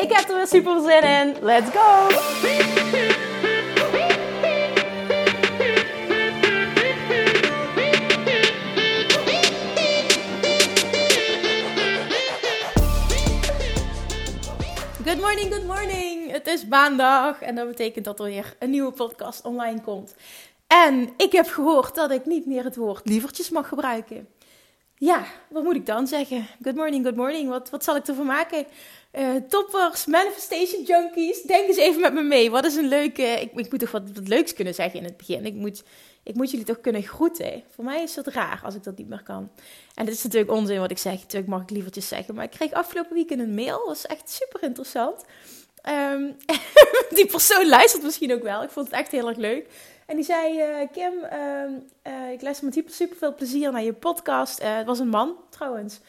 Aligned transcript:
Ik 0.00 0.12
heb 0.12 0.28
er 0.28 0.36
weer 0.36 0.46
super 0.46 0.80
zin 0.80 1.02
in. 1.02 1.36
Let's 1.40 1.70
go! 1.70 2.08
Good 15.04 15.20
morning, 15.20 15.52
good 15.52 15.64
morning. 15.64 16.30
Het 16.30 16.46
is 16.46 16.66
maandag 16.66 17.42
en 17.42 17.54
dat 17.54 17.68
betekent 17.68 18.04
dat 18.04 18.18
er 18.18 18.24
weer 18.24 18.56
een 18.58 18.70
nieuwe 18.70 18.92
podcast 18.92 19.44
online 19.44 19.80
komt. 19.80 20.14
En 20.66 21.08
ik 21.16 21.32
heb 21.32 21.46
gehoord 21.46 21.94
dat 21.94 22.10
ik 22.10 22.26
niet 22.26 22.46
meer 22.46 22.64
het 22.64 22.76
woord 22.76 23.08
lievertjes 23.08 23.50
mag 23.50 23.68
gebruiken. 23.68 24.28
Ja, 25.02 25.24
wat 25.48 25.62
moet 25.62 25.74
ik 25.74 25.86
dan 25.86 26.06
zeggen? 26.06 26.46
Good 26.62 26.74
morning, 26.74 27.04
good 27.04 27.16
morning. 27.16 27.48
Wat, 27.48 27.70
wat 27.70 27.84
zal 27.84 27.96
ik 27.96 28.06
ervan 28.06 28.26
maken? 28.26 28.66
Uh, 29.18 29.36
toppers, 29.48 30.06
manifestation 30.06 30.82
junkies, 30.82 31.42
denk 31.42 31.68
eens 31.68 31.76
even 31.76 32.00
met 32.00 32.12
me 32.12 32.22
mee. 32.22 32.50
Wat 32.50 32.64
is 32.64 32.76
een 32.76 32.88
leuke. 32.88 33.22
Ik, 33.22 33.52
ik 33.54 33.70
moet 33.70 33.80
toch 33.80 33.90
wat, 33.90 34.02
wat, 34.14 34.28
leuks 34.28 34.54
kunnen 34.54 34.74
zeggen 34.74 34.98
in 34.98 35.04
het 35.04 35.16
begin. 35.16 35.46
Ik 35.46 35.54
moet, 35.54 35.82
ik 36.22 36.34
moet 36.34 36.50
jullie 36.50 36.66
toch 36.66 36.80
kunnen 36.80 37.02
groeten. 37.02 37.62
Voor 37.74 37.84
mij 37.84 38.02
is 38.02 38.16
het 38.16 38.26
raar 38.26 38.60
als 38.64 38.74
ik 38.74 38.82
dat 38.82 38.96
niet 38.96 39.08
meer 39.08 39.22
kan. 39.22 39.50
En 39.94 40.04
dit 40.04 40.14
is 40.14 40.22
natuurlijk 40.22 40.52
onzin 40.52 40.80
wat 40.80 40.90
ik 40.90 40.98
zeg. 40.98 41.12
Natuurlijk 41.12 41.50
mag 41.50 41.62
ik 41.62 41.70
lievertjes 41.70 42.08
zeggen. 42.08 42.34
Maar 42.34 42.44
ik 42.44 42.50
kreeg 42.50 42.72
afgelopen 42.72 43.14
week 43.14 43.30
een 43.30 43.54
mail. 43.54 43.78
Dat 43.78 43.86
was 43.86 44.06
echt 44.06 44.30
super 44.30 44.62
interessant. 44.62 45.24
Um, 45.88 46.36
die 47.16 47.26
persoon 47.26 47.68
luistert 47.68 48.02
misschien 48.02 48.32
ook 48.32 48.42
wel. 48.42 48.62
Ik 48.62 48.70
vond 48.70 48.86
het 48.86 48.94
echt 48.94 49.10
heel 49.10 49.28
erg 49.28 49.36
leuk. 49.36 49.66
En 50.06 50.16
die 50.16 50.24
zei: 50.24 50.58
uh, 50.58 50.88
Kim, 50.92 51.12
uh, 51.12 52.12
uh, 52.12 52.32
ik 52.32 52.42
luister 52.42 52.64
met 52.64 52.84
super 52.88 53.16
veel 53.16 53.34
plezier 53.34 53.72
naar 53.72 53.82
je 53.82 53.92
podcast. 53.92 54.62
het 54.62 54.86
was 54.86 54.98
een 54.98 55.08
man 55.08 55.36
trouwens. 55.48 56.00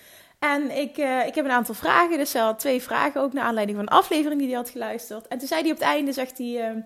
En 0.42 0.78
ik, 0.78 0.97
uh, 0.97 1.25
ik 1.25 1.36
heb 1.36 1.45
een 1.45 1.52
aantal 1.52 1.75
vragen. 1.75 2.17
Dus 2.17 2.34
hij 2.34 2.42
had 2.42 2.59
twee 2.59 2.81
vragen 2.81 3.22
ook 3.22 3.34
naar 3.34 3.44
aanleiding 3.44 3.78
van 3.78 3.88
een 3.88 3.94
aflevering 3.94 4.39
die 4.39 4.50
hij 4.50 4.58
had 4.58 4.70
geluisterd. 4.70 5.28
En 5.28 5.38
toen 5.38 5.47
zei 5.47 5.61
hij 5.61 5.72
op 5.72 5.78
het 5.78 5.88
einde, 5.88 6.11
zegt 6.11 6.38
hij 6.38 6.47
uh, 6.47 6.81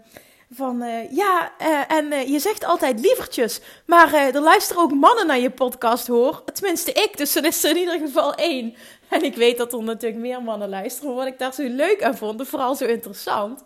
van... 0.52 0.84
Uh, 0.84 1.12
ja, 1.12 1.52
en 1.88 2.32
je 2.32 2.40
zegt 2.40 2.66
altijd 2.66 3.00
lievertjes. 3.00 3.62
Maar 3.86 4.14
er 4.14 4.42
luisteren 4.42 4.82
ook 4.82 4.94
mannen 4.94 5.28
naar 5.28 5.40
je 5.40 5.50
podcast, 5.50 6.08
hoor. 6.08 6.44
Tenminste 6.54 6.92
ik, 6.92 7.18
dus 7.18 7.36
er 7.36 7.46
is 7.46 7.64
er 7.64 7.70
in 7.70 7.78
ieder 7.78 8.00
geval 8.00 8.34
één. 8.34 8.76
En 9.10 9.24
ik 9.24 9.36
weet 9.36 9.58
dat 9.58 9.74
er 9.74 9.84
natuurlijk 9.84 10.22
meer 10.22 10.42
mannen 10.42 10.70
luisteren. 10.70 11.10
Maar 11.10 11.24
wat 11.24 11.34
ik 11.34 11.40
daar 11.40 11.54
zo 11.54 11.68
leuk 11.68 12.04
aan 12.04 12.18
vond, 12.18 12.40
en 12.40 12.46
vooral 12.46 12.76
zo 12.76 12.86
interessant... 12.86 13.64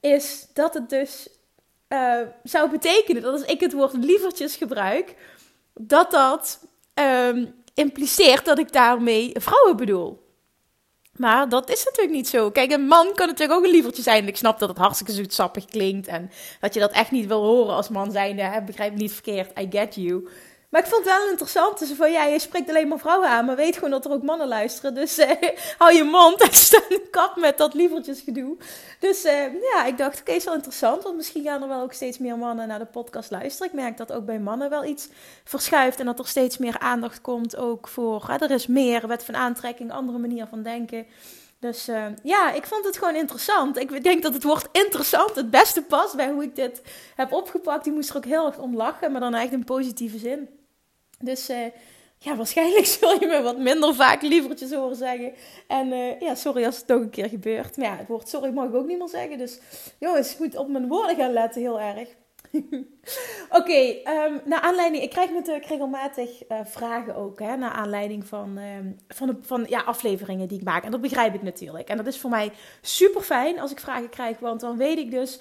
is 0.00 0.46
dat 0.54 0.74
het 0.74 0.90
dus 0.90 1.28
zou 2.42 2.70
betekenen 2.70 3.22
dat 3.22 3.32
als 3.32 3.50
ik 3.50 3.60
het 3.60 3.72
woord 3.72 3.92
lievertjes 3.92 4.56
gebruik... 4.56 5.14
dat 5.74 6.10
dat... 6.10 6.60
Um, 6.94 7.56
impliceert 7.78 8.44
dat 8.44 8.58
ik 8.58 8.72
daarmee 8.72 9.32
vrouwen 9.34 9.76
bedoel. 9.76 10.26
Maar 11.12 11.48
dat 11.48 11.70
is 11.70 11.84
natuurlijk 11.84 12.16
niet 12.16 12.28
zo. 12.28 12.50
Kijk, 12.50 12.72
een 12.72 12.86
man 12.86 13.14
kan 13.14 13.26
natuurlijk 13.26 13.58
ook 13.58 13.64
een 13.64 13.70
lievertje 13.70 14.02
zijn. 14.02 14.28
ik 14.28 14.36
snap 14.36 14.58
dat 14.58 14.68
het 14.68 14.78
hartstikke 14.78 15.12
zoetsappig 15.12 15.64
klinkt. 15.64 16.06
En 16.06 16.30
dat 16.60 16.74
je 16.74 16.80
dat 16.80 16.92
echt 16.92 17.10
niet 17.10 17.26
wil 17.26 17.42
horen 17.44 17.74
als 17.74 17.88
man 17.88 18.12
zijnde. 18.12 18.42
Hè? 18.42 18.62
Begrijp 18.62 18.94
niet 18.94 19.12
verkeerd. 19.12 19.58
I 19.58 19.66
get 19.70 19.94
you. 19.94 20.28
Maar 20.68 20.80
ik 20.80 20.86
vond 20.86 21.04
het 21.04 21.14
wel 21.14 21.28
interessant. 21.28 21.78
Dus 21.78 21.92
van 21.92 22.12
ja, 22.12 22.24
je 22.24 22.38
spreekt 22.38 22.68
alleen 22.68 22.88
maar 22.88 22.98
vrouwen 22.98 23.28
aan. 23.28 23.44
Maar 23.44 23.56
weet 23.56 23.74
gewoon 23.74 23.90
dat 23.90 24.04
er 24.04 24.10
ook 24.10 24.22
mannen 24.22 24.48
luisteren. 24.48 24.94
Dus 24.94 25.18
eh, 25.18 25.48
hou 25.78 25.94
je 25.94 26.04
mond 26.04 26.40
en 26.40 26.54
sta 26.66 26.80
een 26.88 27.10
kap 27.10 27.36
met 27.36 27.58
dat 27.58 27.74
lievertjesgedoe. 27.74 28.56
Dus 29.00 29.24
eh, 29.24 29.52
ja, 29.74 29.84
ik 29.84 29.98
dacht, 29.98 30.20
oké, 30.20 30.32
is 30.32 30.44
wel 30.44 30.54
interessant. 30.54 31.02
Want 31.02 31.16
misschien 31.16 31.44
gaan 31.44 31.62
er 31.62 31.68
wel 31.68 31.82
ook 31.82 31.92
steeds 31.92 32.18
meer 32.18 32.38
mannen 32.38 32.68
naar 32.68 32.78
de 32.78 32.84
podcast 32.84 33.30
luisteren. 33.30 33.72
Ik 33.72 33.78
merk 33.78 33.96
dat 33.96 34.12
ook 34.12 34.24
bij 34.24 34.38
mannen 34.38 34.70
wel 34.70 34.84
iets 34.84 35.08
verschuift. 35.44 36.00
En 36.00 36.06
dat 36.06 36.18
er 36.18 36.26
steeds 36.26 36.58
meer 36.58 36.78
aandacht 36.78 37.20
komt 37.20 37.56
ook 37.56 37.88
voor. 37.88 38.36
Er 38.40 38.50
is 38.50 38.66
meer 38.66 39.08
wet 39.08 39.24
van 39.24 39.36
aantrekking, 39.36 39.92
andere 39.92 40.18
manier 40.18 40.46
van 40.46 40.62
denken. 40.62 41.06
Dus 41.60 41.88
uh, 41.88 42.04
ja, 42.22 42.52
ik 42.52 42.66
vond 42.66 42.84
het 42.84 42.98
gewoon 42.98 43.14
interessant. 43.14 43.76
Ik 43.76 44.02
denk 44.02 44.22
dat 44.22 44.34
het 44.34 44.42
woord 44.42 44.68
interessant 44.72 45.34
het 45.34 45.50
beste 45.50 45.82
past 45.82 46.16
bij 46.16 46.30
hoe 46.30 46.42
ik 46.42 46.56
dit 46.56 46.82
heb 47.16 47.32
opgepakt. 47.32 47.84
Die 47.84 47.92
moest 47.92 48.10
er 48.10 48.16
ook 48.16 48.24
heel 48.24 48.46
erg 48.46 48.58
om 48.58 48.76
lachen, 48.76 49.12
maar 49.12 49.20
dan 49.20 49.34
echt 49.34 49.52
in 49.52 49.64
positieve 49.64 50.18
zin. 50.18 50.57
Dus 51.18 51.50
uh, 51.50 51.66
ja, 52.18 52.36
waarschijnlijk 52.36 52.86
zul 53.00 53.20
je 53.20 53.26
me 53.26 53.42
wat 53.42 53.58
minder 53.58 53.94
vaak 53.94 54.22
lievertjes 54.22 54.72
horen 54.72 54.96
zeggen. 54.96 55.32
En 55.66 55.92
uh, 55.92 56.20
ja, 56.20 56.34
sorry 56.34 56.64
als 56.64 56.76
het 56.76 56.86
toch 56.86 57.00
een 57.00 57.10
keer 57.10 57.28
gebeurt. 57.28 57.76
Maar 57.76 57.86
ja, 57.86 57.96
het 57.96 58.08
woord 58.08 58.28
sorry 58.28 58.50
mag 58.50 58.68
ik 58.68 58.74
ook 58.74 58.86
niet 58.86 58.98
meer 58.98 59.08
zeggen. 59.08 59.38
Dus 59.38 59.58
jongens, 59.98 60.32
ik 60.32 60.38
moet 60.38 60.56
op 60.56 60.68
mijn 60.68 60.88
woorden 60.88 61.16
gaan 61.16 61.32
letten, 61.32 61.60
heel 61.60 61.80
erg. 61.80 62.08
Oké, 62.52 62.86
okay, 63.50 64.02
ehm, 64.04 64.38
naar 64.44 64.60
aanleiding, 64.60 65.02
ik 65.02 65.10
krijg 65.10 65.30
natuurlijk 65.30 65.66
regelmatig 65.66 66.48
uh, 66.48 66.58
vragen 66.64 67.14
ook, 67.16 67.38
hè, 67.38 67.56
naar 67.56 67.70
aanleiding 67.70 68.26
van, 68.26 68.58
um, 68.58 68.96
van, 69.08 69.26
de, 69.26 69.36
van 69.40 69.66
ja, 69.68 69.80
afleveringen 69.80 70.48
die 70.48 70.58
ik 70.58 70.64
maak. 70.64 70.84
En 70.84 70.90
dat 70.90 71.00
begrijp 71.00 71.34
ik 71.34 71.42
natuurlijk. 71.42 71.88
En 71.88 71.96
dat 71.96 72.06
is 72.06 72.18
voor 72.18 72.30
mij 72.30 72.52
super 72.80 73.22
fijn 73.22 73.60
als 73.60 73.70
ik 73.70 73.80
vragen 73.80 74.08
krijg, 74.08 74.38
want 74.38 74.60
dan 74.60 74.76
weet 74.76 74.98
ik 74.98 75.10
dus 75.10 75.40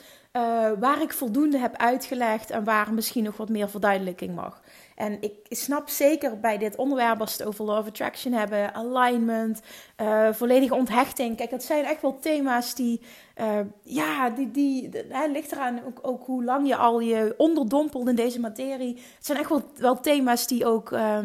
waar 0.79 1.01
ik 1.01 1.13
voldoende 1.13 1.57
heb 1.57 1.75
uitgelegd 1.75 2.49
en 2.49 2.63
waar 2.63 2.93
misschien 2.93 3.23
nog 3.23 3.37
wat 3.37 3.49
meer 3.49 3.69
verduidelijking 3.69 4.35
mag. 4.35 4.61
En 4.97 5.17
ik 5.21 5.33
snap 5.49 5.89
zeker 5.89 6.39
bij 6.39 6.57
dit 6.57 6.75
onderwerp, 6.75 7.19
als 7.19 7.37
we 7.37 7.43
het 7.43 7.51
over 7.51 7.65
Law 7.65 7.77
of 7.77 7.87
Attraction 7.87 8.33
hebben, 8.33 8.73
alignment, 8.73 9.61
uh, 10.01 10.33
volledige 10.33 10.75
onthechting. 10.75 11.37
Kijk, 11.37 11.49
dat 11.49 11.63
zijn 11.63 11.85
echt 11.85 12.01
wel 12.01 12.19
thema's 12.19 12.75
die, 12.75 13.01
uh, 13.41 13.59
ja, 13.83 14.29
die, 14.29 14.51
die 14.51 14.89
ligt 15.31 15.51
eraan 15.51 15.79
ook, 15.85 15.99
ook, 16.01 16.25
hoe 16.25 16.43
lang 16.43 16.67
je 16.67 16.75
al 16.75 16.99
je 16.99 17.33
onderdompelt 17.37 18.07
in 18.07 18.15
deze 18.15 18.39
materie. 18.39 18.93
Het 19.15 19.25
zijn 19.25 19.37
echt 19.37 19.49
wel, 19.49 19.63
wel 19.75 19.99
thema's 19.99 20.47
die 20.47 20.65
ook. 20.65 20.91
Uh, 20.91 21.19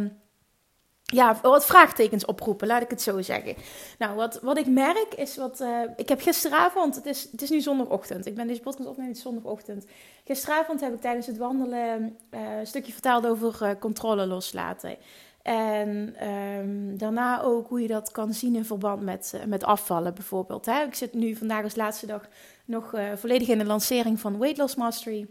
ja, 1.12 1.38
wat 1.42 1.66
vraagtekens 1.66 2.24
oproepen, 2.24 2.66
laat 2.66 2.82
ik 2.82 2.90
het 2.90 3.02
zo 3.02 3.20
zeggen. 3.20 3.54
Nou, 3.98 4.14
wat, 4.14 4.38
wat 4.42 4.58
ik 4.58 4.66
merk 4.66 5.14
is 5.16 5.36
wat. 5.36 5.60
Uh, 5.60 5.80
ik 5.96 6.08
heb 6.08 6.20
gisteravond, 6.20 6.94
het 6.94 7.06
is, 7.06 7.28
het 7.30 7.42
is 7.42 7.50
nu 7.50 7.60
zondagochtend. 7.60 8.26
Ik 8.26 8.34
ben 8.34 8.46
deze 8.46 8.60
podcast 8.60 8.88
opnemen 8.88 9.14
zondagochtend. 9.14 9.86
Gisteravond 10.24 10.80
heb 10.80 10.94
ik 10.94 11.00
tijdens 11.00 11.26
het 11.26 11.36
wandelen 11.36 12.16
uh, 12.30 12.58
een 12.58 12.66
stukje 12.66 12.92
verteld 12.92 13.26
over 13.26 13.58
uh, 13.62 13.70
controle 13.80 14.26
loslaten. 14.26 14.96
En 15.42 16.28
um, 16.28 16.98
daarna 16.98 17.42
ook 17.42 17.68
hoe 17.68 17.80
je 17.80 17.88
dat 17.88 18.10
kan 18.10 18.32
zien 18.32 18.56
in 18.56 18.64
verband 18.64 19.02
met, 19.02 19.34
met 19.46 19.64
afvallen, 19.64 20.14
bijvoorbeeld. 20.14 20.66
Hè? 20.66 20.82
Ik 20.82 20.94
zit 20.94 21.14
nu 21.14 21.36
vandaag 21.36 21.62
als 21.62 21.76
laatste 21.76 22.06
dag 22.06 22.28
nog 22.64 22.94
volledig 23.14 23.48
in 23.48 23.58
de 23.58 23.64
lancering 23.64 24.20
van 24.20 24.38
Weight 24.38 24.58
Loss 24.58 24.74
Mastery. 24.74 25.26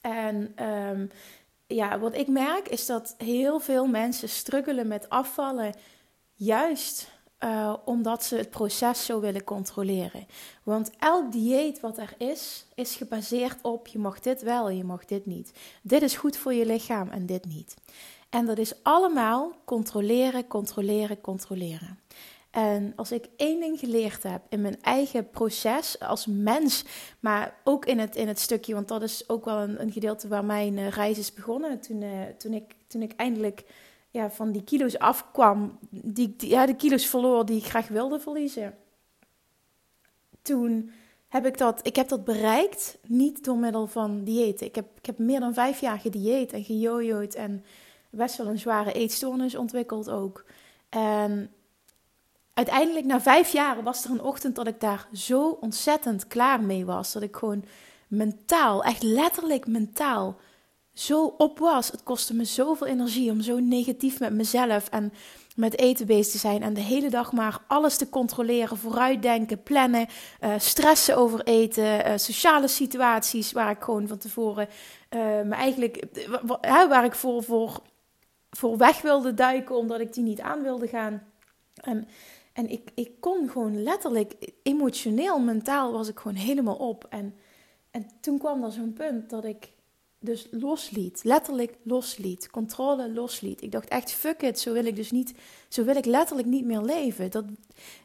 En. 0.00 0.54
Um, 0.90 1.10
ja, 1.66 1.98
wat 1.98 2.14
ik 2.14 2.28
merk 2.28 2.68
is 2.68 2.86
dat 2.86 3.14
heel 3.18 3.60
veel 3.60 3.86
mensen 3.86 4.28
struggelen 4.28 4.88
met 4.88 5.08
afvallen, 5.08 5.74
juist 6.34 7.10
uh, 7.44 7.74
omdat 7.84 8.24
ze 8.24 8.36
het 8.36 8.50
proces 8.50 9.04
zo 9.04 9.20
willen 9.20 9.44
controleren. 9.44 10.26
Want 10.62 10.90
elk 10.98 11.32
dieet 11.32 11.80
wat 11.80 11.98
er 11.98 12.14
is, 12.18 12.66
is 12.74 12.96
gebaseerd 12.96 13.62
op 13.62 13.86
je 13.86 13.98
mag 13.98 14.20
dit 14.20 14.42
wel 14.42 14.70
je 14.70 14.84
mag 14.84 15.04
dit 15.04 15.26
niet. 15.26 15.52
Dit 15.82 16.02
is 16.02 16.16
goed 16.16 16.36
voor 16.36 16.52
je 16.52 16.66
lichaam 16.66 17.08
en 17.08 17.26
dit 17.26 17.44
niet. 17.44 17.74
En 18.30 18.46
dat 18.46 18.58
is 18.58 18.82
allemaal 18.82 19.52
controleren, 19.64 20.46
controleren, 20.46 21.20
controleren. 21.20 21.98
En 22.52 22.92
als 22.96 23.12
ik 23.12 23.28
één 23.36 23.60
ding 23.60 23.78
geleerd 23.78 24.22
heb 24.22 24.42
in 24.48 24.60
mijn 24.60 24.82
eigen 24.82 25.30
proces 25.30 26.00
als 26.00 26.26
mens, 26.26 26.84
maar 27.20 27.54
ook 27.64 27.86
in 27.86 27.98
het, 27.98 28.16
in 28.16 28.28
het 28.28 28.38
stukje, 28.38 28.74
want 28.74 28.88
dat 28.88 29.02
is 29.02 29.28
ook 29.28 29.44
wel 29.44 29.58
een, 29.58 29.80
een 29.80 29.92
gedeelte 29.92 30.28
waar 30.28 30.44
mijn 30.44 30.76
uh, 30.76 30.88
reis 30.88 31.18
is 31.18 31.32
begonnen. 31.32 31.80
Toen, 31.80 32.02
uh, 32.02 32.22
toen, 32.38 32.52
ik, 32.52 32.74
toen 32.86 33.02
ik 33.02 33.12
eindelijk 33.16 33.64
ja, 34.10 34.30
van 34.30 34.52
die 34.52 34.64
kilo's 34.64 34.98
afkwam, 34.98 35.78
die, 35.90 36.34
ja, 36.38 36.66
de 36.66 36.76
kilo's 36.76 37.06
verloor 37.06 37.46
die 37.46 37.58
ik 37.58 37.64
graag 37.64 37.88
wilde 37.88 38.20
verliezen. 38.20 38.74
Toen 40.42 40.90
heb 41.28 41.46
ik 41.46 41.58
dat, 41.58 41.86
ik 41.86 41.96
heb 41.96 42.08
dat 42.08 42.24
bereikt, 42.24 42.98
niet 43.06 43.44
door 43.44 43.56
middel 43.56 43.86
van 43.86 44.24
diëten. 44.24 44.66
Ik 44.66 44.74
heb, 44.74 44.86
ik 44.98 45.06
heb 45.06 45.18
meer 45.18 45.40
dan 45.40 45.54
vijf 45.54 45.80
jaar 45.80 45.98
gedieet 45.98 46.52
en 46.52 46.64
gejojoed 46.64 47.34
en 47.34 47.64
best 48.10 48.36
wel 48.36 48.46
een 48.46 48.58
zware 48.58 48.92
eetstoornis 48.92 49.54
ontwikkeld 49.54 50.10
ook. 50.10 50.44
Uiteindelijk 52.54 53.06
na 53.06 53.20
vijf 53.20 53.52
jaar 53.52 53.82
was 53.82 54.04
er 54.04 54.10
een 54.10 54.22
ochtend 54.22 54.54
dat 54.56 54.66
ik 54.66 54.80
daar 54.80 55.08
zo 55.12 55.58
ontzettend 55.60 56.26
klaar 56.26 56.60
mee 56.60 56.84
was. 56.84 57.12
Dat 57.12 57.22
ik 57.22 57.36
gewoon 57.36 57.64
mentaal, 58.08 58.84
echt 58.84 59.02
letterlijk 59.02 59.66
mentaal, 59.66 60.36
zo 60.92 61.34
op 61.38 61.58
was. 61.58 61.90
Het 61.90 62.02
kostte 62.02 62.34
me 62.34 62.44
zoveel 62.44 62.86
energie 62.86 63.30
om 63.30 63.40
zo 63.40 63.58
negatief 63.58 64.20
met 64.20 64.32
mezelf 64.32 64.88
en 64.88 65.12
met 65.56 65.78
eten 65.78 66.06
bezig 66.06 66.32
te 66.32 66.38
zijn. 66.38 66.62
En 66.62 66.74
de 66.74 66.80
hele 66.80 67.10
dag 67.10 67.32
maar 67.32 67.58
alles 67.66 67.96
te 67.96 68.08
controleren, 68.08 68.76
vooruitdenken, 68.76 69.62
plannen, 69.62 70.06
uh, 70.40 70.54
stressen 70.58 71.16
over 71.16 71.42
eten, 71.42 72.08
uh, 72.08 72.16
sociale 72.16 72.68
situaties 72.68 73.52
waar 73.52 73.70
ik 73.70 73.82
gewoon 73.82 74.08
van 74.08 74.18
tevoren 74.18 74.68
uh, 75.10 75.20
me 75.20 75.54
eigenlijk, 75.54 76.04
waar 76.88 77.04
ik 77.04 77.14
voor, 77.14 77.42
voor, 77.42 77.82
voor 78.50 78.76
weg 78.76 79.00
wilde 79.00 79.34
duiken 79.34 79.76
omdat 79.76 80.00
ik 80.00 80.12
die 80.12 80.24
niet 80.24 80.40
aan 80.40 80.62
wilde 80.62 80.88
gaan. 80.88 81.22
En, 81.74 82.08
en 82.52 82.68
ik, 82.68 82.90
ik 82.94 83.10
kon 83.20 83.48
gewoon 83.48 83.82
letterlijk, 83.82 84.34
emotioneel, 84.62 85.38
mentaal 85.38 85.92
was 85.92 86.08
ik 86.08 86.18
gewoon 86.18 86.36
helemaal 86.36 86.76
op. 86.76 87.06
En, 87.08 87.34
en 87.90 88.06
toen 88.20 88.38
kwam 88.38 88.64
er 88.64 88.72
zo'n 88.72 88.92
punt 88.92 89.30
dat 89.30 89.44
ik 89.44 89.72
dus 90.22 90.48
losliet. 90.50 91.20
Letterlijk 91.24 91.74
losliet. 91.82 92.50
Controle 92.50 93.12
losliet. 93.12 93.62
Ik 93.62 93.72
dacht 93.72 93.88
echt, 93.88 94.12
fuck 94.12 94.42
it, 94.42 94.60
zo 94.60 94.72
wil 94.72 94.84
ik 94.84 94.96
dus 94.96 95.10
niet, 95.10 95.34
zo 95.68 95.84
wil 95.84 95.96
ik 95.96 96.04
letterlijk 96.04 96.48
niet 96.48 96.64
meer 96.64 96.80
leven. 96.80 97.30
Dat, 97.30 97.44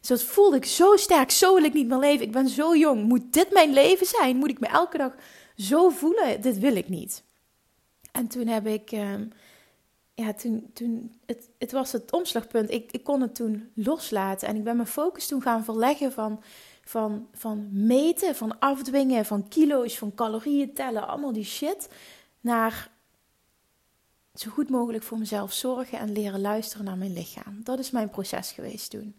dat 0.02 0.24
voelde 0.24 0.56
ik 0.56 0.66
zo 0.66 0.96
sterk, 0.96 1.32
zo 1.32 1.54
wil 1.54 1.64
ik 1.64 1.74
niet 1.74 1.88
meer 1.88 1.98
leven. 1.98 2.26
Ik 2.26 2.32
ben 2.32 2.50
zo 2.50 2.76
jong, 2.76 3.04
moet 3.04 3.34
dit 3.34 3.52
mijn 3.52 3.74
leven 3.74 4.08
zijn? 4.08 4.38
Moet 4.38 4.50
ik 4.50 4.60
me 4.60 4.68
elke 4.68 4.98
dag 4.98 5.16
zo 5.56 5.90
voelen? 5.90 6.42
Dit 6.42 6.60
wil 6.60 6.76
ik 6.76 6.90
niet. 6.90 7.24
En 8.12 8.28
toen 8.28 8.48
heb 8.48 8.68
ik, 8.68 8.92
uh, 8.92 9.14
ja, 10.26 10.34
toen, 10.34 10.70
toen 10.74 11.20
het, 11.26 11.50
het 11.58 11.72
was 11.72 11.92
het 11.92 12.12
omslagpunt. 12.12 12.72
Ik, 12.72 12.92
ik 12.92 13.04
kon 13.04 13.22
het 13.22 13.36
toen 13.36 13.72
loslaten 13.74 14.48
en 14.48 14.56
ik 14.56 14.64
ben 14.64 14.76
mijn 14.76 14.88
focus 14.88 15.28
toen 15.28 15.42
gaan 15.42 15.64
verleggen 15.64 16.12
van 16.12 16.44
van, 16.90 17.28
van 17.34 17.68
meten, 17.72 18.36
van 18.36 18.60
afdwingen, 18.60 19.26
van 19.26 19.48
kilo's, 19.48 19.98
van 19.98 20.16
calorieën 20.16 20.74
tellen, 20.74 21.08
allemaal 21.08 21.32
die 21.32 21.44
shit, 21.44 21.90
naar 22.42 22.90
zo 24.34 24.50
goed 24.50 24.70
mogelijk 24.70 25.04
voor 25.04 25.18
mezelf 25.18 25.54
zorgen 25.54 26.00
en 26.00 26.12
leren 26.12 26.42
luisteren 26.42 26.86
naar 26.86 26.98
mijn 26.98 27.14
lichaam. 27.14 27.64
Dat 27.64 27.80
is 27.80 27.92
mijn 27.92 28.10
proces 28.10 28.52
geweest 28.52 28.90
toen. 28.90 29.16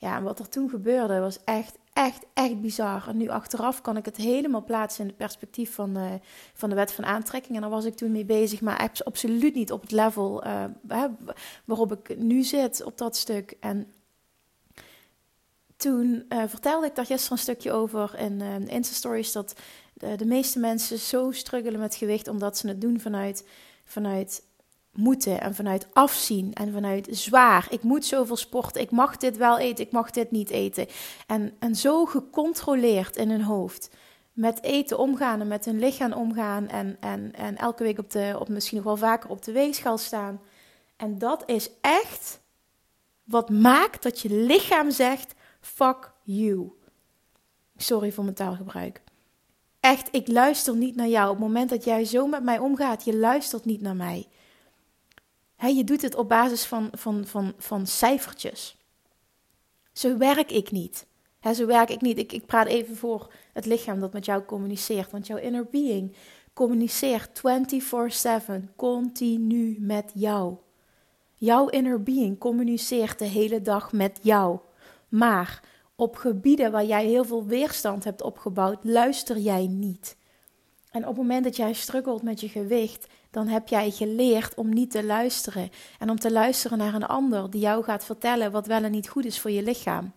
Ja, 0.00 0.16
en 0.16 0.22
wat 0.22 0.38
er 0.38 0.48
toen 0.48 0.70
gebeurde 0.70 1.20
was 1.20 1.38
echt, 1.44 1.78
echt, 1.92 2.26
echt 2.34 2.60
bizar. 2.60 3.08
En 3.08 3.16
nu 3.16 3.28
achteraf 3.28 3.80
kan 3.80 3.96
ik 3.96 4.04
het 4.04 4.16
helemaal 4.16 4.64
plaatsen 4.64 5.02
in 5.02 5.08
het 5.08 5.16
perspectief 5.16 5.74
van, 5.74 5.98
uh, 5.98 6.12
van 6.54 6.68
de 6.68 6.74
wet 6.74 6.92
van 6.92 7.04
aantrekking. 7.04 7.54
En 7.54 7.60
daar 7.60 7.70
was 7.70 7.84
ik 7.84 7.94
toen 7.94 8.12
mee 8.12 8.24
bezig, 8.24 8.60
maar 8.60 8.90
absoluut 9.04 9.54
niet 9.54 9.72
op 9.72 9.80
het 9.80 9.90
level 9.90 10.46
uh, 10.46 10.64
waarop 11.64 11.92
ik 11.92 12.18
nu 12.18 12.42
zit, 12.42 12.84
op 12.84 12.98
dat 12.98 13.16
stuk. 13.16 13.56
En 13.60 13.92
toen 15.76 16.26
uh, 16.28 16.42
vertelde 16.46 16.86
ik 16.86 16.94
daar 16.94 17.06
gisteren 17.06 17.36
een 17.36 17.42
stukje 17.42 17.72
over 17.72 18.18
in 18.18 18.40
uh, 18.40 18.74
Insta-stories 18.74 19.32
dat 19.32 19.54
de, 19.94 20.16
de, 20.16 20.26
meeste 20.26 20.58
mensen 20.58 20.98
zo 20.98 21.30
struggelen 21.30 21.80
met 21.80 21.94
gewicht 21.94 22.28
omdat 22.28 22.58
ze 22.58 22.68
het 22.68 22.80
doen 22.80 23.00
vanuit, 23.00 23.46
vanuit 23.84 24.42
moeten 24.98 25.40
en 25.40 25.54
vanuit 25.54 25.86
afzien 25.92 26.54
en 26.54 26.72
vanuit 26.72 27.08
zwaar. 27.10 27.66
Ik 27.70 27.82
moet 27.82 28.04
zoveel 28.04 28.36
sporten, 28.36 28.80
ik 28.80 28.90
mag 28.90 29.16
dit 29.16 29.36
wel 29.36 29.58
eten, 29.58 29.84
ik 29.84 29.92
mag 29.92 30.10
dit 30.10 30.30
niet 30.30 30.50
eten. 30.50 30.86
En, 31.26 31.52
en 31.58 31.74
zo 31.74 32.04
gecontroleerd 32.04 33.16
in 33.16 33.30
hun 33.30 33.42
hoofd 33.42 33.90
met 34.32 34.62
eten 34.62 34.98
omgaan 34.98 35.40
en 35.40 35.48
met 35.48 35.64
hun 35.64 35.78
lichaam 35.78 36.12
omgaan 36.12 36.68
en, 36.68 36.96
en, 37.00 37.34
en 37.34 37.56
elke 37.56 37.82
week 37.82 37.98
op 37.98 38.10
de, 38.10 38.36
op 38.38 38.48
misschien 38.48 38.76
nog 38.76 38.86
wel 38.86 38.96
vaker 38.96 39.30
op 39.30 39.44
de 39.44 39.52
weegschaal 39.52 39.98
staan. 39.98 40.40
En 40.96 41.18
dat 41.18 41.42
is 41.46 41.70
echt 41.80 42.40
wat 43.24 43.50
maakt 43.50 44.02
dat 44.02 44.20
je 44.20 44.30
lichaam 44.30 44.90
zegt: 44.90 45.34
Fuck 45.60 46.12
you. 46.22 46.72
Sorry 47.76 48.12
voor 48.12 48.24
mijn 48.24 48.36
taalgebruik. 48.36 49.02
Echt, 49.80 50.08
ik 50.10 50.28
luister 50.28 50.76
niet 50.76 50.96
naar 50.96 51.08
jou. 51.08 51.30
Op 51.30 51.36
het 51.36 51.46
moment 51.46 51.70
dat 51.70 51.84
jij 51.84 52.04
zo 52.04 52.26
met 52.26 52.42
mij 52.42 52.58
omgaat, 52.58 53.04
je 53.04 53.16
luistert 53.16 53.64
niet 53.64 53.80
naar 53.80 53.96
mij. 53.96 54.26
He, 55.58 55.68
je 55.68 55.84
doet 55.84 56.02
het 56.02 56.14
op 56.14 56.28
basis 56.28 56.64
van, 56.64 56.88
van, 56.92 57.26
van, 57.26 57.52
van 57.56 57.86
cijfertjes. 57.86 58.76
Zo 59.92 60.16
werk 60.16 60.50
ik 60.50 60.70
niet. 60.70 61.06
He, 61.40 61.54
zo 61.54 61.66
werk 61.66 61.90
ik 61.90 62.00
niet. 62.00 62.18
Ik, 62.18 62.32
ik 62.32 62.46
praat 62.46 62.66
even 62.66 62.96
voor 62.96 63.32
het 63.52 63.66
lichaam 63.66 64.00
dat 64.00 64.12
met 64.12 64.24
jou 64.24 64.44
communiceert. 64.44 65.10
Want 65.10 65.26
jouw 65.26 65.36
inner 65.36 65.66
being 65.70 66.16
communiceert 66.52 67.42
24/7, 68.50 68.74
continu 68.76 69.76
met 69.80 70.10
jou. 70.14 70.56
Jouw 71.36 71.68
inner 71.68 72.02
being 72.02 72.38
communiceert 72.38 73.18
de 73.18 73.24
hele 73.24 73.62
dag 73.62 73.92
met 73.92 74.18
jou. 74.22 74.58
Maar 75.08 75.62
op 75.96 76.16
gebieden 76.16 76.72
waar 76.72 76.84
jij 76.84 77.06
heel 77.06 77.24
veel 77.24 77.46
weerstand 77.46 78.04
hebt 78.04 78.22
opgebouwd, 78.22 78.84
luister 78.84 79.38
jij 79.38 79.66
niet. 79.66 80.16
En 80.90 81.00
op 81.00 81.08
het 81.08 81.16
moment 81.16 81.44
dat 81.44 81.56
jij 81.56 81.72
struggelt 81.72 82.22
met 82.22 82.40
je 82.40 82.48
gewicht, 82.48 83.06
dan 83.38 83.48
heb 83.48 83.68
jij 83.68 83.90
geleerd 83.90 84.54
om 84.54 84.68
niet 84.68 84.90
te 84.90 85.04
luisteren. 85.04 85.70
En 85.98 86.10
om 86.10 86.18
te 86.18 86.32
luisteren 86.32 86.78
naar 86.78 86.94
een 86.94 87.06
ander 87.06 87.50
die 87.50 87.60
jou 87.60 87.84
gaat 87.84 88.04
vertellen 88.04 88.50
wat 88.50 88.66
wel 88.66 88.82
en 88.82 88.90
niet 88.90 89.08
goed 89.08 89.24
is 89.24 89.40
voor 89.40 89.50
je 89.50 89.62
lichaam. 89.62 90.12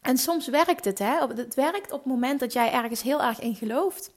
En 0.00 0.18
soms 0.18 0.48
werkt 0.48 0.84
het, 0.84 0.98
hè? 0.98 1.18
Het 1.34 1.54
werkt 1.54 1.92
op 1.92 1.98
het 1.98 2.12
moment 2.12 2.40
dat 2.40 2.52
jij 2.52 2.72
ergens 2.72 3.02
heel 3.02 3.22
erg 3.22 3.40
in 3.40 3.54
gelooft. 3.54 4.10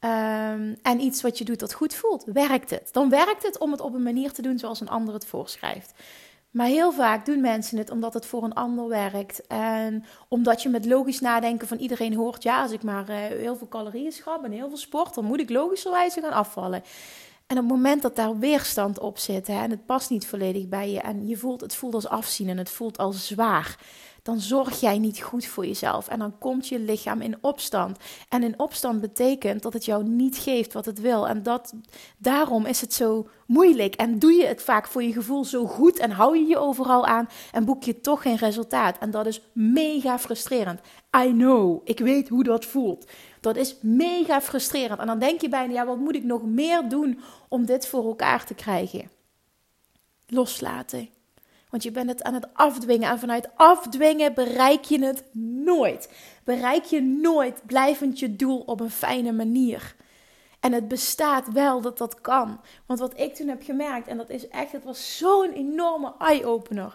Um, 0.00 0.78
en 0.82 1.00
iets 1.00 1.22
wat 1.22 1.38
je 1.38 1.44
doet 1.44 1.58
dat 1.58 1.72
goed 1.72 1.94
voelt, 1.94 2.24
werkt 2.24 2.70
het. 2.70 2.88
Dan 2.92 3.08
werkt 3.08 3.42
het 3.42 3.58
om 3.58 3.70
het 3.70 3.80
op 3.80 3.94
een 3.94 4.02
manier 4.02 4.32
te 4.32 4.42
doen 4.42 4.58
zoals 4.58 4.80
een 4.80 4.88
ander 4.88 5.14
het 5.14 5.26
voorschrijft. 5.26 5.92
Maar 6.50 6.66
heel 6.66 6.92
vaak 6.92 7.26
doen 7.26 7.40
mensen 7.40 7.78
het 7.78 7.90
omdat 7.90 8.14
het 8.14 8.26
voor 8.26 8.42
een 8.44 8.54
ander 8.54 8.88
werkt. 8.88 9.46
En 9.46 10.04
omdat 10.28 10.62
je 10.62 10.68
met 10.68 10.86
logisch 10.86 11.20
nadenken 11.20 11.68
van 11.68 11.78
iedereen 11.78 12.14
hoort: 12.14 12.42
ja, 12.42 12.62
als 12.62 12.72
ik 12.72 12.82
maar 12.82 13.10
uh, 13.10 13.16
heel 13.16 13.56
veel 13.56 13.68
calorieën 13.68 14.12
schrap 14.12 14.44
en 14.44 14.52
heel 14.52 14.68
veel 14.68 14.76
sport, 14.76 15.14
dan 15.14 15.24
moet 15.24 15.40
ik 15.40 15.50
logischerwijze 15.50 16.20
gaan 16.20 16.32
afvallen. 16.32 16.82
En 17.46 17.56
op 17.56 17.62
het 17.62 17.72
moment 17.72 18.02
dat 18.02 18.16
daar 18.16 18.38
weerstand 18.38 18.98
op 18.98 19.18
zit 19.18 19.46
hè, 19.46 19.62
en 19.62 19.70
het 19.70 19.86
past 19.86 20.10
niet 20.10 20.26
volledig 20.26 20.68
bij 20.68 20.90
je 20.90 21.00
en 21.00 21.26
je 21.26 21.36
voelt, 21.36 21.60
het 21.60 21.74
voelt 21.74 21.94
als 21.94 22.08
afzien 22.08 22.48
en 22.48 22.58
het 22.58 22.70
voelt 22.70 22.98
als 22.98 23.26
zwaar, 23.26 23.76
dan 24.22 24.40
zorg 24.40 24.80
jij 24.80 24.98
niet 24.98 25.22
goed 25.22 25.46
voor 25.46 25.66
jezelf. 25.66 26.08
En 26.08 26.18
dan 26.18 26.38
komt 26.38 26.68
je 26.68 26.78
lichaam 26.78 27.20
in 27.20 27.36
opstand. 27.40 27.98
En 28.28 28.42
in 28.42 28.58
opstand 28.58 29.00
betekent 29.00 29.62
dat 29.62 29.72
het 29.72 29.84
jou 29.84 30.04
niet 30.04 30.36
geeft 30.36 30.72
wat 30.72 30.84
het 30.84 31.00
wil. 31.00 31.28
En 31.28 31.42
dat, 31.42 31.74
daarom 32.18 32.66
is 32.66 32.80
het 32.80 32.92
zo 32.92 33.28
moeilijk. 33.46 33.94
En 33.94 34.18
doe 34.18 34.32
je 34.32 34.46
het 34.46 34.62
vaak 34.62 34.86
voor 34.86 35.02
je 35.02 35.12
gevoel 35.12 35.44
zo 35.44 35.66
goed 35.66 35.98
en 35.98 36.10
hou 36.10 36.38
je 36.38 36.46
je 36.46 36.58
overal 36.58 37.06
aan 37.06 37.28
en 37.52 37.64
boek 37.64 37.82
je 37.82 38.00
toch 38.00 38.22
geen 38.22 38.36
resultaat. 38.36 38.98
En 38.98 39.10
dat 39.10 39.26
is 39.26 39.42
mega 39.52 40.18
frustrerend. 40.18 40.80
I 41.24 41.30
know, 41.30 41.80
ik 41.84 41.98
weet 41.98 42.28
hoe 42.28 42.44
dat 42.44 42.64
voelt. 42.64 43.10
Dat 43.40 43.56
is 43.56 43.76
mega 43.80 44.40
frustrerend. 44.40 45.00
En 45.00 45.06
dan 45.06 45.18
denk 45.18 45.40
je 45.40 45.48
bijna, 45.48 45.72
ja, 45.72 45.86
wat 45.86 45.98
moet 45.98 46.14
ik 46.14 46.24
nog 46.24 46.42
meer 46.42 46.88
doen 46.88 47.20
om 47.48 47.66
dit 47.66 47.86
voor 47.86 48.04
elkaar 48.04 48.44
te 48.44 48.54
krijgen? 48.54 49.10
Loslaten. 50.26 51.08
Want 51.70 51.82
je 51.82 51.90
bent 51.90 52.10
het 52.10 52.22
aan 52.22 52.34
het 52.34 52.48
afdwingen. 52.52 53.10
En 53.10 53.18
vanuit 53.18 53.48
afdwingen 53.54 54.34
bereik 54.34 54.84
je 54.84 55.04
het 55.04 55.24
nooit. 55.64 56.08
Bereik 56.44 56.84
je 56.84 57.00
nooit 57.02 57.62
blijvend 57.66 58.18
je 58.18 58.36
doel 58.36 58.62
op 58.66 58.80
een 58.80 58.90
fijne 58.90 59.32
manier. 59.32 59.94
En 60.60 60.72
het 60.72 60.88
bestaat 60.88 61.52
wel 61.52 61.80
dat 61.80 61.98
dat 61.98 62.20
kan. 62.20 62.60
Want 62.86 62.98
wat 62.98 63.20
ik 63.20 63.34
toen 63.34 63.48
heb 63.48 63.62
gemerkt, 63.62 64.08
en 64.08 64.16
dat 64.16 64.30
is 64.30 64.48
echt, 64.48 64.72
het 64.72 64.84
was 64.84 65.16
zo'n 65.16 65.52
enorme 65.52 66.12
eye-opener. 66.18 66.94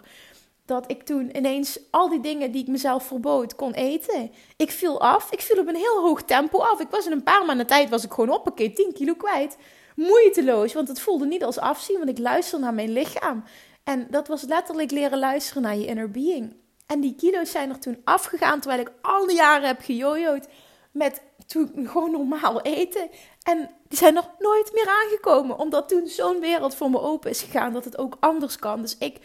Dat 0.64 0.90
ik 0.90 1.02
toen 1.02 1.36
ineens 1.36 1.78
al 1.90 2.08
die 2.08 2.20
dingen 2.20 2.50
die 2.50 2.62
ik 2.62 2.68
mezelf 2.68 3.06
verbood 3.06 3.54
kon 3.54 3.72
eten. 3.72 4.30
Ik 4.56 4.70
viel 4.70 5.00
af. 5.00 5.32
Ik 5.32 5.40
viel 5.40 5.60
op 5.60 5.68
een 5.68 5.74
heel 5.74 6.00
hoog 6.00 6.22
tempo 6.22 6.58
af. 6.58 6.80
Ik 6.80 6.90
was 6.90 7.06
in 7.06 7.12
een 7.12 7.22
paar 7.22 7.44
maanden 7.44 7.66
tijd 7.66 7.88
was 7.88 8.04
ik 8.04 8.12
gewoon 8.12 8.34
op 8.34 8.46
een 8.46 8.54
keer 8.54 8.74
10 8.74 8.92
kilo 8.92 9.14
kwijt. 9.14 9.56
Moeiteloos, 9.96 10.72
want 10.72 10.88
het 10.88 11.00
voelde 11.00 11.26
niet 11.26 11.44
als 11.44 11.58
afzien, 11.58 11.96
want 11.96 12.08
ik 12.08 12.18
luister 12.18 12.60
naar 12.60 12.74
mijn 12.74 12.92
lichaam. 12.92 13.44
En 13.86 14.06
dat 14.10 14.28
was 14.28 14.42
letterlijk 14.42 14.90
leren 14.90 15.18
luisteren 15.18 15.62
naar 15.62 15.76
je 15.76 15.86
inner 15.86 16.10
being. 16.10 16.56
En 16.86 17.00
die 17.00 17.14
kilo's 17.14 17.50
zijn 17.50 17.70
er 17.70 17.78
toen 17.78 18.00
afgegaan, 18.04 18.60
terwijl 18.60 18.80
ik 18.80 18.92
al 19.02 19.26
die 19.26 19.36
jaren 19.36 19.66
heb 19.66 19.80
gejojoed 19.80 20.48
met 20.90 21.22
toen 21.46 21.88
gewoon 21.88 22.10
normaal 22.10 22.60
eten. 22.60 23.10
En 23.42 23.70
die 23.88 23.98
zijn 23.98 24.14
nog 24.14 24.30
nooit 24.38 24.72
meer 24.72 24.88
aangekomen, 24.88 25.58
omdat 25.58 25.88
toen 25.88 26.06
zo'n 26.06 26.40
wereld 26.40 26.74
voor 26.74 26.90
me 26.90 27.00
open 27.00 27.30
is 27.30 27.42
gegaan 27.42 27.72
dat 27.72 27.84
het 27.84 27.98
ook 27.98 28.16
anders 28.20 28.56
kan. 28.56 28.82
Dus 28.82 28.96
ik 28.98 29.18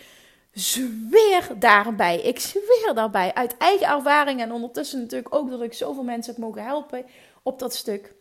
zweer 0.51 1.59
daarbij, 1.59 2.21
ik 2.21 2.39
zweer 2.39 2.91
daarbij, 2.93 3.33
uit 3.33 3.57
eigen 3.57 3.87
ervaring 3.87 4.41
en 4.41 4.51
ondertussen 4.51 4.99
natuurlijk 4.99 5.35
ook 5.35 5.49
dat 5.49 5.61
ik 5.61 5.73
zoveel 5.73 6.03
mensen 6.03 6.33
heb 6.33 6.43
mogen 6.43 6.63
helpen 6.63 7.05
op 7.43 7.59
dat 7.59 7.75
stuk. 7.75 8.13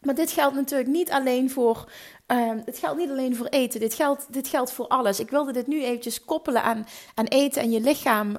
Maar 0.00 0.14
dit 0.14 0.30
geldt 0.30 0.54
natuurlijk 0.54 0.88
niet 0.88 1.10
alleen 1.10 1.50
voor 1.50 1.90
Um, 2.32 2.62
het 2.64 2.78
geldt 2.78 2.98
niet 2.98 3.10
alleen 3.10 3.36
voor 3.36 3.46
eten, 3.46 3.80
dit 3.80 3.94
geldt, 3.94 4.32
dit 4.32 4.48
geldt 4.48 4.72
voor 4.72 4.86
alles. 4.86 5.20
Ik 5.20 5.30
wilde 5.30 5.52
dit 5.52 5.66
nu 5.66 5.82
eventjes 5.82 6.24
koppelen 6.24 6.62
aan, 6.62 6.86
aan 7.14 7.24
eten 7.24 7.62
en 7.62 7.70
je 7.70 7.80
lichaam. 7.80 8.36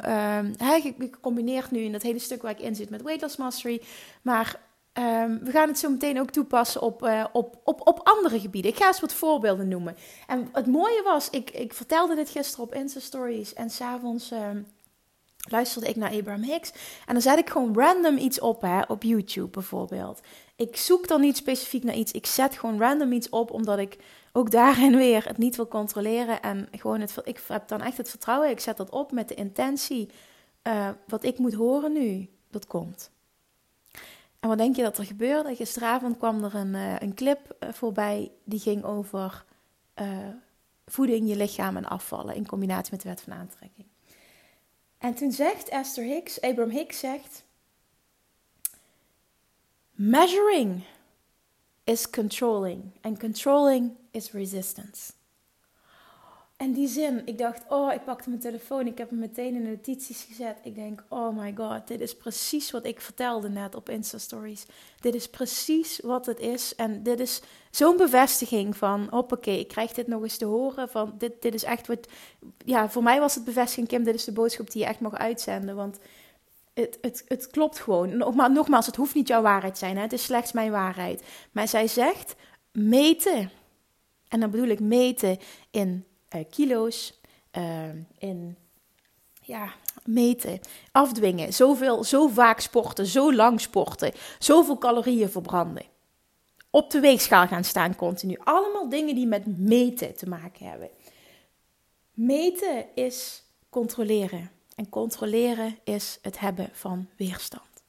He, 0.58 0.94
gecombineerd 1.00 1.72
nu 1.72 1.80
in 1.80 1.92
dat 1.92 2.02
hele 2.02 2.20
stuk 2.20 2.42
waar 2.42 2.52
ik 2.52 2.60
in 2.60 2.76
zit 2.76 2.90
met 2.90 3.02
Weight 3.02 3.22
Loss 3.22 3.38
Mastery. 3.38 3.82
Maar 4.22 4.60
um, 4.94 5.40
we 5.44 5.52
gaan 5.52 5.68
het 5.68 5.80
zo 5.80 5.90
meteen 5.90 6.20
ook 6.20 6.30
toepassen 6.30 6.82
op, 6.82 7.04
uh, 7.04 7.26
op, 7.32 7.62
op, 7.64 7.88
op 7.88 8.00
andere 8.04 8.40
gebieden. 8.40 8.72
Ik 8.72 8.78
ga 8.78 8.88
eens 8.88 9.00
wat 9.00 9.14
voorbeelden 9.14 9.68
noemen. 9.68 9.96
En 10.28 10.50
het 10.52 10.68
mooie 10.68 11.02
was, 11.04 11.30
ik, 11.30 11.50
ik 11.50 11.74
vertelde 11.74 12.16
dit 12.16 12.30
gisteren 12.30 12.66
op 12.66 12.74
Insta 12.74 13.00
Stories 13.00 13.54
en 13.54 13.70
s'avonds... 13.70 14.32
avonds 14.32 14.68
luisterde 15.50 15.88
ik 15.88 15.96
naar 15.96 16.12
Abraham 16.12 16.44
Hicks. 16.44 16.72
En 17.06 17.14
dan 17.14 17.22
zet 17.22 17.38
ik 17.38 17.50
gewoon 17.50 17.76
random 17.76 18.18
iets 18.18 18.40
op, 18.40 18.62
hè, 18.62 18.82
op 18.82 19.04
YouTube 19.04 19.50
bijvoorbeeld. 19.50 20.22
Ik 20.58 20.78
zoek 20.78 21.08
dan 21.08 21.22
niet 21.22 21.38
specifiek 21.38 21.84
naar 21.84 21.96
iets. 21.96 22.12
Ik 22.12 22.26
zet 22.26 22.58
gewoon 22.58 22.80
random 22.80 23.12
iets 23.12 23.30
op, 23.30 23.52
omdat 23.52 23.80
ik 23.80 23.98
ook 24.32 24.52
daarin 24.52 24.96
weer 25.06 25.28
het 25.28 25.38
niet 25.38 25.56
wil 25.56 25.68
controleren. 25.68 26.42
En 26.42 26.68
gewoon 26.72 27.02
het, 27.02 27.16
ik 27.24 27.42
heb 27.48 27.68
dan 27.68 27.82
echt 27.82 27.98
het 27.98 28.10
vertrouwen. 28.10 28.50
Ik 28.50 28.60
zet 28.60 28.78
dat 28.78 28.90
op 28.90 29.12
met 29.12 29.28
de 29.28 29.36
intentie. 29.36 30.10
Uh, 30.64 30.90
wat 31.08 31.24
ik 31.24 31.38
moet 31.38 31.54
horen 31.54 31.94
nu, 31.94 32.30
dat 32.50 32.68
komt. 32.68 33.12
En 34.40 34.50
wat 34.50 34.58
denk 34.58 34.76
je 34.76 34.82
dat 34.82 34.98
er 34.98 35.06
gebeurde? 35.06 35.56
Gisteravond 35.56 36.18
kwam 36.18 36.44
er 36.44 36.56
een, 36.56 36.74
uh, 36.74 37.00
een 37.00 37.14
clip 37.14 37.56
uh, 37.60 37.70
voorbij 37.74 38.32
die 38.44 38.60
ging 38.60 38.84
over 38.84 39.46
voeding, 40.86 41.30
je 41.30 41.36
lichaam 41.36 41.78
en 41.78 41.86
afvallen 41.86 42.36
in 42.36 42.48
combinatie 42.48 42.92
met 42.92 43.02
de 43.02 43.10
wet 43.10 43.22
van 43.22 43.34
aantrekking. 43.34 43.88
En 44.98 45.14
toen 45.14 45.32
zegt 45.32 45.70
Esther 45.70 46.04
Hicks, 46.04 46.42
Abraham 46.42 46.70
Hicks 46.70 47.00
zegt: 47.00 47.44
Measuring 50.00 50.84
is 51.84 52.10
controlling 52.10 52.92
and 53.02 53.20
controlling 53.20 53.98
is 54.12 54.32
resistance. 54.32 55.12
En 56.58 56.74
die 56.74 56.88
zin, 56.88 57.22
ik 57.26 57.38
dacht, 57.38 57.62
oh, 57.70 57.94
ik 57.94 58.04
pakte 58.04 58.30
mijn 58.30 58.42
telefoon, 58.42 58.88
ik 58.88 58.98
heb 58.98 59.10
hem 59.10 59.20
meteen 59.20 59.56
in 59.56 59.64
de 59.64 59.70
notities 59.70 60.24
gezet. 60.24 60.58
Ik 60.64 60.76
denk, 60.76 61.04
oh 61.10 61.38
my 61.38 61.54
god, 61.56 61.88
dit 61.88 62.02
is 62.02 62.16
precies 62.16 62.72
wat 62.72 62.86
ik 62.86 63.02
vertelde 63.02 63.50
net 63.50 63.76
op 63.76 63.90
Insta 63.90 64.18
Stories. 64.18 64.66
Dit 65.00 65.16
is 65.16 65.30
precies 65.30 66.00
wat 66.00 66.26
het 66.26 66.40
is. 66.40 66.76
En 66.76 67.04
dit 67.04 67.20
is 67.20 67.42
zo'n 67.72 67.98
bevestiging 67.98 68.78
van, 68.78 69.08
hoppakee, 69.10 69.60
ik 69.60 69.68
krijg 69.68 69.92
dit 69.92 70.08
nog 70.08 70.22
eens 70.24 70.38
te 70.38 70.46
horen. 70.46 70.90
Van, 70.90 71.14
dit, 71.18 71.42
dit 71.42 71.54
is 71.54 71.64
echt 71.64 71.88
wat, 71.88 72.08
ja, 72.66 72.90
voor 72.90 73.04
mij 73.04 73.20
was 73.20 73.36
het 73.36 73.44
bevestiging, 73.44 73.88
Kim, 73.88 74.04
dit 74.04 74.16
is 74.16 74.24
de 74.24 74.32
boodschap 74.32 74.72
die 74.72 74.82
je 74.82 74.88
echt 74.88 75.00
mag 75.00 75.14
uitzenden. 75.14 75.76
Want 75.76 76.00
het, 76.78 76.98
het, 77.02 77.24
het 77.28 77.48
klopt 77.48 77.80
gewoon. 77.80 78.18
Nogmaals, 78.54 78.86
het 78.86 78.96
hoeft 78.96 79.16
niet 79.16 79.28
jouw 79.28 79.42
waarheid 79.42 79.74
te 79.74 79.80
zijn, 79.80 79.96
hè? 79.96 80.02
het 80.02 80.14
is 80.14 80.24
slechts 80.24 80.52
mijn 80.52 80.72
waarheid. 80.72 81.24
Maar 81.52 81.68
zij 81.68 81.88
zegt, 81.88 82.36
meten. 82.72 83.52
En 84.28 84.40
dan 84.40 84.52
bedoel 84.52 84.68
ik 84.68 84.80
meten 84.80 85.38
in 85.72 86.06
uh, 86.36 86.42
kilo's, 86.50 87.20
uh, 87.58 87.90
in 88.18 88.58
ja, 89.42 89.74
meten, 90.04 90.60
afdwingen, 90.92 91.54
zoveel, 91.54 92.04
zo 92.04 92.28
vaak 92.28 92.60
sporten, 92.60 93.06
zo 93.06 93.34
lang 93.34 93.62
sporten, 93.62 94.12
zoveel 94.40 94.78
calorieën 94.78 95.30
verbranden. 95.30 95.86
Op 96.70 96.92
de 96.92 97.00
weegschaal 97.00 97.48
gaan 97.48 97.64
staan 97.64 97.96
continu. 97.96 98.38
Allemaal 98.44 98.90
dingen 98.90 99.16
die 99.16 99.28
met 99.28 99.58
meten 99.58 100.16
te 100.16 100.30
maken 100.30 100.70
hebben. 100.70 100.90
Meten 102.14 102.86
is 102.96 103.44
controleren. 103.70 104.57
En 104.78 104.90
controleren 104.90 105.78
is 105.84 106.20
het 106.22 106.40
hebben 106.40 106.70
van 106.74 107.08
weerstand. 107.16 107.84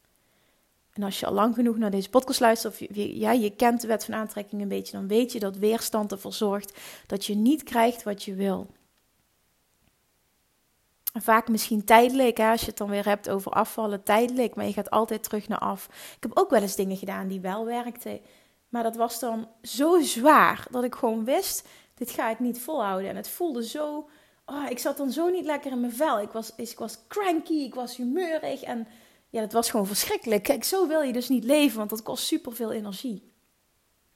En 0.92 1.02
als 1.02 1.20
je 1.20 1.26
al 1.26 1.32
lang 1.32 1.54
genoeg 1.54 1.76
naar 1.76 1.90
deze 1.90 2.10
podcast 2.10 2.40
luistert, 2.40 2.72
of 2.72 2.96
je, 2.96 3.40
je 3.40 3.50
kent 3.56 3.80
de 3.80 3.86
wet 3.86 4.04
van 4.04 4.14
aantrekking 4.14 4.62
een 4.62 4.68
beetje, 4.68 4.96
dan 4.96 5.08
weet 5.08 5.32
je 5.32 5.40
dat 5.40 5.56
weerstand 5.56 6.12
ervoor 6.12 6.32
zorgt 6.32 6.78
dat 7.06 7.24
je 7.24 7.34
niet 7.34 7.62
krijgt 7.62 8.02
wat 8.02 8.22
je 8.22 8.34
wil. 8.34 8.66
En 11.12 11.22
vaak 11.22 11.48
misschien 11.48 11.84
tijdelijk, 11.84 12.36
hè, 12.36 12.50
als 12.50 12.60
je 12.60 12.66
het 12.66 12.76
dan 12.76 12.90
weer 12.90 13.04
hebt 13.04 13.28
over 13.28 13.52
afvallen, 13.52 14.02
tijdelijk, 14.02 14.54
maar 14.54 14.66
je 14.66 14.72
gaat 14.72 14.90
altijd 14.90 15.22
terug 15.22 15.48
naar 15.48 15.58
af. 15.58 15.86
Ik 16.16 16.22
heb 16.22 16.30
ook 16.34 16.50
wel 16.50 16.62
eens 16.62 16.76
dingen 16.76 16.96
gedaan 16.96 17.28
die 17.28 17.40
wel 17.40 17.64
werkten, 17.64 18.20
maar 18.68 18.82
dat 18.82 18.96
was 18.96 19.18
dan 19.20 19.48
zo 19.62 20.00
zwaar 20.00 20.66
dat 20.70 20.84
ik 20.84 20.94
gewoon 20.94 21.24
wist, 21.24 21.68
dit 21.94 22.10
ga 22.10 22.30
ik 22.30 22.38
niet 22.38 22.60
volhouden. 22.60 23.10
En 23.10 23.16
het 23.16 23.28
voelde 23.28 23.66
zo, 23.66 24.08
oh, 24.48 24.70
ik 24.70 24.78
zat 24.78 24.96
dan 24.96 25.10
zo 25.10 25.28
niet 25.28 25.44
lekker 25.44 25.70
in 25.72 25.80
mijn 25.80 25.92
vel. 25.92 26.20
Ik 26.20 26.30
was, 26.30 26.52
ik 26.56 26.78
was 26.78 26.98
cranky, 27.08 27.54
ik 27.54 27.74
was 27.74 27.96
humeurig 27.96 28.62
en 28.62 28.86
ja, 29.30 29.40
dat 29.40 29.52
was 29.52 29.70
gewoon 29.70 29.86
verschrikkelijk. 29.86 30.42
Kijk, 30.42 30.64
zo 30.64 30.86
wil 30.86 31.02
je 31.02 31.12
dus 31.12 31.28
niet 31.28 31.44
leven, 31.44 31.78
want 31.78 31.90
dat 31.90 32.02
kost 32.02 32.26
superveel 32.26 32.72
energie. 32.72 33.32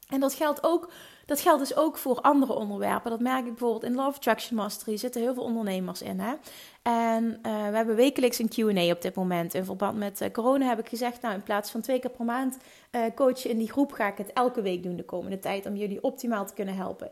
En 0.08 0.20
dat 0.20 0.34
geldt 0.34 0.64
ook, 0.64 0.92
dat 1.26 1.40
geldt 1.40 1.60
dus 1.60 1.76
ook 1.76 1.96
voor 1.96 2.20
andere 2.20 2.52
onderwerpen. 2.52 3.10
Dat 3.10 3.20
merk 3.20 3.44
ik 3.44 3.50
bijvoorbeeld 3.50 3.84
in 3.84 3.94
Love 3.94 4.16
Attraction 4.16 4.56
Mastery. 4.56 4.96
zitten 4.96 5.20
heel 5.20 5.34
veel 5.34 5.42
ondernemers 5.42 6.02
in. 6.02 6.20
Hè? 6.20 6.34
En 6.82 7.24
uh, 7.24 7.68
we 7.68 7.76
hebben 7.76 7.96
wekelijks 7.96 8.38
een 8.38 8.48
Q&A 8.48 8.90
op 8.90 9.02
dit 9.02 9.14
moment. 9.14 9.54
In 9.54 9.64
verband 9.64 9.98
met 9.98 10.20
uh, 10.20 10.30
corona 10.30 10.68
heb 10.68 10.78
ik 10.78 10.88
gezegd, 10.88 11.22
nou 11.22 11.34
in 11.34 11.42
plaats 11.42 11.70
van 11.70 11.80
twee 11.80 11.98
keer 11.98 12.10
per 12.10 12.24
maand 12.24 12.58
uh, 12.90 13.02
coachen 13.14 13.50
in 13.50 13.58
die 13.58 13.70
groep, 13.70 13.92
ga 13.92 14.08
ik 14.08 14.18
het 14.18 14.32
elke 14.32 14.62
week 14.62 14.82
doen 14.82 14.96
de 14.96 15.04
komende 15.04 15.38
tijd 15.38 15.66
om 15.66 15.76
jullie 15.76 16.02
optimaal 16.02 16.46
te 16.46 16.54
kunnen 16.54 16.76
helpen. 16.76 17.10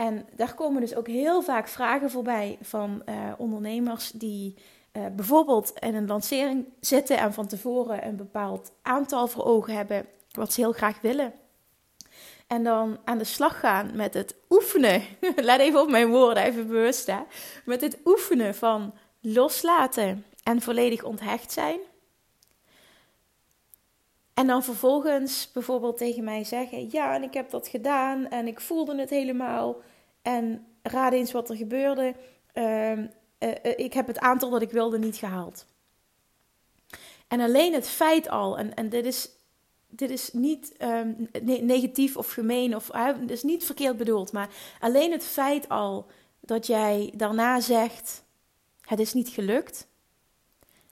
En 0.00 0.26
daar 0.36 0.54
komen 0.54 0.80
dus 0.80 0.94
ook 0.94 1.06
heel 1.06 1.42
vaak 1.42 1.68
vragen 1.68 2.10
voorbij 2.10 2.58
van 2.60 3.02
ondernemers 3.36 4.10
die 4.10 4.54
uh, 4.92 5.06
bijvoorbeeld 5.16 5.72
in 5.78 5.94
een 5.94 6.06
lancering 6.06 6.66
zitten 6.80 7.18
en 7.18 7.32
van 7.32 7.46
tevoren 7.46 8.06
een 8.06 8.16
bepaald 8.16 8.72
aantal 8.82 9.28
voor 9.28 9.44
ogen 9.44 9.74
hebben 9.74 10.06
wat 10.30 10.52
ze 10.52 10.60
heel 10.60 10.72
graag 10.72 11.00
willen. 11.00 11.32
En 12.46 12.64
dan 12.64 12.98
aan 13.04 13.18
de 13.18 13.24
slag 13.24 13.60
gaan 13.60 13.96
met 13.96 14.14
het 14.14 14.34
oefenen. 14.48 15.02
Let 15.36 15.60
even 15.60 15.80
op 15.80 15.90
mijn 15.90 16.08
woorden, 16.08 16.42
even 16.42 16.66
bewust 16.66 17.06
hè. 17.06 17.20
Met 17.64 17.80
het 17.80 17.98
oefenen 18.04 18.54
van 18.54 18.94
loslaten 19.20 20.24
en 20.42 20.60
volledig 20.60 21.02
onthecht 21.02 21.52
zijn. 21.52 21.78
En 24.34 24.46
dan 24.46 24.64
vervolgens 24.64 25.50
bijvoorbeeld 25.52 25.98
tegen 25.98 26.24
mij 26.24 26.44
zeggen: 26.44 26.88
Ja, 26.90 27.14
en 27.14 27.22
ik 27.22 27.34
heb 27.34 27.50
dat 27.50 27.68
gedaan 27.68 28.28
en 28.28 28.46
ik 28.46 28.60
voelde 28.60 28.98
het 28.98 29.10
helemaal. 29.10 29.76
En 30.22 30.66
raad 30.82 31.12
eens 31.12 31.32
wat 31.32 31.50
er 31.50 31.56
gebeurde. 31.56 32.14
Uh, 32.54 32.98
uh, 32.98 33.04
ik 33.76 33.92
heb 33.92 34.06
het 34.06 34.18
aantal 34.18 34.50
dat 34.50 34.62
ik 34.62 34.70
wilde 34.70 34.98
niet 34.98 35.16
gehaald. 35.16 35.66
En 37.28 37.40
alleen 37.40 37.72
het 37.72 37.88
feit 37.88 38.28
al, 38.28 38.58
en, 38.58 38.74
en 38.74 38.88
dit, 38.88 39.04
is, 39.04 39.30
dit 39.88 40.10
is 40.10 40.32
niet 40.32 40.74
um, 40.82 41.28
negatief 41.42 42.16
of 42.16 42.32
gemeen, 42.32 42.76
of 42.76 42.94
uh, 42.94 43.08
is 43.26 43.42
niet 43.42 43.64
verkeerd 43.64 43.96
bedoeld, 43.96 44.32
maar 44.32 44.48
alleen 44.80 45.12
het 45.12 45.24
feit 45.24 45.68
al 45.68 46.06
dat 46.40 46.66
jij 46.66 47.12
daarna 47.16 47.60
zegt: 47.60 48.24
Het 48.80 48.98
is 49.00 49.12
niet 49.12 49.28
gelukt, 49.28 49.86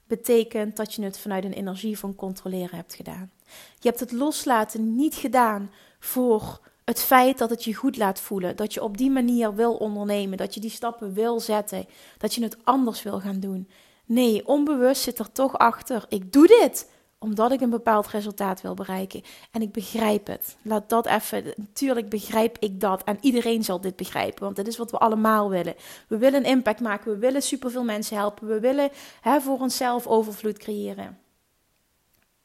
betekent 0.07 0.75
dat 0.75 0.93
je 0.93 1.03
het 1.03 1.19
vanuit 1.19 1.43
een 1.43 1.53
energie 1.53 1.97
van 1.97 2.15
controleren 2.15 2.75
hebt 2.75 2.95
gedaan. 2.95 3.31
Je 3.79 3.87
hebt 3.87 3.99
het 3.99 4.11
loslaten 4.11 4.95
niet 4.95 5.15
gedaan 5.15 5.71
voor 5.99 6.59
het 6.89 7.01
feit 7.01 7.37
dat 7.37 7.49
het 7.49 7.63
je 7.63 7.73
goed 7.73 7.97
laat 7.97 8.19
voelen, 8.19 8.55
dat 8.55 8.73
je 8.73 8.83
op 8.83 8.97
die 8.97 9.11
manier 9.11 9.55
wil 9.55 9.73
ondernemen, 9.75 10.37
dat 10.37 10.53
je 10.53 10.59
die 10.59 10.69
stappen 10.69 11.13
wil 11.13 11.39
zetten, 11.39 11.85
dat 12.17 12.33
je 12.33 12.43
het 12.43 12.57
anders 12.63 13.03
wil 13.03 13.19
gaan 13.19 13.39
doen. 13.39 13.69
Nee, 14.05 14.47
onbewust 14.47 15.01
zit 15.01 15.19
er 15.19 15.31
toch 15.31 15.57
achter. 15.57 16.05
Ik 16.07 16.33
doe 16.33 16.47
dit 16.47 16.89
omdat 17.19 17.51
ik 17.51 17.61
een 17.61 17.69
bepaald 17.69 18.07
resultaat 18.07 18.61
wil 18.61 18.73
bereiken. 18.73 19.21
En 19.51 19.61
ik 19.61 19.71
begrijp 19.71 20.27
het. 20.27 20.57
Laat 20.61 20.89
dat 20.89 21.05
even. 21.05 21.43
Natuurlijk 21.55 22.09
begrijp 22.09 22.57
ik 22.59 22.79
dat. 22.79 23.03
En 23.03 23.17
iedereen 23.21 23.63
zal 23.63 23.81
dit 23.81 23.95
begrijpen. 23.95 24.43
Want 24.43 24.55
dit 24.55 24.67
is 24.67 24.77
wat 24.77 24.91
we 24.91 24.97
allemaal 24.97 25.49
willen. 25.49 25.75
We 26.07 26.17
willen 26.17 26.39
een 26.39 26.51
impact 26.51 26.79
maken. 26.79 27.11
We 27.11 27.17
willen 27.17 27.41
superveel 27.41 27.83
mensen 27.83 28.17
helpen. 28.17 28.47
We 28.47 28.59
willen 28.59 28.89
hè, 29.21 29.41
voor 29.41 29.59
onszelf 29.59 30.07
overvloed 30.07 30.57
creëren. 30.57 31.19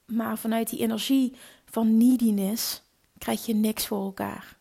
Maar 0.06 0.38
vanuit 0.38 0.70
die 0.70 0.80
energie 0.80 1.34
van 1.64 1.96
neediness 1.96 2.83
krijg 3.24 3.46
je 3.46 3.54
niks 3.54 3.86
voor 3.86 4.04
elkaar. 4.04 4.56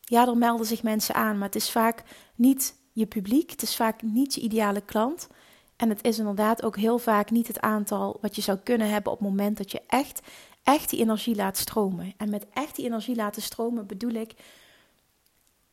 Ja, 0.00 0.26
er 0.26 0.36
melden 0.36 0.66
zich 0.66 0.82
mensen 0.82 1.14
aan, 1.14 1.38
maar 1.38 1.46
het 1.46 1.56
is 1.56 1.70
vaak 1.70 2.02
niet 2.34 2.74
je 2.92 3.06
publiek, 3.06 3.50
het 3.50 3.62
is 3.62 3.76
vaak 3.76 4.02
niet 4.02 4.34
je 4.34 4.40
ideale 4.40 4.80
klant. 4.80 5.28
En 5.76 5.88
het 5.88 6.04
is 6.04 6.18
inderdaad 6.18 6.62
ook 6.62 6.76
heel 6.76 6.98
vaak 6.98 7.30
niet 7.30 7.48
het 7.48 7.60
aantal 7.60 8.18
wat 8.20 8.36
je 8.36 8.42
zou 8.42 8.58
kunnen 8.58 8.88
hebben 8.90 9.12
op 9.12 9.18
het 9.18 9.28
moment 9.28 9.56
dat 9.56 9.70
je 9.70 9.82
echt, 9.86 10.20
echt 10.62 10.90
die 10.90 11.00
energie 11.00 11.34
laat 11.34 11.56
stromen. 11.56 12.14
En 12.16 12.30
met 12.30 12.46
echt 12.52 12.76
die 12.76 12.84
energie 12.84 13.16
laten 13.16 13.42
stromen 13.42 13.86
bedoel 13.86 14.14
ik 14.14 14.32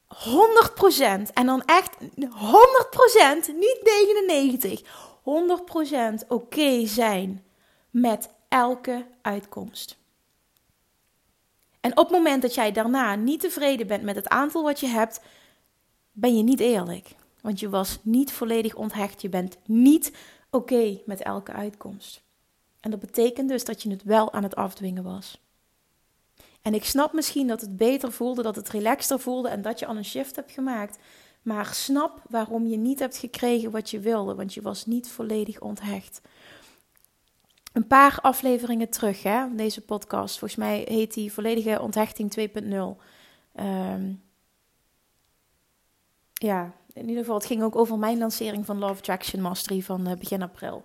100% 0.07 1.33
en 1.33 1.45
dan 1.45 1.63
echt 1.65 1.97
100%, 1.99 2.05
niet 3.47 3.79
99, 3.83 4.81
100% 6.23 6.27
oké 6.27 6.85
zijn 6.85 7.43
met 7.89 8.29
elke 8.49 9.05
uitkomst. 9.21 10.01
En 11.83 11.91
op 11.91 12.09
het 12.09 12.17
moment 12.17 12.41
dat 12.41 12.53
jij 12.53 12.71
daarna 12.71 13.15
niet 13.15 13.39
tevreden 13.39 13.87
bent 13.87 14.03
met 14.03 14.15
het 14.15 14.27
aantal 14.27 14.63
wat 14.63 14.79
je 14.79 14.87
hebt, 14.87 15.21
ben 16.11 16.37
je 16.37 16.43
niet 16.43 16.59
eerlijk. 16.59 17.15
Want 17.41 17.59
je 17.59 17.69
was 17.69 17.99
niet 18.01 18.31
volledig 18.31 18.75
onthecht. 18.75 19.21
Je 19.21 19.29
bent 19.29 19.57
niet 19.65 20.11
oké 20.49 20.99
met 21.05 21.21
elke 21.21 21.51
uitkomst. 21.51 22.21
En 22.79 22.91
dat 22.91 22.99
betekent 22.99 23.49
dus 23.49 23.65
dat 23.65 23.81
je 23.81 23.89
het 23.89 24.03
wel 24.03 24.33
aan 24.33 24.43
het 24.43 24.55
afdwingen 24.55 25.03
was. 25.03 25.41
En 26.61 26.73
ik 26.73 26.85
snap 26.85 27.13
misschien 27.13 27.47
dat 27.47 27.61
het 27.61 27.77
beter 27.77 28.11
voelde, 28.11 28.41
dat 28.41 28.55
het 28.55 28.69
relaxter 28.69 29.19
voelde 29.19 29.49
en 29.49 29.61
dat 29.61 29.79
je 29.79 29.85
al 29.85 29.97
een 29.97 30.05
shift 30.05 30.35
hebt 30.35 30.51
gemaakt. 30.51 30.97
Maar 31.41 31.73
snap 31.73 32.21
waarom 32.29 32.67
je 32.67 32.77
niet 32.77 32.99
hebt 32.99 33.17
gekregen 33.17 33.71
wat 33.71 33.89
je 33.89 33.99
wilde, 33.99 34.35
want 34.35 34.53
je 34.53 34.61
was 34.61 34.85
niet 34.85 35.09
volledig 35.09 35.59
onthecht 35.59 36.21
een 37.73 37.87
paar 37.87 38.19
afleveringen 38.21 38.89
terug, 38.89 39.23
hè, 39.23 39.55
deze 39.55 39.81
podcast. 39.81 40.39
Volgens 40.39 40.59
mij 40.59 40.85
heet 40.87 41.13
die 41.13 41.33
Volledige 41.33 41.81
Onthechting 41.81 42.31
2.0. 42.31 42.63
Um, 42.63 42.97
ehm, 43.53 44.13
ja, 46.33 46.73
in 46.93 47.07
ieder 47.07 47.21
geval, 47.21 47.37
het 47.37 47.45
ging 47.45 47.63
ook 47.63 47.75
over 47.75 47.97
mijn 47.97 48.17
lancering 48.17 48.65
van 48.65 48.79
Love 48.79 48.93
Attraction 48.93 49.41
Mastery 49.41 49.81
van 49.81 50.09
uh, 50.09 50.15
begin 50.15 50.41
april. 50.41 50.83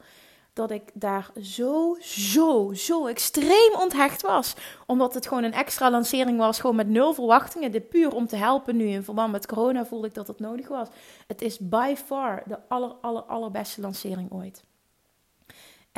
dat 0.53 0.71
ik 0.71 0.83
daar 0.95 1.31
zo, 1.43 1.97
zo, 2.01 2.73
zo 2.75 3.07
extreem 3.07 3.75
onthecht 3.81 4.23
was. 4.23 4.55
Omdat 4.87 5.15
het 5.15 5.27
gewoon 5.27 5.45
een 5.45 5.53
extra 5.53 5.91
lancering 5.91 6.39
was, 6.39 6.61
gewoon 6.61 6.77
met 6.77 6.89
nul 6.89 7.15
verwachtingen. 7.15 7.73
Dit 7.73 7.89
puur 7.89 8.15
om 8.15 8.27
te 8.27 8.37
helpen 8.37 8.77
nu 8.77 8.87
in 8.87 9.05
verband 9.05 9.33
met 9.33 9.47
corona 9.47 9.87
voelde 9.87 10.07
ik 10.07 10.15
dat 10.15 10.27
het 10.27 10.41
nodig 10.41 10.69
was. 10.69 10.89
Het 11.27 11.43
is 11.43 11.59
by 11.59 11.95
far 11.97 12.43
de 12.47 12.59
aller, 12.69 12.93
aller, 13.01 13.23
allerbeste 13.23 13.81
lancering 13.81 14.33
ooit. 14.33 14.65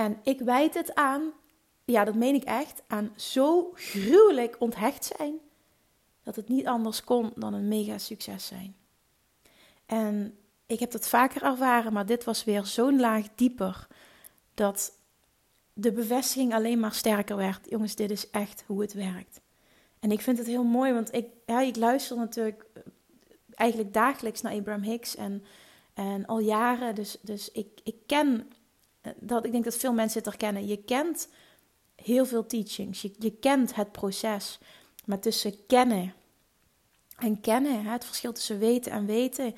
En 0.00 0.18
ik 0.22 0.40
wijd 0.40 0.74
het 0.74 0.94
aan, 0.94 1.32
ja 1.84 2.04
dat 2.04 2.14
meen 2.14 2.34
ik 2.34 2.44
echt, 2.44 2.82
aan 2.86 3.12
zo 3.16 3.70
gruwelijk 3.74 4.56
onthecht 4.58 5.12
zijn. 5.16 5.34
Dat 6.22 6.36
het 6.36 6.48
niet 6.48 6.66
anders 6.66 7.04
kon 7.04 7.32
dan 7.34 7.54
een 7.54 7.68
mega 7.68 7.98
succes 7.98 8.46
zijn. 8.46 8.76
En 9.86 10.38
ik 10.66 10.80
heb 10.80 10.90
dat 10.90 11.08
vaker 11.08 11.42
ervaren, 11.42 11.92
maar 11.92 12.06
dit 12.06 12.24
was 12.24 12.44
weer 12.44 12.64
zo'n 12.64 13.00
laag 13.00 13.26
dieper 13.34 13.86
dat 14.54 14.92
de 15.72 15.92
bevestiging 15.92 16.54
alleen 16.54 16.80
maar 16.80 16.94
sterker 16.94 17.36
werd. 17.36 17.70
Jongens, 17.70 17.94
dit 17.94 18.10
is 18.10 18.30
echt 18.30 18.64
hoe 18.66 18.80
het 18.80 18.92
werkt. 18.92 19.40
En 19.98 20.10
ik 20.10 20.20
vind 20.20 20.38
het 20.38 20.46
heel 20.46 20.64
mooi, 20.64 20.92
want 20.92 21.14
ik, 21.14 21.26
ja, 21.46 21.60
ik 21.60 21.76
luister 21.76 22.16
natuurlijk 22.16 22.66
eh, 22.72 22.82
eigenlijk 23.54 23.92
dagelijks 23.92 24.40
naar 24.40 24.52
Abraham 24.52 24.82
Hicks 24.82 25.16
en, 25.16 25.44
en 25.94 26.26
al 26.26 26.38
jaren. 26.38 26.94
Dus, 26.94 27.16
dus 27.20 27.50
ik, 27.50 27.80
ik 27.82 27.96
ken 28.06 28.50
dat, 29.16 29.44
ik 29.44 29.52
denk 29.52 29.64
dat 29.64 29.76
veel 29.76 29.92
mensen 29.92 30.18
het 30.18 30.28
herkennen. 30.28 30.66
Je 30.66 30.76
kent 30.76 31.28
heel 31.94 32.26
veel 32.26 32.46
teachings, 32.46 33.00
je, 33.00 33.36
kent 33.40 33.74
het 33.74 33.92
proces. 33.92 34.58
Maar 35.04 35.20
tussen 35.20 35.66
kennen 35.66 36.14
en 37.18 37.40
kennen, 37.40 37.84
het 37.84 38.04
verschil 38.04 38.32
tussen 38.32 38.58
weten 38.58 38.92
en 38.92 39.06
weten, 39.06 39.54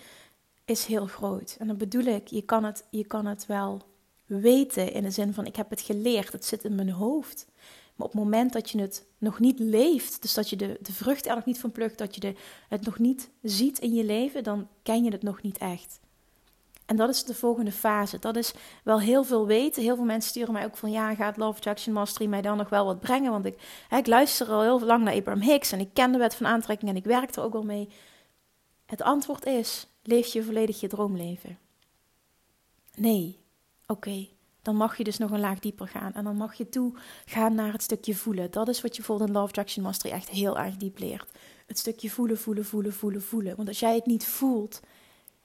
is 0.65 0.85
heel 0.85 1.07
groot. 1.07 1.57
En 1.59 1.67
dan 1.67 1.77
bedoel 1.77 2.05
ik, 2.05 2.29
je 2.29 2.43
kan 2.43 2.65
het, 2.65 2.85
je 2.91 3.07
kan 3.07 3.27
het 3.27 3.47
wel 3.47 3.83
weten 4.27 4.93
in 4.93 5.03
de 5.03 5.11
zin 5.11 5.35
van 5.35 5.47
ik 5.47 5.57
heb 5.57 5.71
het 5.71 5.81
geleerd, 5.81 6.33
het 6.33 6.45
zit 6.45 6.65
in 6.65 6.75
mijn 6.75 6.91
hoofd. 6.91 7.47
Maar 7.95 8.07
op 8.07 8.13
het 8.13 8.23
moment 8.23 8.53
dat 8.53 8.71
je 8.71 8.81
het 8.81 9.05
nog 9.19 9.39
niet 9.39 9.59
leeft, 9.59 10.23
dus 10.23 10.35
dat 10.35 10.51
je 10.51 10.57
de, 10.57 10.79
de 10.81 10.93
vrucht 10.93 11.27
er 11.27 11.35
nog 11.35 11.45
niet 11.45 11.61
van 11.61 11.73
plukt, 11.73 11.99
dat 11.99 12.15
je 12.15 12.21
de, 12.21 12.35
het 12.69 12.85
nog 12.85 12.99
niet 12.99 13.31
ziet 13.43 13.79
in 13.79 13.95
je 13.95 14.05
leven, 14.05 14.45
dan 14.45 14.69
ken 14.83 15.05
je 15.05 15.11
het 15.11 15.23
nog 15.23 15.43
niet 15.43 15.59
echt. 15.59 16.01
En 16.87 16.97
dat 16.97 17.09
is 17.09 17.25
de 17.25 17.35
volgende 17.35 17.73
fase. 17.73 18.19
Dat 18.19 18.37
is 18.37 18.53
wel 18.85 19.01
heel 19.01 19.25
veel 19.25 19.47
weten. 19.47 19.83
Heel 19.83 19.97
veel 19.97 20.05
mensen 20.05 20.31
sturen 20.31 20.53
mij 20.53 20.65
ook 20.65 20.77
van 20.77 20.91
ja, 20.91 21.15
gaat 21.15 21.37
Love 21.37 21.57
Attraction 21.57 21.95
Mastery 21.95 22.29
mij 22.29 22.43
dan 22.43 22.57
nog 22.57 22.69
wel 22.69 22.85
wat 22.85 23.01
brengen? 23.01 23.31
Want 23.31 23.45
ik, 23.45 23.85
hè, 23.89 23.97
ik 23.97 24.07
luister 24.07 24.49
al 24.49 24.63
heel 24.63 24.81
lang 24.81 25.05
naar 25.05 25.15
Abraham 25.15 25.43
Hicks 25.43 25.73
en 25.73 25.81
ik 25.81 25.91
ken 25.93 26.13
de 26.13 26.19
wet 26.19 26.35
van 26.35 26.47
aantrekking 26.47 26.91
en 26.91 26.97
ik 26.97 27.05
werk 27.05 27.35
er 27.35 27.43
ook 27.43 27.53
wel 27.53 27.65
mee. 27.65 27.89
Het 28.87 29.03
antwoord 29.03 29.47
is: 29.47 29.87
leef 30.03 30.33
je 30.33 30.43
volledig 30.43 30.81
je 30.81 30.89
droomleven? 30.89 31.59
Nee. 32.95 33.41
Oké, 33.87 34.29
dan 34.63 34.77
mag 34.77 34.97
je 34.97 35.05
dus 35.05 35.19
nog 35.19 35.31
een 35.31 35.41
laag 35.41 35.59
dieper 35.59 35.89
gaan. 35.89 36.13
En 36.15 36.25
dan 36.25 36.37
mag 36.37 36.55
je 36.55 36.69
toe 36.69 36.95
gaan 37.25 37.55
naar 37.55 37.73
het 37.73 37.83
stukje 37.83 38.15
voelen. 38.15 38.51
Dat 38.51 38.69
is 38.69 38.81
wat 38.81 38.91
je 38.91 38.97
bijvoorbeeld 38.97 39.29
in 39.29 39.35
Love 39.35 39.49
Attraction 39.49 39.85
Mastery 39.85 40.15
echt 40.15 40.29
heel 40.29 40.59
erg 40.59 40.77
diep 40.77 40.99
leert. 40.99 41.31
Het 41.67 41.79
stukje 41.79 42.11
voelen, 42.11 42.39
voelen, 42.39 42.65
voelen, 42.65 42.93
voelen, 42.93 43.23
voelen. 43.23 43.57
Want 43.57 43.69
als 43.69 43.81
jij 43.81 43.95
het 43.95 44.07
niet 44.07 44.27
voelt, 44.27 44.81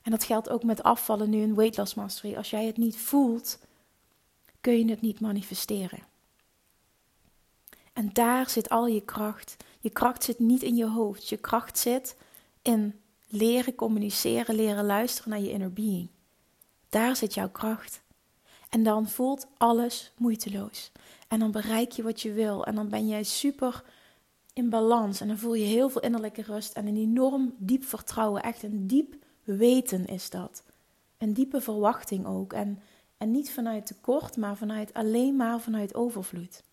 en 0.08 0.14
dat 0.14 0.24
geldt 0.24 0.50
ook 0.50 0.64
met 0.64 0.84
afvallen 0.84 1.30
nu 1.30 1.42
in 1.42 1.56
Weight 1.56 1.78
Loss 1.78 1.94
Mastery. 1.94 2.36
Als 2.36 2.50
jij 2.50 2.66
het 2.66 2.78
niet 2.78 2.98
voelt, 2.98 3.60
kun 4.62 4.78
je 4.78 4.90
het 4.90 5.02
niet 5.02 5.20
manifesteren. 5.20 6.00
En 7.94 8.10
daar 8.14 8.50
zit 8.50 8.70
al 8.70 8.88
je 8.88 9.02
kracht. 9.02 9.56
Je 9.80 9.90
kracht 9.90 10.24
zit 10.24 10.40
niet 10.40 10.64
in 10.64 10.76
je 10.76 10.88
hoofd. 10.88 11.30
Je 11.30 11.38
kracht 11.38 11.78
zit 11.78 12.16
in 12.62 13.00
leren 13.28 13.76
communiceren, 13.76 14.56
leren 14.56 14.86
luisteren 14.86 15.30
naar 15.30 15.40
je 15.40 15.52
inner 15.52 15.74
being. 15.74 16.10
Daar 16.90 17.16
zit 17.16 17.34
jouw 17.34 17.50
kracht. 17.50 18.02
En 18.70 18.84
dan 18.84 19.10
voelt 19.10 19.48
alles 19.58 20.12
moeiteloos. 20.18 20.92
En 21.28 21.40
dan 21.40 21.52
bereik 21.52 21.92
je 21.92 22.04
wat 22.04 22.22
je 22.22 22.32
wil. 22.32 22.66
En 22.66 22.76
dan 22.76 22.90
ben 22.90 23.08
jij 23.08 23.24
super 23.24 23.84
in 24.54 24.70
balans. 24.70 25.22
En 25.22 25.28
dan 25.28 25.38
voel 25.38 25.54
je 25.54 25.66
heel 25.66 25.90
veel 25.90 26.02
innerlijke 26.02 26.42
rust 26.42 26.74
en 26.74 26.88
een 26.88 26.98
enorm 26.98 27.54
diep 27.58 27.84
vertrouwen. 27.84 28.44
Echt 28.44 28.64
een 28.64 28.88
diep 28.88 29.26
weten 29.56 30.06
is 30.06 30.30
dat. 30.30 30.64
Een 31.18 31.34
diepe 31.34 31.62
verwachting 31.62 32.26
ook. 32.26 32.54
En, 32.54 32.80
en 33.18 33.32
niet 33.32 33.52
vanuit 33.52 33.86
tekort, 33.86 34.38
maar 34.38 34.58
vanuit 34.58 34.94
alleen 34.94 35.36
maar 35.36 35.60
vanuit 35.60 35.96
overvloed. 35.96 36.64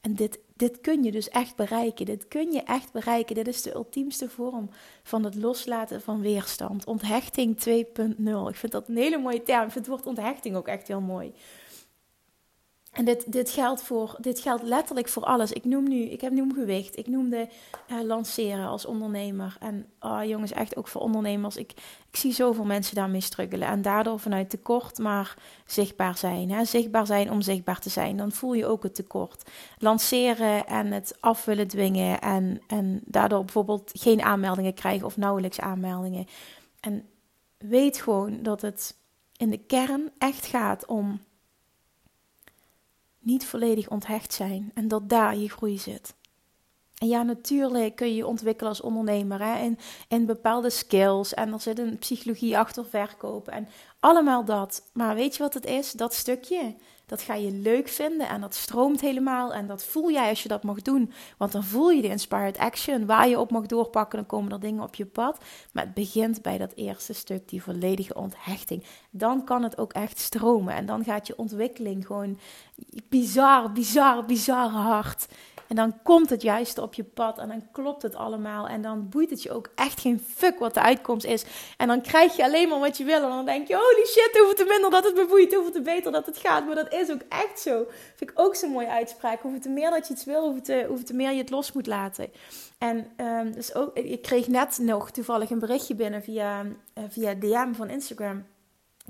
En 0.00 0.14
dit, 0.14 0.38
dit 0.56 0.80
kun 0.80 1.02
je 1.02 1.12
dus 1.12 1.28
echt 1.28 1.56
bereiken. 1.56 2.06
Dit 2.06 2.28
kun 2.28 2.52
je 2.52 2.62
echt 2.62 2.92
bereiken. 2.92 3.34
Dit 3.34 3.48
is 3.48 3.62
de 3.62 3.74
ultiemste 3.74 4.28
vorm 4.28 4.70
van 5.02 5.24
het 5.24 5.34
loslaten 5.34 6.00
van 6.00 6.20
weerstand. 6.20 6.84
Onthechting 6.84 7.56
2.0. 7.68 8.48
Ik 8.48 8.56
vind 8.56 8.72
dat 8.72 8.88
een 8.88 8.96
hele 8.96 9.18
mooie 9.18 9.42
term. 9.42 9.64
Ik 9.64 9.72
vind 9.72 9.86
het 9.86 9.94
woord 9.94 10.06
onthechting 10.06 10.56
ook 10.56 10.68
echt 10.68 10.88
heel 10.88 11.00
mooi. 11.00 11.32
En 12.92 13.04
dit, 13.04 13.32
dit, 13.32 13.50
geldt 13.50 13.82
voor, 13.82 14.16
dit 14.20 14.40
geldt 14.40 14.62
letterlijk 14.62 15.08
voor 15.08 15.24
alles. 15.24 15.52
Ik 15.52 15.64
noem 15.64 15.88
nu, 15.88 16.02
ik 16.02 16.20
heb 16.20 16.32
nu 16.32 16.52
gewicht. 16.54 16.98
Ik 16.98 17.06
noemde 17.06 17.48
uh, 17.90 18.02
lanceren 18.02 18.66
als 18.66 18.86
ondernemer. 18.86 19.56
En 19.60 19.86
oh, 20.00 20.24
jongens, 20.24 20.52
echt 20.52 20.76
ook 20.76 20.88
voor 20.88 21.00
ondernemers. 21.00 21.56
Ik, 21.56 21.72
ik 22.10 22.16
zie 22.16 22.32
zoveel 22.32 22.64
mensen 22.64 22.94
daarmee 22.94 23.20
struggelen. 23.20 23.68
En 23.68 23.82
daardoor 23.82 24.18
vanuit 24.20 24.50
tekort 24.50 24.98
maar 24.98 25.36
zichtbaar 25.66 26.16
zijn. 26.16 26.50
Hè? 26.50 26.64
Zichtbaar 26.64 27.06
zijn 27.06 27.30
om 27.30 27.40
zichtbaar 27.40 27.80
te 27.80 27.90
zijn. 27.90 28.16
Dan 28.16 28.32
voel 28.32 28.52
je 28.52 28.66
ook 28.66 28.82
het 28.82 28.94
tekort. 28.94 29.50
Lanceren 29.78 30.66
en 30.66 30.92
het 30.92 31.16
af 31.20 31.44
willen 31.44 31.68
dwingen. 31.68 32.20
En, 32.20 32.60
en 32.66 33.00
daardoor 33.04 33.44
bijvoorbeeld 33.44 33.90
geen 33.94 34.22
aanmeldingen 34.22 34.74
krijgen 34.74 35.06
of 35.06 35.16
nauwelijks 35.16 35.60
aanmeldingen. 35.60 36.26
En 36.80 37.08
weet 37.58 37.96
gewoon 37.96 38.42
dat 38.42 38.60
het 38.60 38.96
in 39.36 39.50
de 39.50 39.64
kern 39.66 40.10
echt 40.18 40.46
gaat 40.46 40.86
om 40.86 41.20
niet 43.22 43.46
volledig 43.46 43.88
onthecht 43.88 44.32
zijn 44.32 44.70
en 44.74 44.88
dat 44.88 45.08
daar 45.08 45.36
je 45.36 45.50
groei 45.50 45.78
zit. 45.78 46.14
En 47.02 47.08
ja, 47.08 47.22
natuurlijk 47.22 47.96
kun 47.96 48.06
je 48.06 48.14
je 48.14 48.26
ontwikkelen 48.26 48.70
als 48.70 48.80
ondernemer 48.80 49.40
hè, 49.40 49.74
in, 50.08 50.26
bepaalde 50.26 50.70
skills. 50.70 51.34
En 51.34 51.52
er 51.52 51.60
zit 51.60 51.78
een 51.78 51.98
psychologie 51.98 52.58
achter 52.58 52.86
verkopen 52.86 53.52
en 53.52 53.68
allemaal 54.00 54.44
dat. 54.44 54.90
Maar 54.92 55.14
weet 55.14 55.36
je 55.36 55.42
wat 55.42 55.54
het 55.54 55.66
is? 55.66 55.92
Dat 55.92 56.14
stukje, 56.14 56.74
dat 57.06 57.22
ga 57.22 57.34
je 57.34 57.50
leuk 57.50 57.88
vinden 57.88 58.28
en 58.28 58.40
dat 58.40 58.54
stroomt 58.54 59.00
helemaal. 59.00 59.54
En 59.54 59.66
dat 59.66 59.84
voel 59.84 60.10
jij 60.10 60.28
als 60.28 60.42
je 60.42 60.48
dat 60.48 60.62
mag 60.62 60.82
doen. 60.82 61.12
Want 61.36 61.52
dan 61.52 61.64
voel 61.64 61.90
je 61.90 62.02
de 62.02 62.08
inspired 62.08 62.58
action 62.58 63.06
waar 63.06 63.28
je 63.28 63.38
op 63.38 63.50
mag 63.50 63.66
doorpakken. 63.66 64.18
Dan 64.18 64.26
komen 64.26 64.52
er 64.52 64.60
dingen 64.60 64.82
op 64.82 64.94
je 64.94 65.06
pad. 65.06 65.44
Maar 65.72 65.84
het 65.84 65.94
begint 65.94 66.42
bij 66.42 66.58
dat 66.58 66.72
eerste 66.74 67.12
stuk, 67.12 67.48
die 67.48 67.62
volledige 67.62 68.14
onthechting. 68.14 68.84
Dan 69.10 69.44
kan 69.44 69.62
het 69.62 69.78
ook 69.78 69.92
echt 69.92 70.18
stromen. 70.18 70.74
En 70.74 70.86
dan 70.86 71.04
gaat 71.04 71.26
je 71.26 71.38
ontwikkeling 71.38 72.06
gewoon 72.06 72.38
bizar, 73.08 73.72
bizar, 73.72 74.24
bizar 74.24 74.68
hard. 74.68 75.26
En 75.72 75.78
dan 75.78 76.02
komt 76.02 76.30
het 76.30 76.42
juiste 76.42 76.82
op 76.82 76.94
je 76.94 77.04
pad 77.04 77.38
en 77.38 77.48
dan 77.48 77.70
klopt 77.70 78.02
het 78.02 78.14
allemaal. 78.14 78.68
En 78.68 78.82
dan 78.82 79.08
boeit 79.08 79.30
het 79.30 79.42
je 79.42 79.52
ook 79.52 79.68
echt 79.74 80.00
geen 80.00 80.20
fuck 80.20 80.58
wat 80.58 80.74
de 80.74 80.82
uitkomst 80.82 81.26
is. 81.26 81.44
En 81.76 81.88
dan 81.88 82.00
krijg 82.00 82.36
je 82.36 82.44
alleen 82.44 82.68
maar 82.68 82.78
wat 82.78 82.96
je 82.96 83.04
wil. 83.04 83.22
En 83.22 83.28
dan 83.28 83.44
denk 83.44 83.68
je, 83.68 83.74
holy 83.74 84.06
shit, 84.06 84.38
hoeveel 84.38 84.54
te 84.54 84.64
minder 84.68 84.90
dat 84.90 85.04
het 85.04 85.14
me 85.14 85.26
boeit, 85.26 85.54
hoeveel 85.54 85.72
te 85.72 85.82
beter 85.82 86.12
dat 86.12 86.26
het 86.26 86.36
gaat. 86.38 86.66
Maar 86.66 86.74
dat 86.74 86.92
is 86.92 87.10
ook 87.10 87.20
echt 87.28 87.60
zo. 87.60 87.86
Vind 88.14 88.30
ik 88.30 88.38
ook 88.38 88.54
zo'n 88.54 88.70
mooie 88.70 88.90
uitspraak. 88.90 89.40
Hoeveel 89.40 89.60
te 89.60 89.68
meer 89.68 89.90
dat 89.90 90.08
je 90.08 90.14
iets 90.14 90.24
wil, 90.24 90.42
hoeveel 90.42 90.62
te, 90.62 90.84
hoeveel 90.88 91.16
meer 91.16 91.30
je 91.30 91.38
het 91.38 91.50
los 91.50 91.72
moet 91.72 91.86
laten. 91.86 92.30
En 92.78 93.06
um, 93.16 93.52
dus 93.52 93.74
ook, 93.74 93.96
ik 93.96 94.22
kreeg 94.22 94.48
net 94.48 94.78
nog 94.78 95.10
toevallig 95.10 95.50
een 95.50 95.58
berichtje 95.58 95.94
binnen 95.94 96.22
via, 96.22 96.62
uh, 96.64 97.04
via 97.08 97.34
DM 97.34 97.72
van 97.72 97.90
Instagram. 97.90 98.46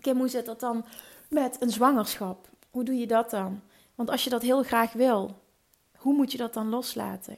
Kim, 0.01 0.19
hoe 0.19 0.29
zit 0.29 0.47
dat 0.47 0.61
dan 0.61 0.85
met 1.29 1.57
een 1.61 1.71
zwangerschap? 1.71 2.49
Hoe 2.71 2.85
doe 2.85 2.99
je 2.99 3.07
dat 3.07 3.31
dan? 3.31 3.61
Want 3.95 4.11
als 4.11 4.25
je 4.25 4.31
dat 4.31 4.43
heel 4.43 4.63
graag 4.63 4.93
wil, 4.93 5.42
hoe 6.03 6.15
moet 6.15 6.33
je 6.33 6.39
dat 6.39 6.55
dan 6.55 6.69
loslaten? 6.69 7.37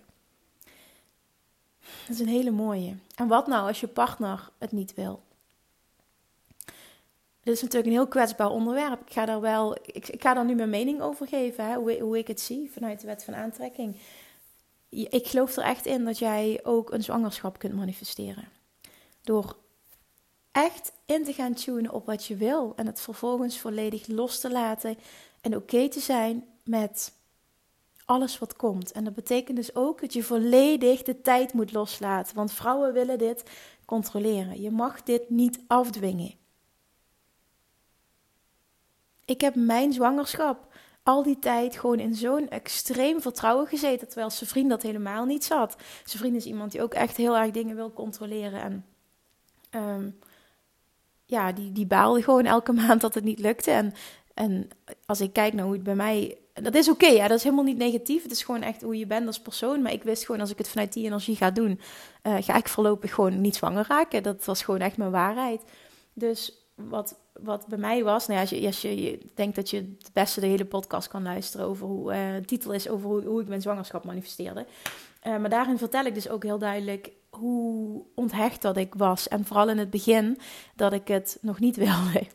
Dat 1.81 2.17
is 2.17 2.21
een 2.21 2.29
hele 2.29 2.51
mooie. 2.51 2.97
En 3.15 3.29
wat 3.29 3.47
nou 3.47 3.69
als 3.69 3.81
je 3.81 3.87
partner 3.87 4.51
het 4.59 4.73
niet 4.73 4.95
wil? 4.95 5.23
Dit 7.43 7.55
is 7.55 7.63
natuurlijk 7.63 7.87
een 7.87 7.99
heel 7.99 8.09
kwetsbaar 8.09 8.51
onderwerp. 8.51 9.01
Ik 9.01 9.13
ga 9.13 9.25
daar 9.25 9.41
wel, 9.41 9.77
ik, 9.83 10.09
ik 10.09 10.23
ga 10.23 10.35
daar 10.35 10.45
nu 10.45 10.55
mijn 10.55 10.71
mening 10.71 11.01
over 11.01 11.27
geven, 11.27 11.65
hè, 11.65 11.75
hoe, 11.75 12.01
hoe 12.01 12.19
ik 12.19 12.27
het 12.27 12.41
zie 12.41 12.71
vanuit 12.73 13.01
de 13.01 13.07
wet 13.07 13.25
van 13.25 13.35
aantrekking. 13.35 13.97
Ik 14.89 15.27
geloof 15.27 15.57
er 15.57 15.63
echt 15.63 15.87
in 15.87 16.05
dat 16.05 16.19
jij 16.19 16.61
ook 16.63 16.93
een 16.93 17.03
zwangerschap 17.03 17.59
kunt 17.59 17.75
manifesteren. 17.75 18.49
Door 19.23 19.57
echt 20.53 20.93
in 21.07 21.25
te 21.25 21.33
gaan 21.33 21.55
tunen 21.55 21.93
op 21.93 22.07
wat 22.07 22.25
je 22.25 22.37
wil 22.37 22.73
en 22.77 22.87
het 22.87 23.01
vervolgens 23.01 23.59
volledig 23.59 24.07
los 24.07 24.41
te 24.41 24.51
laten 24.51 24.97
en 25.41 25.57
oké 25.57 25.89
te 25.89 26.01
zijn 26.01 26.45
met 26.65 27.13
alles 28.05 28.39
wat 28.39 28.57
komt. 28.57 28.93
En 28.93 29.05
dat 29.05 29.15
betekent 29.15 29.57
dus 29.57 29.75
ook 29.75 30.01
dat 30.01 30.13
je 30.13 30.23
volledig 30.23 31.03
de 31.03 31.21
tijd 31.21 31.53
moet 31.53 31.73
loslaten. 31.73 32.37
Want 32.37 32.53
vrouwen 32.53 32.93
willen 32.93 33.19
dit 33.19 33.43
controleren. 33.85 34.61
Je 34.61 34.71
mag 34.71 35.03
dit 35.03 35.31
niet 35.31 35.61
afdwingen. 35.67 36.35
Ik 39.25 39.41
heb 39.41 39.55
mijn 39.55 39.93
zwangerschap 39.93 40.73
al 41.03 41.23
die 41.23 41.39
tijd 41.39 41.77
gewoon 41.77 41.99
in 41.99 42.15
zo'n 42.15 42.49
extreem 42.49 43.21
vertrouwen 43.21 43.67
gezeten. 43.67 44.07
Terwijl 44.07 44.31
zijn 44.31 44.51
vriend 44.51 44.71
dat 44.71 44.83
helemaal 44.83 45.25
niet 45.25 45.45
zat. 45.45 45.77
Zijn 46.05 46.19
vriend 46.19 46.37
is 46.37 46.45
iemand 46.45 46.73
die 46.73 46.83
ook 46.83 46.95
echt 46.95 47.17
heel 47.17 47.37
erg 47.37 47.51
dingen 47.51 47.77
wil 47.77 47.93
controleren. 47.93 48.61
En 48.61 48.85
um, 49.71 50.19
ja, 51.27 51.53
die, 51.53 51.73
die 51.73 51.87
baalde 51.87 52.23
gewoon 52.23 52.45
elke 52.45 52.73
maand 52.83 53.01
dat 53.01 53.15
het 53.15 53.25
niet 53.25 53.39
lukte. 53.39 53.71
En, 53.71 53.95
en 54.35 54.69
als 55.07 55.21
ik 55.21 55.33
kijk 55.33 55.53
naar 55.53 55.65
hoe 55.65 55.75
het 55.75 55.83
bij 55.83 55.95
mij... 55.95 56.39
Dat 56.53 56.75
is 56.75 56.89
oké, 56.89 57.07
ja, 57.07 57.29
dat 57.29 57.39
is 57.39 57.43
helemaal 57.43 57.65
niet 57.65 57.77
negatief. 57.77 58.23
Het 58.23 58.33
is 58.33 58.43
gewoon 58.43 58.63
echt 58.63 58.83
hoe 58.83 58.99
je 58.99 59.07
bent 59.07 59.27
als 59.27 59.41
persoon. 59.41 59.83
Maar 59.83 59.93
ik 59.93 60.03
wist 60.03 60.25
gewoon, 60.25 60.41
als 60.41 60.51
ik 60.51 60.59
het 60.59 60.69
vanuit 60.69 60.93
die 60.93 61.05
energie 61.05 61.37
ga 61.37 61.51
doen... 61.51 61.81
Uh, 62.23 62.37
ga 62.41 62.57
ik 62.57 62.69
voorlopig 62.69 63.15
gewoon 63.15 63.41
niet 63.41 63.57
zwanger 63.57 63.85
raken. 63.89 64.23
Dat 64.23 64.45
was 64.45 64.63
gewoon 64.63 64.81
echt 64.81 64.97
mijn 64.97 65.11
waarheid. 65.11 65.63
Dus 66.13 66.69
wat, 66.75 67.19
wat 67.33 67.67
bij 67.67 67.79
mij 67.79 68.05
was... 68.05 68.27
Nou 68.27 68.35
ja, 68.35 68.41
als 68.41 68.51
je, 68.51 68.67
als 68.67 68.83
je, 68.83 69.19
denkt 69.35 69.57
dat 69.57 69.71
je 69.71 69.77
het 69.77 70.11
beste 70.13 70.41
de 70.41 70.47
hele 70.47 70.65
podcast 70.65 71.09
kan 71.09 71.23
luisteren... 71.23 71.67
over 71.67 71.87
hoe... 71.87 72.15
Uh, 72.15 72.35
de 72.35 72.45
titel 72.45 72.73
is 72.73 72.89
over 72.89 73.09
hoe, 73.09 73.25
hoe 73.25 73.41
ik 73.41 73.49
mijn 73.49 73.63
zwangerschap 73.63 74.05
manifesteerde. 74.05 74.67
Uh, 75.27 75.37
maar 75.37 75.51
daarin 75.51 75.79
vertel 75.79 76.05
ik 76.05 76.15
dus 76.15 76.29
ook 76.29 76.43
heel 76.43 76.59
duidelijk 76.59 77.13
hoe 77.31 78.05
onthecht 78.15 78.63
dat 78.63 78.77
ik 78.77 78.95
was. 78.95 79.29
En 79.29 79.45
vooral 79.45 79.69
in 79.69 79.79
het 79.79 79.91
begin 79.91 80.39
dat 80.75 80.93
ik 80.93 81.09
het 81.09 81.39
nog 81.41 81.61
niet 81.61 81.77
wilde. 81.87 82.27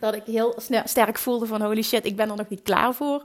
Dat 0.00 0.14
ik 0.14 0.24
heel 0.24 0.54
sterk 0.84 1.18
voelde 1.18 1.46
van 1.46 1.62
holy 1.62 1.82
shit, 1.82 2.04
ik 2.04 2.16
ben 2.16 2.30
er 2.30 2.36
nog 2.36 2.48
niet 2.48 2.62
klaar 2.62 2.94
voor. 2.94 3.22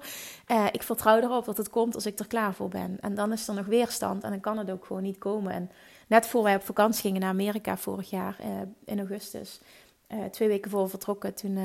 Uh, 0.47 0.65
ik 0.71 0.83
vertrouw 0.83 1.19
erop 1.19 1.45
dat 1.45 1.57
het 1.57 1.69
komt 1.69 1.95
als 1.95 2.05
ik 2.05 2.19
er 2.19 2.27
klaar 2.27 2.53
voor 2.53 2.69
ben. 2.69 2.97
En 3.01 3.15
dan 3.15 3.31
is 3.31 3.47
er 3.47 3.53
nog 3.53 3.65
weerstand 3.65 4.23
en 4.23 4.29
dan 4.29 4.39
kan 4.39 4.57
het 4.57 4.71
ook 4.71 4.85
gewoon 4.85 5.03
niet 5.03 5.17
komen. 5.17 5.53
En 5.53 5.71
net 6.07 6.27
voor 6.27 6.43
wij 6.43 6.55
op 6.55 6.63
vakantie 6.63 7.01
gingen 7.01 7.21
naar 7.21 7.29
Amerika 7.29 7.77
vorig 7.77 8.09
jaar 8.09 8.37
uh, 8.39 8.47
in 8.85 8.99
augustus, 8.99 9.59
uh, 10.07 10.23
twee 10.23 10.47
weken 10.47 10.71
voor 10.71 10.89
vertrokken, 10.89 11.33
toen, 11.33 11.57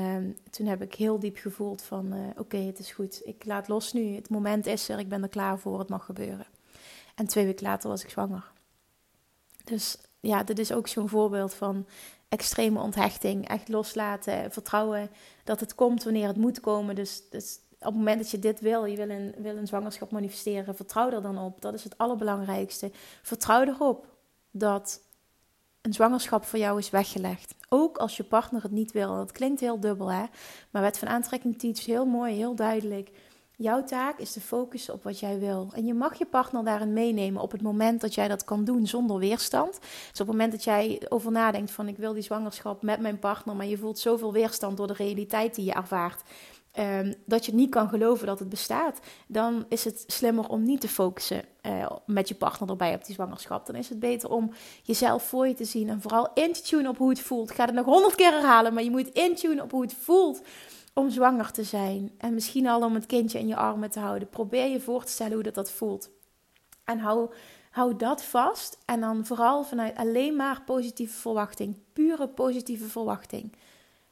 toen 0.49 0.65
heb 0.65 0.81
ik 0.81 0.93
heel 0.93 1.19
diep 1.19 1.37
gevoeld 1.37 1.81
van 1.81 2.13
oké, 2.37 2.57
het 2.57 2.79
is 2.79 2.91
goed. 2.91 3.21
Ik 3.23 3.45
laat 3.45 3.67
los 3.67 3.93
nu. 3.93 4.15
Het 4.15 4.29
moment 4.29 4.65
is 4.65 4.89
er, 4.89 4.99
ik 4.99 5.09
ben 5.09 5.23
er 5.23 5.29
klaar 5.29 5.59
voor, 5.59 5.79
het 5.79 5.89
mag 5.89 6.05
gebeuren. 6.05 6.45
En 7.15 7.27
twee 7.27 7.45
weken 7.45 7.65
later 7.65 7.89
was 7.89 8.03
ik 8.03 8.09
zwanger. 8.09 8.51
Dus 9.63 9.97
ja, 10.19 10.43
dit 10.43 10.59
is 10.59 10.71
ook 10.71 10.87
zo'n 10.87 11.09
voorbeeld 11.09 11.53
van 11.53 11.85
extreme 12.29 12.81
onthechting. 12.81 13.47
Echt 13.47 13.67
loslaten, 13.67 14.51
vertrouwen 14.51 15.09
dat 15.43 15.59
het 15.59 15.75
komt 15.75 16.03
wanneer 16.03 16.27
het 16.27 16.37
moet 16.37 16.59
komen. 16.59 16.95
Dus, 16.95 17.29
dus 17.29 17.59
op 17.79 17.85
het 17.85 17.95
moment 17.95 18.17
dat 18.17 18.31
je 18.31 18.39
dit 18.39 18.59
wil, 18.59 18.85
je 18.85 18.97
wil 18.97 19.09
een, 19.09 19.35
wil 19.37 19.57
een 19.57 19.67
zwangerschap 19.67 20.11
manifesteren, 20.11 20.75
vertrouw 20.75 21.11
er 21.11 21.21
dan 21.21 21.37
op. 21.37 21.61
Dat 21.61 21.73
is 21.73 21.83
het 21.83 21.97
allerbelangrijkste. 21.97 22.91
Vertrouw 23.21 23.61
erop 23.61 24.07
dat 24.51 25.01
een 25.81 25.93
zwangerschap 25.93 26.45
voor 26.45 26.59
jou 26.59 26.79
is 26.79 26.89
weggelegd. 26.89 27.55
Ook 27.69 27.97
als 27.97 28.17
je 28.17 28.23
partner 28.23 28.63
het 28.63 28.71
niet 28.71 28.91
wil. 28.91 29.15
Dat 29.15 29.31
klinkt 29.31 29.59
heel 29.59 29.79
dubbel, 29.79 30.11
hè? 30.11 30.25
Maar 30.69 30.81
wet 30.81 30.97
van 30.97 31.07
aantrekking 31.07 31.59
teach 31.59 31.85
heel 31.85 32.05
mooi, 32.05 32.35
heel 32.35 32.55
duidelijk. 32.55 33.11
Jouw 33.61 33.83
taak 33.83 34.19
is 34.19 34.31
te 34.31 34.41
focussen 34.41 34.93
op 34.93 35.03
wat 35.03 35.19
jij 35.19 35.39
wil. 35.39 35.69
En 35.73 35.85
je 35.85 35.93
mag 35.93 36.17
je 36.17 36.25
partner 36.25 36.63
daarin 36.63 36.93
meenemen 36.93 37.41
op 37.41 37.51
het 37.51 37.61
moment 37.61 38.01
dat 38.01 38.13
jij 38.13 38.27
dat 38.27 38.43
kan 38.43 38.63
doen 38.63 38.87
zonder 38.87 39.17
weerstand. 39.17 39.79
Dus 39.79 40.21
op 40.21 40.27
het 40.27 40.27
moment 40.27 40.51
dat 40.51 40.63
jij 40.63 41.01
over 41.09 41.31
nadenkt 41.31 41.71
van 41.71 41.87
ik 41.87 41.97
wil 41.97 42.13
die 42.13 42.23
zwangerschap 42.23 42.81
met 42.81 42.99
mijn 42.99 43.19
partner, 43.19 43.55
maar 43.55 43.65
je 43.65 43.77
voelt 43.77 43.99
zoveel 43.99 44.33
weerstand 44.33 44.77
door 44.77 44.87
de 44.87 44.93
realiteit 44.93 45.55
die 45.55 45.65
je 45.65 45.73
ervaart. 45.73 46.21
Um, 46.79 47.13
dat 47.25 47.45
je 47.45 47.53
niet 47.53 47.69
kan 47.69 47.89
geloven 47.89 48.27
dat 48.27 48.39
het 48.39 48.49
bestaat, 48.49 48.99
dan 49.27 49.65
is 49.69 49.85
het 49.85 50.03
slimmer 50.07 50.47
om 50.47 50.63
niet 50.63 50.81
te 50.81 50.87
focussen 50.87 51.43
uh, 51.61 51.91
met 52.05 52.27
je 52.27 52.35
partner 52.35 52.69
erbij 52.69 52.95
op 52.95 53.05
die 53.05 53.15
zwangerschap. 53.15 53.65
Dan 53.65 53.75
is 53.75 53.89
het 53.89 53.99
beter 53.99 54.29
om 54.29 54.51
jezelf 54.83 55.23
voor 55.23 55.47
je 55.47 55.53
te 55.53 55.65
zien 55.65 55.89
en 55.89 56.01
vooral 56.01 56.29
in 56.33 56.53
te 56.53 56.61
tunen 56.61 56.91
op 56.91 56.97
hoe 56.97 57.09
het 57.09 57.21
voelt. 57.21 57.49
Ik 57.49 57.55
ga 57.55 57.65
het 57.65 57.73
nog 57.73 57.85
honderd 57.85 58.15
keer 58.15 58.31
herhalen, 58.31 58.73
maar 58.73 58.83
je 58.83 58.91
moet 58.91 59.09
intunen 59.09 59.63
op 59.63 59.71
hoe 59.71 59.81
het 59.81 59.93
voelt 59.93 60.41
om 60.99 61.09
zwanger 61.09 61.51
te 61.51 61.63
zijn. 61.63 62.11
En 62.17 62.33
misschien 62.33 62.67
al 62.67 62.83
om 62.83 62.93
het 62.93 63.05
kindje 63.05 63.39
in 63.39 63.47
je 63.47 63.55
armen 63.55 63.89
te 63.89 63.99
houden. 63.99 64.29
Probeer 64.29 64.65
je 64.65 64.79
voor 64.79 65.03
te 65.03 65.11
stellen 65.11 65.33
hoe 65.33 65.43
dat, 65.43 65.55
dat 65.55 65.71
voelt. 65.71 66.09
En 66.83 66.99
hou, 66.99 67.29
hou 67.71 67.95
dat 67.95 68.23
vast. 68.23 68.77
En 68.85 69.01
dan 69.01 69.25
vooral 69.25 69.63
vanuit 69.63 69.95
alleen 69.95 70.35
maar 70.35 70.61
positieve 70.61 71.19
verwachting. 71.19 71.77
Pure 71.93 72.27
positieve 72.27 72.87
verwachting. 72.87 73.53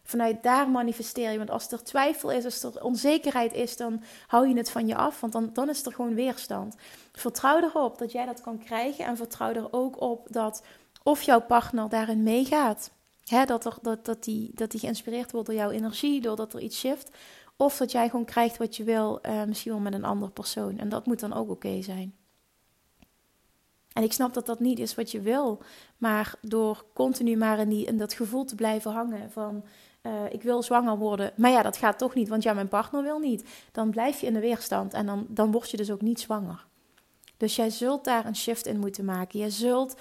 Vanuit 0.04 0.44
daar 0.44 0.70
manifesteer 0.70 1.32
je. 1.32 1.38
Want 1.38 1.50
als 1.50 1.72
er 1.72 1.84
twijfel 1.84 2.32
is, 2.32 2.46
als 2.46 2.64
er 2.64 2.84
onzekerheid 2.84 3.54
is, 3.54 3.78
dan 3.78 4.04
hou 4.28 4.48
je 4.48 4.58
het 4.58 4.72
van 4.72 4.88
je 4.88 4.96
af. 4.96 5.22
Want 5.22 5.34
dan, 5.34 5.50
dan 5.54 5.70
is 5.70 5.86
er 5.86 5.94
gewoon 5.94 6.16
weerstand. 6.16 6.76
Vertrouw 7.12 7.62
erop 7.62 7.98
dat 7.98 8.12
jij 8.12 8.26
dat 8.26 8.42
kan 8.42 8.58
krijgen. 8.58 9.06
En 9.06 9.18
vertrouw 9.18 9.54
er 9.54 9.74
ook 9.74 10.02
op 10.02 10.28
dat 10.30 10.64
of 11.04 11.22
jouw 11.22 11.42
partner 11.42 11.90
daarin 11.90 12.24
meegaat 12.24 12.92
dat, 13.46 13.66
er, 13.66 13.78
dat, 13.82 14.06
dat, 14.06 14.24
die, 14.24 14.52
dat 14.54 14.72
die 14.72 14.80
geïnspireerd 14.80 15.32
wordt 15.32 15.48
door 15.48 15.56
jouw 15.56 15.70
energie, 15.70 16.22
doordat 16.22 16.54
er 16.54 16.62
iets 16.62 16.80
shift. 16.80 17.12
Of 17.56 17.78
dat 17.78 17.92
jij 17.92 18.10
gewoon 18.10 18.26
krijgt 18.26 18.58
wat 18.58 18.76
je 18.76 18.84
wil, 18.84 19.20
uh, 19.26 19.44
misschien 19.44 19.72
wel 19.72 19.82
met 19.82 19.94
een 19.94 20.04
andere 20.04 20.32
persoon. 20.32 20.78
En 20.78 20.90
dat 20.90 21.06
moet 21.06 21.20
dan 21.20 21.34
ook 21.34 21.50
oké 21.50 21.82
zijn. 21.82 22.16
En 23.94 24.04
ik 24.04 24.14
snap 24.14 24.34
dat 24.34 24.46
dat 24.46 24.60
niet 24.60 24.80
is 24.80 24.96
wat 24.96 25.12
je 25.12 25.22
wil. 25.22 25.62
Maar 25.98 26.36
door 26.42 26.86
continu 26.94 27.36
maar 27.36 27.60
in, 27.60 27.70
die, 27.70 27.96
dat 27.96 28.14
gevoel 28.14 28.46
te 28.46 28.56
blijven 28.56 28.92
hangen 28.92 29.32
van... 29.32 29.64
Uh, 30.02 30.14
ik 30.30 30.42
wil 30.42 30.64
zwanger 30.64 30.98
worden, 30.98 31.32
maar 31.36 31.52
ja, 31.52 31.62
dat 31.62 31.78
gaat 31.78 31.98
toch 31.98 32.14
niet, 32.14 32.28
want 32.28 32.44
ja, 32.44 32.54
mijn 32.54 32.68
partner 32.68 33.04
wil 33.04 33.20
niet. 33.20 33.44
Dan 33.72 33.90
blijf 33.90 34.20
je 34.20 34.28
in 34.28 34.34
de 34.34 34.40
weerstand 34.40 34.94
en 34.94 35.06
dan, 35.06 35.26
dan 35.30 35.52
word 35.52 35.70
je 35.70 35.78
dus 35.78 35.92
ook 35.92 36.02
niet 36.02 36.20
zwanger. 36.20 36.66
Dus 37.38 37.56
jij 37.56 37.70
zult 37.70 38.04
daar 38.04 38.26
een 38.26 38.36
shift 38.36 38.66
in 38.66 38.80
moeten 38.80 39.06
maken. 39.06 39.40
Je 39.40 39.50
zult 39.50 39.96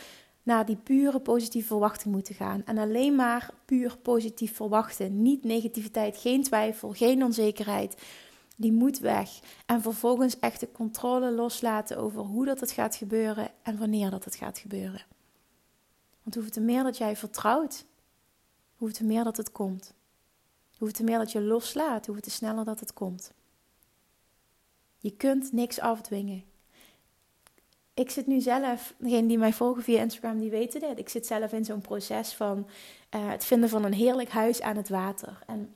naar 0.47 0.67
die 0.67 0.77
pure 0.77 1.21
positieve 1.21 1.67
verwachting 1.67 2.15
moeten 2.15 2.35
gaan. 2.35 2.65
En 2.65 2.79
alleen 2.79 3.15
maar 3.15 3.51
puur 3.65 3.97
positief 3.99 4.57
verwachten. 4.57 5.23
Niet 5.23 5.45
negativiteit, 5.45 6.17
geen 6.17 6.43
twijfel, 6.43 6.93
geen 6.93 7.25
onzekerheid. 7.25 8.03
Die 8.57 8.73
moet 8.73 8.99
weg. 8.99 9.31
En 9.67 9.83
vervolgens 9.83 10.39
echt 10.39 10.61
de 10.61 10.73
controle 10.73 11.31
loslaten 11.31 11.99
over 11.99 12.21
hoe 12.21 12.45
dat 12.45 12.61
het 12.61 12.71
gaat 12.71 12.95
gebeuren 12.95 13.51
en 13.63 13.79
wanneer 13.79 14.11
dat 14.11 14.25
het 14.25 14.35
gaat 14.35 14.59
gebeuren. 14.59 15.05
Want 16.23 16.35
hoeveel 16.35 16.53
te 16.53 16.61
meer 16.61 16.83
dat 16.83 16.97
jij 16.97 17.17
vertrouwt, 17.17 17.87
hoeveel 18.77 18.97
te 18.97 19.05
meer 19.05 19.25
dat 19.25 19.37
het 19.37 19.53
komt. 19.53 19.95
Hoeveel 20.79 20.97
te 20.97 21.05
meer 21.05 21.19
dat 21.19 21.33
je 21.33 21.41
loslaat, 21.41 22.07
hoeveel 22.07 22.25
te 22.25 22.31
sneller 22.31 22.65
dat 22.65 22.81
het 22.81 22.93
komt. 22.93 23.33
Je 24.99 25.11
kunt 25.11 25.53
niks 25.53 25.81
afdwingen 25.81 26.45
ik 27.97 28.11
zit 28.11 28.27
nu 28.27 28.41
zelf, 28.41 28.95
degene 28.99 29.29
die 29.29 29.39
mij 29.39 29.53
volgen 29.53 29.83
via 29.83 30.01
Instagram, 30.01 30.39
die 30.39 30.51
weten 30.51 30.81
dit. 30.81 30.99
Ik 30.99 31.09
zit 31.09 31.27
zelf 31.27 31.53
in 31.53 31.65
zo'n 31.65 31.81
proces 31.81 32.35
van 32.35 32.67
uh, 33.15 33.31
het 33.31 33.45
vinden 33.45 33.69
van 33.69 33.85
een 33.85 33.93
heerlijk 33.93 34.29
huis 34.29 34.63
aan 34.63 34.77
het 34.77 34.89
water. 34.89 35.39
En 35.47 35.75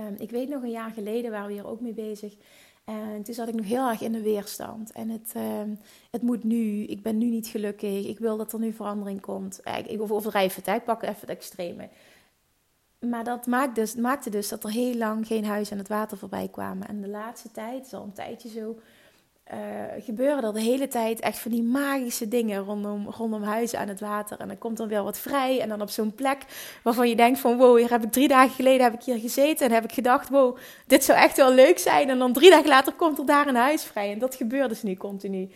um, 0.00 0.14
ik 0.18 0.30
weet 0.30 0.48
nog 0.48 0.62
een 0.62 0.70
jaar 0.70 0.90
geleden 0.90 1.30
waren 1.30 1.46
we 1.46 1.52
hier 1.52 1.66
ook 1.66 1.80
mee 1.80 1.92
bezig. 1.92 2.36
En 2.84 3.22
toen 3.22 3.34
zat 3.34 3.48
ik 3.48 3.54
nog 3.54 3.66
heel 3.66 3.88
erg 3.88 4.00
in 4.00 4.12
de 4.12 4.22
weerstand. 4.22 4.92
En 4.92 5.08
het, 5.08 5.32
um, 5.36 5.78
het 6.10 6.22
moet 6.22 6.44
nu, 6.44 6.82
ik 6.82 7.02
ben 7.02 7.18
nu 7.18 7.26
niet 7.26 7.46
gelukkig, 7.46 8.06
ik 8.06 8.18
wil 8.18 8.36
dat 8.36 8.52
er 8.52 8.58
nu 8.58 8.72
verandering 8.72 9.20
komt. 9.20 9.60
Uh, 9.64 9.78
ik, 9.78 9.86
ik 9.86 10.00
overdrijf 10.12 10.54
het, 10.54 10.66
ik 10.66 10.84
pak 10.84 11.02
even 11.02 11.20
het 11.20 11.30
extreme. 11.30 11.88
Maar 12.98 13.24
dat 13.24 13.46
maakt 13.46 13.74
dus, 13.74 13.94
maakte 13.94 14.30
dus 14.30 14.48
dat 14.48 14.64
er 14.64 14.70
heel 14.70 14.94
lang 14.94 15.26
geen 15.26 15.44
huis 15.44 15.72
aan 15.72 15.78
het 15.78 15.88
water 15.88 16.18
voorbij 16.18 16.48
kwamen. 16.48 16.88
En 16.88 17.00
de 17.00 17.08
laatste 17.08 17.50
tijd, 17.50 17.94
al 17.94 18.02
een 18.02 18.12
tijdje 18.12 18.48
zo, 18.48 18.78
uh, 19.52 19.58
gebeuren 19.98 20.44
er 20.44 20.52
de 20.52 20.60
hele 20.60 20.88
tijd 20.88 21.20
echt 21.20 21.38
van 21.38 21.50
die 21.50 21.62
magische 21.62 22.28
dingen 22.28 22.64
rondom, 22.64 23.08
rondom 23.08 23.42
huizen 23.42 23.78
aan 23.78 23.88
het 23.88 24.00
water. 24.00 24.38
En 24.38 24.48
dan 24.48 24.58
komt 24.58 24.80
er 24.80 24.88
weer 24.88 25.02
wat 25.02 25.18
vrij. 25.18 25.60
En 25.60 25.68
dan 25.68 25.82
op 25.82 25.90
zo'n 25.90 26.14
plek 26.14 26.44
waarvan 26.82 27.08
je 27.08 27.16
denkt 27.16 27.38
van 27.38 27.56
wow, 27.56 27.78
hier 27.78 27.90
heb 27.90 28.04
ik 28.04 28.12
drie 28.12 28.28
dagen 28.28 28.54
geleden 28.54 28.82
heb 28.82 28.94
ik 28.94 29.02
hier 29.02 29.18
gezeten. 29.18 29.66
En 29.66 29.72
heb 29.72 29.84
ik 29.84 29.92
gedacht, 29.92 30.28
wow, 30.28 30.56
dit 30.86 31.04
zou 31.04 31.18
echt 31.18 31.36
wel 31.36 31.52
leuk 31.52 31.78
zijn. 31.78 32.08
En 32.08 32.18
dan 32.18 32.32
drie 32.32 32.50
dagen 32.50 32.68
later 32.68 32.92
komt 32.92 33.18
er 33.18 33.26
daar 33.26 33.46
een 33.46 33.54
huis 33.54 33.84
vrij. 33.84 34.12
En 34.12 34.18
dat 34.18 34.34
gebeurt 34.34 34.68
dus 34.68 34.82
nu 34.82 34.96
continu. 34.96 35.50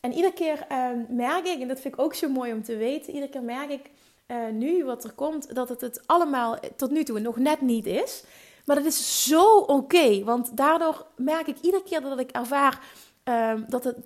En 0.00 0.12
iedere 0.12 0.34
keer 0.34 0.66
uh, 0.72 0.86
merk 1.08 1.46
ik, 1.46 1.60
en 1.60 1.68
dat 1.68 1.80
vind 1.80 1.94
ik 1.94 2.00
ook 2.00 2.14
zo 2.14 2.28
mooi 2.28 2.52
om 2.52 2.62
te 2.62 2.76
weten, 2.76 3.12
iedere 3.12 3.32
keer 3.32 3.42
merk 3.42 3.70
ik 3.70 3.90
uh, 4.26 4.36
nu 4.52 4.84
wat 4.84 5.04
er 5.04 5.12
komt, 5.12 5.54
dat 5.54 5.68
het 5.68 5.80
het 5.80 6.02
allemaal 6.06 6.58
tot 6.76 6.90
nu 6.90 7.04
toe 7.04 7.20
nog 7.20 7.36
net 7.36 7.60
niet 7.60 7.86
is. 7.86 8.24
Maar 8.64 8.76
dat 8.76 8.84
is 8.84 9.28
zo 9.28 9.56
oké, 9.56 10.24
want 10.24 10.56
daardoor 10.56 11.06
merk 11.16 11.46
ik 11.46 11.56
iedere 11.60 11.82
keer 11.82 12.00
dat 12.00 12.18
ik 12.18 12.30
ervaar 12.30 12.80
Um, 13.24 13.64
dat 13.68 13.84
het 13.84 13.96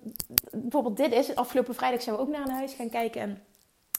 bijvoorbeeld 0.51 0.97
dit 0.97 1.11
is. 1.11 1.35
Afgelopen 1.35 1.75
vrijdag 1.75 2.01
zijn 2.01 2.15
we 2.15 2.21
ook 2.21 2.27
naar 2.27 2.41
een 2.41 2.53
huis 2.53 2.73
gaan 2.73 2.89
kijken. 2.89 3.21
En 3.21 3.43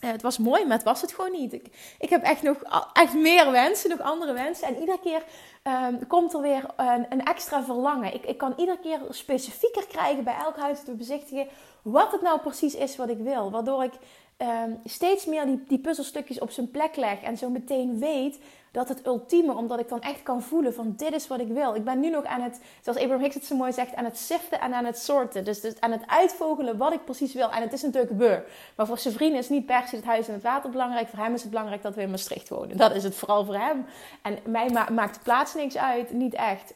uh, 0.04 0.11
het 0.11 0.22
was 0.22 0.38
mooi, 0.38 0.66
maar 0.66 0.76
het 0.76 0.87
was 0.87 1.00
het 1.00 1.12
gewoon 1.12 1.33
niet. 1.33 1.52
Ik, 1.98 2.11
heb 2.11 2.22
echt 2.22 2.42
nog 2.42 2.88
echt 2.92 3.14
meer 3.14 3.50
wensen, 3.50 3.90
nog 3.90 4.00
andere 4.00 4.33
wensen. 4.33 4.68
En 4.68 4.78
iedere 4.78 5.00
keer 5.00 5.22
um, 5.64 6.07
komt 6.07 6.35
er 6.35 6.40
weer 6.40 6.64
een, 6.76 7.07
een, 7.09 7.24
extra 7.24 7.62
verlangen. 7.62 8.14
Ik, 8.14 8.24
ik 8.24 8.38
kan 8.38 8.54
iedere 8.57 8.78
keer 8.78 9.00
specifieker 9.11 9.87
krijgen 9.87 10.24
bij 10.24 10.37
elk 10.37 10.57
huis 10.57 10.83
te 10.83 10.94
bezichtigen. 10.94 11.46
Wat 11.83 12.12
het 12.12 12.22
nou 12.22 12.40
precies 12.40 12.74
is 12.74 12.96
wat 12.96 13.09
ik 13.09 13.18
wil. 13.18 13.50
Waardoor 13.50 13.85
ik 13.85 13.92
um, 14.38 14.81
steeds 14.85 15.24
meer 15.24 15.46
die, 15.46 15.64
die 15.68 15.78
puzzelstukjes 15.78 16.38
op 16.38 16.50
zijn 16.50 16.70
plek 16.70 16.96
leg. 16.96 17.22
En 17.22 17.37
zo 17.37 17.50
meteen 17.50 17.98
weet 17.98 18.38
dat 18.72 18.88
het 18.88 19.07
ultieme, 19.07 19.54
omdat 19.54 19.81
ik 19.81 19.88
dan 19.88 20.00
echt 20.00 20.22
kan 20.22 20.42
voelen 20.42 20.74
van 20.74 20.94
dit 20.96 21.12
is 21.12 21.26
wat 21.26 21.40
ik 21.40 21.48
wil. 21.48 21.74
Ik 21.74 21.85
ben 21.85 22.00
nu 22.00 22.11
nog 22.11 22.24
aan 22.24 22.40
het, 22.40 22.61
zoals 22.83 22.98
Abraham 22.98 23.22
Hicks 23.22 23.35
het 23.35 23.44
zo 23.44 23.57
mooi 23.57 23.72
zegt, 23.72 23.94
aan 23.94 24.04
het 24.04 24.18
siften 24.18 24.61
en 24.61 24.74
aan 24.74 24.85
het 24.85 24.98
sorten. 24.98 25.44
Dus, 25.44 25.61
dus 25.61 25.81
aan 25.81 25.92
het 25.92 26.02
uitvogelen 26.07 26.76
wat 26.76 26.92
ik 26.92 27.04
precies 27.04 27.35
wil. 27.35 27.50
En 27.50 27.62
het 27.62 27.72
is 27.72 27.83
natuurlijk 27.83 28.16
beur. 28.16 28.44
Maar 28.76 28.87
voor 28.87 28.98
zijn 28.98 29.14
vrienden 29.14 29.38
is 29.38 29.48
niet 29.48 29.66
per 29.66 29.87
se 29.87 29.96
het 29.96 30.04
huis 30.04 30.28
en 30.28 30.35
het 30.35 30.42
water 30.42 30.70
belangrijk. 30.70 31.09
Voor 31.09 31.18
hem 31.18 31.35
is 31.35 31.40
het 31.40 31.50
belangrijk 31.50 31.83
dat 31.83 31.94
we 31.94 32.02
in 32.02 32.11
Maastricht 32.11 32.48
wonen. 32.48 32.76
Dat 32.76 32.94
is 32.94 33.02
het 33.02 33.14
vooral 33.14 33.44
voor 33.44 33.59
hem. 33.59 33.87
En 34.22 34.38
mij 34.46 34.70
maakt 34.92 35.14
de 35.14 35.20
plaats 35.22 35.54
niks 35.54 35.76
uit, 35.76 36.12
niet 36.12 36.35
echt. 36.35 36.74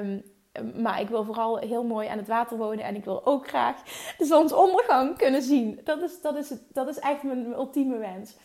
Um, 0.00 0.22
maar 0.82 1.00
ik 1.00 1.08
wil 1.08 1.24
vooral 1.24 1.58
heel 1.58 1.84
mooi 1.84 2.08
aan 2.08 2.18
het 2.18 2.28
water 2.28 2.56
wonen. 2.56 2.84
En 2.84 2.96
ik 2.96 3.04
wil 3.04 3.26
ook 3.26 3.48
graag 3.48 3.76
de 4.18 4.24
zonsondergang 4.24 5.16
kunnen 5.16 5.42
zien. 5.42 5.80
Dat 5.84 6.02
is, 6.02 6.20
dat 6.20 6.36
is, 6.36 6.52
dat 6.72 6.88
is 6.88 6.98
echt 6.98 7.22
mijn, 7.22 7.52
ultieme 7.52 7.98
wens. 7.98 8.36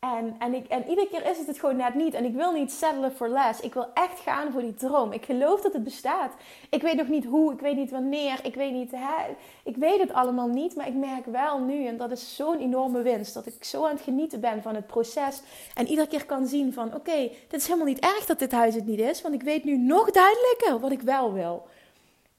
En, 0.00 0.34
en, 0.38 0.54
ik, 0.54 0.66
en 0.66 0.88
iedere 0.88 1.08
keer 1.08 1.30
is 1.30 1.38
het 1.38 1.46
het 1.46 1.58
gewoon 1.58 1.76
net 1.76 1.94
niet. 1.94 2.14
En 2.14 2.24
ik 2.24 2.34
wil 2.34 2.52
niet 2.52 2.72
settelen 2.72 3.12
for 3.12 3.28
less. 3.28 3.60
Ik 3.60 3.74
wil 3.74 3.86
echt 3.94 4.20
gaan 4.20 4.52
voor 4.52 4.60
die 4.60 4.74
droom. 4.74 5.12
Ik 5.12 5.24
geloof 5.24 5.60
dat 5.60 5.72
het 5.72 5.84
bestaat. 5.84 6.32
Ik 6.70 6.82
weet 6.82 6.96
nog 6.96 7.08
niet 7.08 7.24
hoe, 7.24 7.52
ik 7.52 7.60
weet 7.60 7.76
niet 7.76 7.90
wanneer, 7.90 8.40
ik 8.42 8.54
weet 8.54 8.72
niet... 8.72 8.90
Hè, 8.90 9.34
ik 9.64 9.76
weet 9.76 10.00
het 10.00 10.12
allemaal 10.12 10.48
niet, 10.48 10.76
maar 10.76 10.86
ik 10.86 10.94
merk 10.94 11.24
wel 11.24 11.60
nu... 11.60 11.86
en 11.86 11.96
dat 11.96 12.10
is 12.10 12.36
zo'n 12.36 12.58
enorme 12.58 13.02
winst... 13.02 13.34
dat 13.34 13.46
ik 13.46 13.64
zo 13.64 13.84
aan 13.84 13.94
het 13.94 14.00
genieten 14.00 14.40
ben 14.40 14.62
van 14.62 14.74
het 14.74 14.86
proces... 14.86 15.42
en 15.74 15.86
iedere 15.86 16.08
keer 16.08 16.26
kan 16.26 16.46
zien 16.46 16.72
van... 16.72 16.94
oké, 16.94 17.30
dit 17.48 17.60
is 17.60 17.66
helemaal 17.66 17.86
niet 17.86 18.04
erg 18.04 18.26
dat 18.26 18.38
dit 18.38 18.52
huis 18.52 18.74
het 18.74 18.86
niet 18.86 19.00
is... 19.00 19.22
want 19.22 19.34
ik 19.34 19.42
weet 19.42 19.64
nu 19.64 19.76
nog 19.76 20.10
duidelijker 20.10 20.78
wat 20.80 20.92
ik 20.92 21.00
wel 21.00 21.32
wil. 21.32 21.66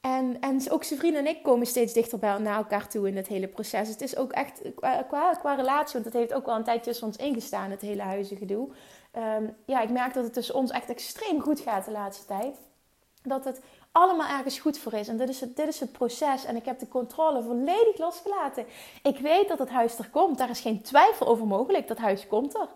En, 0.02 0.40
en 0.40 0.72
ook 0.72 0.84
zijn 0.84 1.00
vrienden 1.00 1.26
en 1.26 1.36
ik 1.36 1.44
komen 1.44 1.68
steeds 1.68 1.94
dichter 1.94 2.20
bij 2.20 2.38
naar 2.38 2.58
elkaar 2.58 2.88
toe 2.88 3.08
in 3.08 3.16
het 3.16 3.28
hele 3.28 3.48
proces. 3.48 3.88
Het 3.88 4.02
is 4.02 4.16
ook 4.16 4.32
echt 4.32 4.62
qua, 5.08 5.34
qua, 5.34 5.54
relatie, 5.54 5.94
want 5.94 6.06
het 6.06 6.14
heeft 6.14 6.34
ook 6.34 6.46
wel 6.46 6.56
een 6.56 6.64
tijd 6.64 6.84
tussen 6.84 7.08
ons 7.08 7.18
ingestaan, 7.18 7.72
het 7.72 7.82
hele 7.82 8.02
huizengedoe. 8.02 8.70
Um, 9.18 9.56
ja, 9.66 9.82
ik 9.82 9.90
merk 9.90 10.14
dat 10.14 10.24
het 10.24 10.34
tussen 10.34 10.56
ons 10.56 10.72
echt 10.72 10.90
extreem 10.90 11.42
goed 11.42 11.60
gaat 11.60 11.86
de 11.86 11.92
laatste 11.92 12.26
tijd. 12.26 12.58
Dat 13.24 13.46
het 13.46 13.62
allemaal 13.92 14.38
ergens 14.38 14.60
goed 14.60 14.78
voor 14.78 14.94
is. 14.94 15.08
En 15.08 15.18
dit 15.18 15.30
is, 15.30 15.42
het, 15.42 15.56
dit 15.56 15.68
is 15.68 15.80
het 15.80 15.92
proces. 15.92 16.46
En 16.46 16.56
ik 16.56 16.66
heb 16.66 16.80
de 16.80 16.88
controle 16.88 17.44
volledig 17.44 17.98
losgelaten. 17.98 18.66
Ik 19.04 19.20
weet 19.20 19.48
dat 19.48 19.60
het 19.60 19.70
huis 19.70 19.98
er 19.98 20.10
komt. 20.10 20.38
Daar 20.38 20.50
is 20.50 20.60
geen 20.60 20.82
twijfel 20.82 21.28
over 21.28 21.48
mogelijk. 21.48 21.88
Dat 21.88 21.98
huis 21.98 22.28
komt 22.28 22.56
er. 22.56 22.68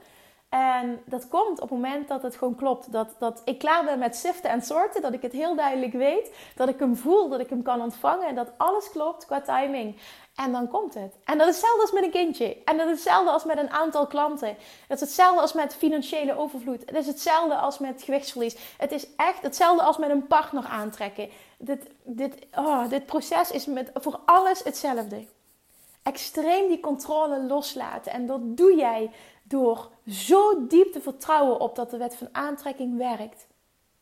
En 0.54 1.02
dat 1.06 1.28
komt 1.28 1.62
op 1.62 1.70
het 1.70 1.80
moment 1.80 2.08
dat 2.08 2.24
het 2.24 2.36
gewoon 2.36 2.56
klopt. 2.56 2.92
Dat, 2.92 3.16
dat 3.20 3.42
ik 3.46 3.58
klaar 3.58 3.86
ben 3.86 4.00
met 4.00 4.16
siften 4.16 4.50
en 4.50 4.62
soorten. 4.62 5.02
Dat 5.02 5.14
ik 5.14 5.22
het 5.22 5.32
heel 5.32 5.56
duidelijk 5.56 5.94
weet. 5.94 6.36
Dat 6.56 6.70
ik 6.70 6.80
hem 6.80 6.96
voel. 6.96 7.30
Dat 7.30 7.40
ik 7.40 7.50
hem 7.50 7.62
kan 7.62 7.82
ontvangen. 7.82 8.28
En 8.28 8.36
dat 8.36 8.52
alles 8.58 8.90
klopt 8.90 9.26
qua 9.26 9.42
timing. 9.42 9.96
En 10.36 10.52
dan 10.52 10.68
komt 10.68 10.94
het. 10.94 11.16
En 11.24 11.38
dat 11.38 11.48
is 11.48 11.56
hetzelfde 11.56 11.82
als 11.82 11.92
met 11.92 12.04
een 12.04 12.12
kindje. 12.12 12.58
En 12.66 12.78
dat 12.78 12.86
is 12.86 12.92
hetzelfde 12.92 13.32
als 13.32 13.44
met 13.44 13.58
een 13.58 13.70
aantal 13.70 14.08
klanten. 14.08 14.56
Dat 14.88 14.98
is 14.98 15.04
hetzelfde 15.04 15.42
als 15.42 15.54
met 15.54 15.76
financiële 15.76 16.38
overvloed. 16.38 16.82
Het 16.86 16.96
is 16.96 17.08
hetzelfde 17.08 17.56
als 17.56 17.80
met 17.80 18.04
gewichtsverlies. 18.04 18.58
Het 18.78 18.92
is 18.92 19.08
echt 19.16 19.42
hetzelfde 19.42 19.84
als 19.84 19.98
met 19.98 20.10
een 20.10 20.28
partner 20.28 20.66
aantrekken. 20.66 21.30
Dit, 21.58 21.88
dit, 22.04 22.36
oh, 22.56 22.90
dit 22.90 23.06
proces 23.06 23.52
is 23.52 23.66
met, 23.66 23.92
voor 23.94 24.20
alles 24.26 24.64
hetzelfde. 24.64 25.26
Extreem 26.04 26.68
die 26.68 26.80
controle 26.80 27.44
loslaten. 27.44 28.12
En 28.12 28.28
dat 28.28 28.58
doe 28.58 28.76
jij 28.76 29.12
door 29.54 29.90
zo 30.08 30.68
diep 30.68 30.92
te 30.92 31.02
vertrouwen 31.02 31.60
op 31.60 31.76
dat 31.76 31.90
de 31.90 31.98
wet 31.98 32.16
van 32.16 32.28
aantrekking 32.32 32.98
werkt. 32.98 33.48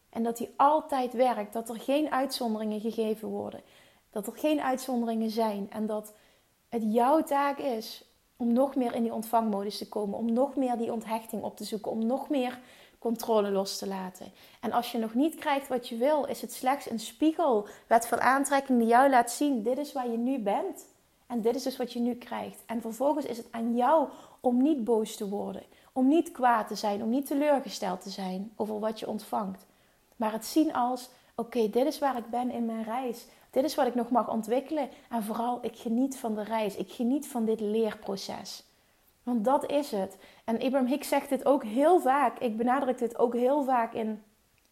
En 0.10 0.24
dat 0.24 0.38
die 0.38 0.54
altijd 0.56 1.14
werkt. 1.14 1.54
Dat 1.54 1.70
er 1.70 1.80
geen 1.80 2.12
uitzonderingen 2.12 2.80
gegeven 2.80 3.28
worden. 3.28 3.62
Dat 4.10 4.28
er 4.28 4.34
geen 4.36 4.62
uitzonderingen 4.62 5.30
zijn. 5.30 5.68
En 5.72 5.86
dat 5.86 6.14
het 6.70 6.84
jouw 6.86 7.24
taak 7.24 7.58
is 7.58 8.04
om 8.38 8.54
nog 8.54 8.76
meer 8.76 8.96
in 8.96 9.04
die 9.04 9.14
ontvangmodus 9.14 9.78
te 9.78 9.90
komen. 9.90 10.18
Om 10.18 10.34
nog 10.34 10.56
meer 10.56 10.78
die 10.78 10.92
onthechting 10.92 11.44
op 11.44 11.58
te 11.58 11.64
zoeken. 11.64 11.92
Om 11.92 12.06
nog 12.06 12.30
meer 12.30 12.60
controle 13.00 13.50
los 13.50 13.78
te 13.78 13.88
laten. 13.88 14.32
En 14.62 14.72
als 14.72 14.92
je 14.92 14.98
nog 14.98 15.14
niet 15.14 15.36
krijgt 15.36 15.68
wat 15.68 15.88
je 15.90 15.98
wil, 15.98 16.26
is 16.26 16.42
het 16.42 16.54
slechts 16.54 16.90
een 16.90 17.00
spiegel. 17.00 17.68
Wet 17.88 18.08
van 18.08 18.22
aantrekking 18.22 18.80
die 18.80 18.88
jou 18.88 19.10
laat 19.10 19.32
zien: 19.32 19.64
dit 19.64 19.78
is 19.78 19.94
waar 19.94 20.10
je 20.10 20.18
nu 20.18 20.40
bent. 20.40 20.86
En 21.28 21.42
dit 21.42 21.56
is 21.56 21.64
dus 21.64 21.78
wat 21.78 21.94
je 21.94 22.00
nu 22.00 22.16
krijgt. 22.16 22.64
En 22.66 22.82
vervolgens 22.82 23.26
is 23.26 23.38
het 23.38 23.48
aan 23.52 23.76
jou 23.76 24.08
om 24.42 24.62
niet 24.62 24.84
boos 24.84 25.16
te 25.16 25.30
worden, 25.30 25.64
om 25.94 26.08
niet 26.08 26.32
kwaad 26.32 26.68
te 26.68 26.76
zijn, 26.76 27.04
om 27.04 27.10
niet 27.10 27.26
teleurgesteld 27.26 28.02
te 28.02 28.10
zijn 28.10 28.52
over 28.56 28.80
wat 28.80 29.00
je 29.00 29.08
ontvangt. 29.08 29.66
Maar 30.16 30.32
het 30.32 30.46
zien 30.46 30.74
als: 30.74 31.10
oké, 31.36 31.70
dit 31.70 31.86
is 31.86 32.00
waar 32.00 32.18
ik 32.18 32.30
ben 32.30 32.52
in 32.52 32.66
mijn 32.66 32.84
reis. 32.84 33.28
Dit 33.50 33.64
is 33.64 33.76
wat 33.76 33.88
ik 33.88 33.96
nog 33.96 34.10
mag 34.10 34.30
ontwikkelen. 34.30 34.90
En 35.10 35.24
vooral, 35.24 35.60
ik 35.62 35.78
geniet 35.78 36.18
van 36.18 36.36
de 36.36 36.44
reis. 36.44 36.76
Ik 36.76 36.92
geniet 36.92 37.28
van 37.28 37.46
dit 37.46 37.60
leerproces. 37.60 38.64
Want 39.24 39.46
dat 39.46 39.72
is 39.72 39.92
het. 39.92 40.18
En 40.46 40.56
Abraham 40.62 40.86
Hicks 40.86 41.08
zegt 41.08 41.30
dit 41.30 41.46
ook 41.46 41.64
heel 41.64 42.00
vaak. 42.00 42.40
Ik 42.40 42.58
benadruk 42.58 42.98
dit 42.98 43.18
ook 43.18 43.34
heel 43.34 43.64
vaak 43.64 43.94
in 43.94 44.24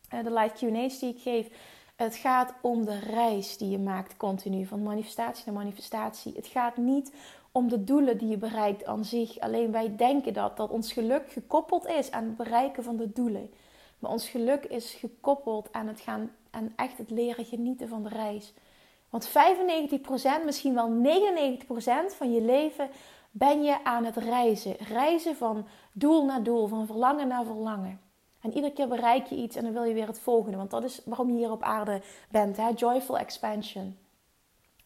eh, 0.10 0.24
de 0.24 0.34
live 0.34 0.66
QA's 0.66 1.00
die 1.00 1.14
ik 1.14 1.22
geef. 1.22 1.50
Het 1.96 2.16
gaat 2.16 2.54
om 2.62 2.86
de 2.86 3.00
reis 3.00 3.58
die 3.58 3.70
je 3.70 3.80
maakt 3.80 4.18
continu, 4.18 4.66
van 4.66 4.84
manifestatie 4.84 5.44
naar 5.46 5.56
manifestatie. 5.64 6.34
Het 6.36 6.48
gaat 6.48 6.78
niet 6.78 7.14
om 7.60 7.70
de 7.70 7.84
doelen 7.84 8.18
die 8.18 8.28
je 8.28 8.38
bereikt 8.38 8.86
aan 8.86 9.06
zich. 9.06 9.40
Alleen 9.40 9.72
wij 9.72 9.96
denken 9.96 10.34
dat, 10.34 10.58
dat 10.58 10.70
ons 10.70 10.94
geluk 10.94 11.32
gekoppeld 11.32 11.88
is 11.88 12.12
aan 12.12 12.24
het 12.24 12.38
bereiken 12.38 12.84
van 12.84 12.98
de 12.98 13.12
doelen. 13.12 13.52
Maar 14.00 14.12
ons 14.12 14.30
geluk 14.30 14.66
is 14.66 14.94
gekoppeld 14.94 15.70
aan 15.72 15.88
het 15.88 16.00
gaan 16.00 16.32
en 16.52 16.74
echt 16.76 16.98
het 16.98 17.10
leren 17.10 17.46
genieten 17.46 17.88
van 17.88 18.04
de 18.04 18.10
reis. 18.10 18.54
Want 19.10 19.30
95%, 19.30 19.32
misschien 20.46 20.74
wel 20.74 20.90
99% 22.12 22.16
van 22.16 22.32
je 22.32 22.42
leven 22.42 22.90
ben 23.32 23.64
je 23.64 23.84
aan 23.84 24.06
het 24.06 24.16
reizen. 24.16 24.76
Reizen 24.76 25.36
van 25.36 25.68
doel 25.94 26.26
naar 26.26 26.44
doel, 26.44 26.68
van 26.68 26.86
verlangen 26.86 27.28
naar 27.28 27.46
verlangen. 27.46 28.02
En 28.42 28.54
iedere 28.54 28.74
keer 28.74 28.88
bereik 28.88 29.26
je 29.26 29.36
iets 29.36 29.56
en 29.56 29.64
dan 29.64 29.74
wil 29.74 29.84
je 29.84 29.94
weer 29.94 30.08
het 30.08 30.20
volgende. 30.20 30.58
Want 30.58 30.72
dat 30.72 30.84
is 30.84 31.02
waarom 31.06 31.30
je 31.30 31.38
hier 31.38 31.52
op 31.52 31.64
aarde 31.64 32.02
bent. 32.32 32.58
Hè? 32.58 32.70
Joyful 32.76 33.18
expansion. 33.18 33.99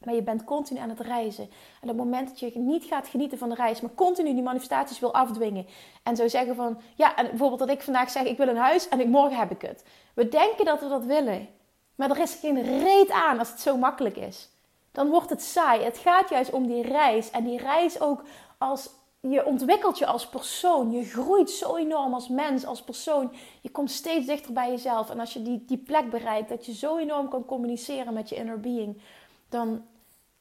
Maar 0.06 0.16
je 0.16 0.24
bent 0.24 0.44
continu 0.44 0.80
aan 0.80 0.90
het 0.90 1.00
reizen. 1.00 1.44
En 1.82 1.82
op 1.82 1.88
het 1.88 1.98
moment 1.98 2.28
dat 2.28 2.40
je 2.40 2.60
niet 2.60 2.84
gaat 2.84 3.08
genieten 3.08 3.38
van 3.38 3.50
de 3.50 3.56
reis, 3.56 3.82
maar 3.82 3.94
continu 3.96 4.34
die 4.34 4.44
manifestaties 4.44 5.00
wil 5.00 5.14
afdwingen. 5.14 5.66
En 6.04 6.16
zo 6.16 6.28
zeggen 6.28 6.56
van, 6.56 6.80
ja, 6.96 7.16
en 7.16 7.28
bijvoorbeeld 7.28 7.60
dat 7.60 7.70
ik 7.70 7.82
vandaag 7.82 8.10
zeg, 8.10 8.24
ik 8.24 8.38
wil 8.38 8.48
een 8.48 8.58
huis 8.58 8.90
en 8.90 9.00
ik, 9.00 9.08
morgen 9.08 9.38
heb 9.38 9.52
ik 9.52 9.62
het. 9.62 9.84
We 10.14 10.30
denken 10.30 10.66
dat 10.66 10.80
we 10.80 10.88
dat 10.88 11.06
willen. 11.06 11.48
Maar 11.96 12.10
er 12.10 12.20
is 12.20 12.36
geen 12.36 12.62
reet 12.62 13.12
aan 13.12 13.40
als 13.40 13.50
het 13.50 13.60
zo 13.62 13.78
makkelijk 13.78 14.18
is. 14.18 14.50
Dan 14.92 15.10
wordt 15.10 15.30
het 15.30 15.42
saai. 15.42 15.84
Het 15.84 15.98
gaat 15.98 16.30
juist 16.30 16.52
om 16.52 16.68
die 16.68 16.84
reis. 16.84 17.32
En 17.32 17.44
die 17.44 17.58
reis 17.58 18.02
ook 18.02 18.24
als 18.58 18.90
je 19.20 19.46
ontwikkelt 19.46 19.98
je 19.98 20.06
als 20.06 20.28
persoon. 20.28 20.92
Je 20.92 21.04
groeit 21.04 21.50
zo 21.50 21.76
enorm 21.76 22.14
als 22.14 22.28
mens, 22.28 22.66
als 22.66 22.84
persoon. 22.84 23.32
Je 23.62 23.70
komt 23.70 23.92
steeds 23.92 24.26
dichter 24.26 24.54
bij 24.54 24.70
jezelf. 24.70 25.10
En 25.10 25.20
als 25.20 25.34
je 25.34 25.42
die, 25.42 25.64
die 25.68 25.78
plek 25.78 26.10
bereikt, 26.10 26.50
dat 26.50 26.66
je 26.66 26.74
zo 26.74 26.98
enorm 26.98 27.30
kan 27.30 27.46
communiceren 27.46 28.14
met 28.14 28.30
je 28.30 28.36
inner 28.36 28.60
being, 28.60 29.02
dan. 29.50 29.86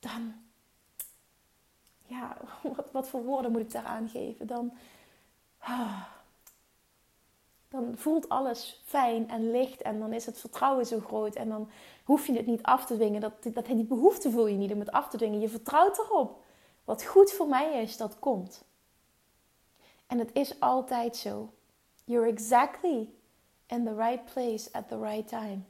Dan 0.02 0.34
ja, 2.06 2.36
wat, 2.76 2.90
wat 2.92 3.08
voor 3.08 3.24
woorden 3.24 3.52
moet 3.52 3.60
ik 3.60 3.72
daar 3.72 3.84
aangeven? 3.84 4.46
Dan. 4.46 4.72
Ah, 5.58 6.02
dan 7.68 7.92
voelt 7.96 8.28
alles 8.28 8.82
fijn 8.84 9.30
en 9.30 9.50
licht 9.50 9.82
en 9.82 9.98
dan 9.98 10.12
is 10.12 10.26
het 10.26 10.38
vertrouwen 10.38 10.86
zo 10.86 11.00
groot 11.00 11.34
en 11.34 11.48
dan 11.48 11.70
hoef 12.04 12.26
je 12.26 12.32
het 12.32 12.46
niet 12.46 12.62
af 12.62 12.86
te 12.86 12.94
dwingen. 12.94 13.20
Dat, 13.20 13.32
dat, 13.42 13.66
die 13.66 13.84
behoefte 13.84 14.30
voel 14.30 14.46
je 14.46 14.56
niet 14.56 14.72
om 14.72 14.78
het 14.78 14.92
af 14.92 15.08
te 15.08 15.16
dwingen. 15.16 15.40
Je 15.40 15.48
vertrouwt 15.48 15.98
erop. 15.98 16.42
Wat 16.84 17.04
goed 17.04 17.32
voor 17.32 17.48
mij 17.48 17.82
is, 17.82 17.96
dat 17.96 18.18
komt. 18.18 18.64
En 20.06 20.18
het 20.18 20.30
is 20.32 20.60
altijd 20.60 21.16
zo. 21.16 21.52
You're 22.04 22.28
exactly 22.28 23.08
in 23.66 23.84
the 23.84 23.94
right 23.94 24.24
place 24.32 24.68
at 24.72 24.88
the 24.88 25.00
right 25.00 25.28
time. 25.28 25.60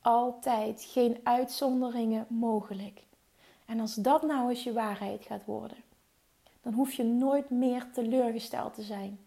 Altijd 0.00 0.82
geen 0.88 1.20
uitzonderingen 1.22 2.26
mogelijk. 2.28 3.02
En 3.70 3.80
als 3.80 3.94
dat 3.94 4.22
nou 4.22 4.48
eens 4.48 4.62
je 4.62 4.72
waarheid 4.72 5.24
gaat 5.24 5.44
worden, 5.44 5.76
dan 6.62 6.72
hoef 6.72 6.92
je 6.92 7.04
nooit 7.04 7.50
meer 7.50 7.86
teleurgesteld 7.92 8.74
te 8.74 8.82
zijn. 8.82 9.18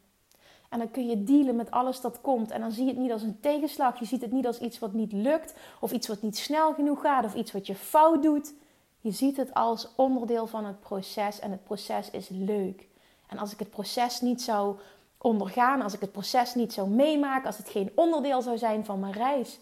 En 0.70 0.80
dan 0.80 0.92
kun 0.92 1.08
je 1.08 1.24
dealen 1.24 1.56
met 1.56 1.72
alles 1.72 2.02
dat 2.02 2.22
komt. 2.22 2.52
En 2.52 2.62
dan 2.62 2.72
zie 2.72 2.84
je 2.84 2.90
het 2.90 3.00
niet 3.00 3.12
als 3.12 3.22
een 3.22 3.40
tegenslag. 3.40 4.00
Je 4.00 4.06
ziet 4.06 4.22
het 4.22 4.32
niet 4.32 4.48
als 4.48 4.60
iets 4.60 4.80
wat 4.80 4.94
niet 4.94 5.12
lukt. 5.12 5.54
Of 5.80 5.92
iets 5.92 6.08
wat 6.08 6.22
niet 6.22 6.38
snel 6.38 6.74
genoeg 6.74 7.02
gaat. 7.02 7.26
Of 7.26 7.36
iets 7.36 7.52
wat 7.52 7.68
je 7.68 7.76
fout 7.76 8.24
doet. 8.24 8.54
Je 9.00 9.12
ziet 9.12 9.38
het 9.38 9.54
als 9.54 9.88
onderdeel 9.96 10.48
van 10.48 10.66
het 10.66 10.80
proces. 10.80 11.40
En 11.40 11.52
het 11.52 11.64
proces 11.64 12.10
is 12.10 12.30
leuk. 12.30 12.88
En 13.28 13.38
als 13.38 13.52
ik 13.52 13.60
het 13.60 13.70
proces 13.70 14.22
niet 14.22 14.42
zou 14.42 14.78
ondergaan. 15.18 15.82
Als 15.82 15.94
ik 15.94 16.02
het 16.02 16.12
proces 16.12 16.56
niet 16.56 16.74
zou 16.74 16.90
meemaken. 16.90 17.46
Als 17.46 17.58
het 17.58 17.70
geen 17.70 17.92
onderdeel 17.96 18.42
zou 18.42 18.58
zijn 18.58 18.86
van 18.86 19.00
mijn 19.00 19.14
reis. 19.14 19.60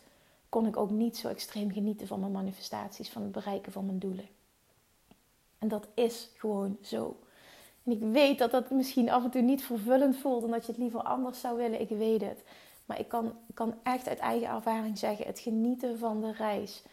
Kon 0.49 0.65
ik 0.67 0.77
ook 0.77 0.89
niet 0.89 1.17
zo 1.17 1.27
extreem 1.27 1.71
genieten 1.71 2.07
van 2.07 2.19
mijn 2.19 2.31
manifestaties. 2.31 3.09
Van 3.09 3.21
het 3.21 3.31
bereiken 3.31 3.71
van 3.71 3.85
mijn 3.85 3.99
doelen. 3.99 4.39
En 5.61 5.67
dat 5.67 5.87
is 5.93 6.29
gewoon 6.37 6.77
zo. 6.81 7.17
En 7.83 7.91
ik 7.91 7.99
weet 7.99 8.37
dat 8.37 8.51
dat 8.51 8.69
misschien 8.69 9.09
af 9.09 9.23
en 9.23 9.29
toe 9.29 9.41
niet 9.41 9.63
vervullend 9.63 10.17
voelt 10.17 10.43
en 10.43 10.51
dat 10.51 10.65
je 10.65 10.71
het 10.71 10.81
liever 10.81 11.01
anders 11.01 11.39
zou 11.39 11.57
willen. 11.57 11.81
Ik 11.81 11.89
weet 11.89 12.21
het. 12.21 12.43
Maar 12.85 12.99
ik 12.99 13.07
kan, 13.07 13.33
kan 13.53 13.73
echt 13.83 14.07
uit 14.07 14.19
eigen 14.19 14.47
ervaring 14.47 14.97
zeggen: 14.97 15.25
het 15.25 15.39
genieten 15.39 15.99
van 15.99 16.21
de 16.21 16.31
reis 16.31 16.83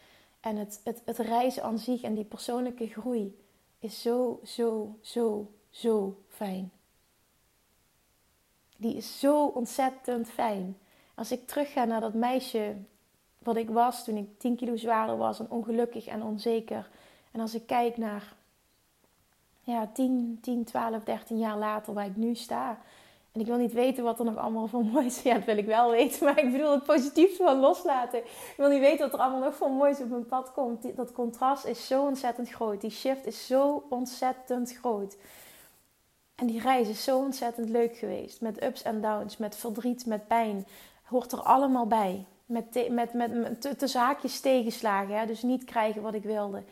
en 0.41 0.57
het, 0.57 0.81
het, 0.85 1.03
het 1.05 1.19
reizen 1.19 1.63
aan 1.63 1.79
zich 1.79 2.03
en 2.03 2.15
die 2.15 2.25
persoonlijke 2.25 2.87
groei 2.87 3.39
is 3.79 4.03
zo, 4.03 4.41
zo, 4.45 4.99
zo, 5.01 5.53
zo 5.71 6.23
fijn. 6.29 6.71
Die 8.77 8.97
is 8.97 9.21
zo 9.21 9.47
ontzettend 9.47 10.31
fijn. 10.31 10.79
Als 11.15 11.33
ik 11.33 11.47
terugga 11.47 11.85
naar 11.85 12.01
dat 12.01 12.15
meisje 12.15 12.77
wat 13.39 13.57
ik 13.57 13.71
was 13.71 14.05
toen 14.05 14.17
ik 14.17 14.39
10 14.39 14.57
kilo 14.57 14.77
zwaarder 14.77 15.17
was 15.17 15.39
en 15.39 15.51
ongelukkig 15.51 16.07
en 16.07 16.23
onzeker. 16.23 16.91
En 17.31 17.41
als 17.41 17.55
ik 17.55 17.67
kijk 17.67 17.97
naar 17.97 18.37
ja, 19.73 19.91
10, 19.93 20.39
10, 20.41 20.65
12, 20.65 21.03
13 21.05 21.39
jaar 21.39 21.57
later 21.57 21.93
waar 21.93 22.07
ik 22.07 22.17
nu 22.17 22.35
sta. 22.35 22.79
En 23.33 23.41
ik 23.41 23.47
wil 23.47 23.57
niet 23.57 23.73
weten 23.73 24.05
wat 24.05 24.19
er 24.19 24.25
nog 24.25 24.37
allemaal 24.37 24.67
van 24.67 24.89
moois 24.93 25.17
is. 25.17 25.23
Ja, 25.23 25.35
dat 25.35 25.45
wil 25.45 25.57
ik 25.57 25.67
wel 25.67 25.91
weten. 25.91 26.25
Maar 26.25 26.39
ik 26.39 26.53
bedoel 26.53 26.73
het 26.73 26.85
positief 26.85 27.37
van 27.37 27.59
loslaten. 27.59 28.19
Ik 28.19 28.55
wil 28.57 28.69
niet 28.69 28.81
weten 28.81 28.99
wat 28.99 29.13
er 29.13 29.25
allemaal 29.25 29.41
nog 29.41 29.57
van 29.57 29.73
moois 29.73 30.01
op 30.01 30.09
mijn 30.09 30.27
pad 30.27 30.53
komt. 30.53 30.97
Dat 30.97 31.13
contrast 31.13 31.65
is 31.65 31.87
zo 31.87 32.03
ontzettend 32.03 32.51
groot. 32.51 32.81
Die 32.81 32.91
shift 32.91 33.27
is 33.27 33.47
zo 33.47 33.87
ontzettend 33.89 34.77
groot. 34.77 35.17
En 36.35 36.47
die 36.47 36.61
reis 36.61 36.89
is 36.89 37.05
zo 37.05 37.19
ontzettend 37.19 37.69
leuk 37.69 37.97
geweest. 37.97 38.41
Met 38.41 38.63
ups 38.63 38.83
en 38.83 39.01
downs, 39.01 39.37
met 39.37 39.57
verdriet, 39.57 40.07
met 40.07 40.27
pijn. 40.27 40.67
Hoort 41.03 41.33
er 41.33 41.43
allemaal 41.43 41.87
bij. 41.87 42.25
Met, 42.47 42.91
met, 42.91 43.13
met, 43.13 43.33
met 43.33 43.79
tussen 43.79 44.01
haakjes 44.01 44.41
tegenslagen. 44.41 45.19
Hè? 45.19 45.27
Dus 45.27 45.43
niet 45.43 45.65
krijgen 45.65 46.03
wat 46.03 46.15
ik 46.15 46.23
wilde. 46.23 46.63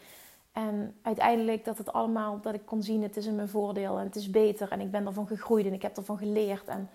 En 0.57 0.97
uiteindelijk 1.03 1.65
dat 1.65 1.79
het 1.79 1.93
allemaal, 1.93 2.41
dat 2.41 2.55
ik 2.55 2.67
kon 2.67 2.83
zien, 2.83 3.03
het 3.03 3.17
is 3.17 3.27
in 3.27 3.35
mijn 3.35 3.49
voordeel 3.49 3.99
en 3.99 4.05
het 4.05 4.17
is 4.17 4.31
beter. 4.31 4.71
En 4.71 4.81
ik 4.81 4.91
ben 4.91 5.07
ervan 5.07 5.27
gegroeid 5.27 5.67
en 5.67 5.73
ik 5.73 5.83
heb 5.83 5.97
ervan 5.97 6.19
geleerd. 6.19 6.69
En 6.69 6.91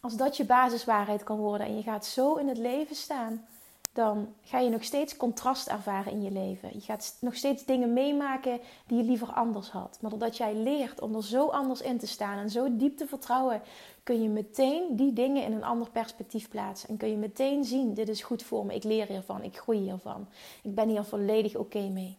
als 0.00 0.16
dat 0.16 0.36
je 0.36 0.44
basiswaarheid 0.44 1.24
kan 1.24 1.38
worden 1.38 1.66
en 1.66 1.76
je 1.76 1.82
gaat 1.82 2.06
zo 2.06 2.34
in 2.34 2.48
het 2.48 2.58
leven 2.58 2.96
staan, 2.96 3.46
dan 3.94 4.34
ga 4.42 4.58
je 4.58 4.70
nog 4.70 4.84
steeds 4.84 5.16
contrast 5.16 5.66
ervaren 5.68 6.12
in 6.12 6.22
je 6.22 6.30
leven. 6.30 6.70
Je 6.72 6.80
gaat 6.80 7.16
nog 7.20 7.34
steeds 7.34 7.64
dingen 7.64 7.92
meemaken 7.92 8.60
die 8.86 8.98
je 8.98 9.04
liever 9.04 9.32
anders 9.32 9.70
had. 9.70 9.98
Maar 10.00 10.10
doordat 10.10 10.36
jij 10.36 10.54
leert 10.54 11.00
om 11.00 11.14
er 11.14 11.24
zo 11.24 11.48
anders 11.48 11.80
in 11.80 11.98
te 11.98 12.06
staan 12.06 12.38
en 12.38 12.50
zo 12.50 12.76
diep 12.76 12.96
te 12.96 13.06
vertrouwen, 13.06 13.62
kun 14.02 14.22
je 14.22 14.28
meteen 14.28 14.96
die 14.96 15.12
dingen 15.12 15.44
in 15.44 15.52
een 15.52 15.64
ander 15.64 15.90
perspectief 15.90 16.48
plaatsen. 16.48 16.88
En 16.88 16.96
kun 16.96 17.10
je 17.10 17.16
meteen 17.16 17.64
zien: 17.64 17.94
dit 17.94 18.08
is 18.08 18.22
goed 18.22 18.42
voor 18.42 18.66
me, 18.66 18.74
ik 18.74 18.84
leer 18.84 19.06
hiervan, 19.06 19.42
ik 19.42 19.58
groei 19.58 19.78
hiervan. 19.78 20.26
Ik 20.62 20.74
ben 20.74 20.88
hier 20.88 21.04
volledig 21.04 21.56
oké 21.56 21.88
mee. 21.88 22.18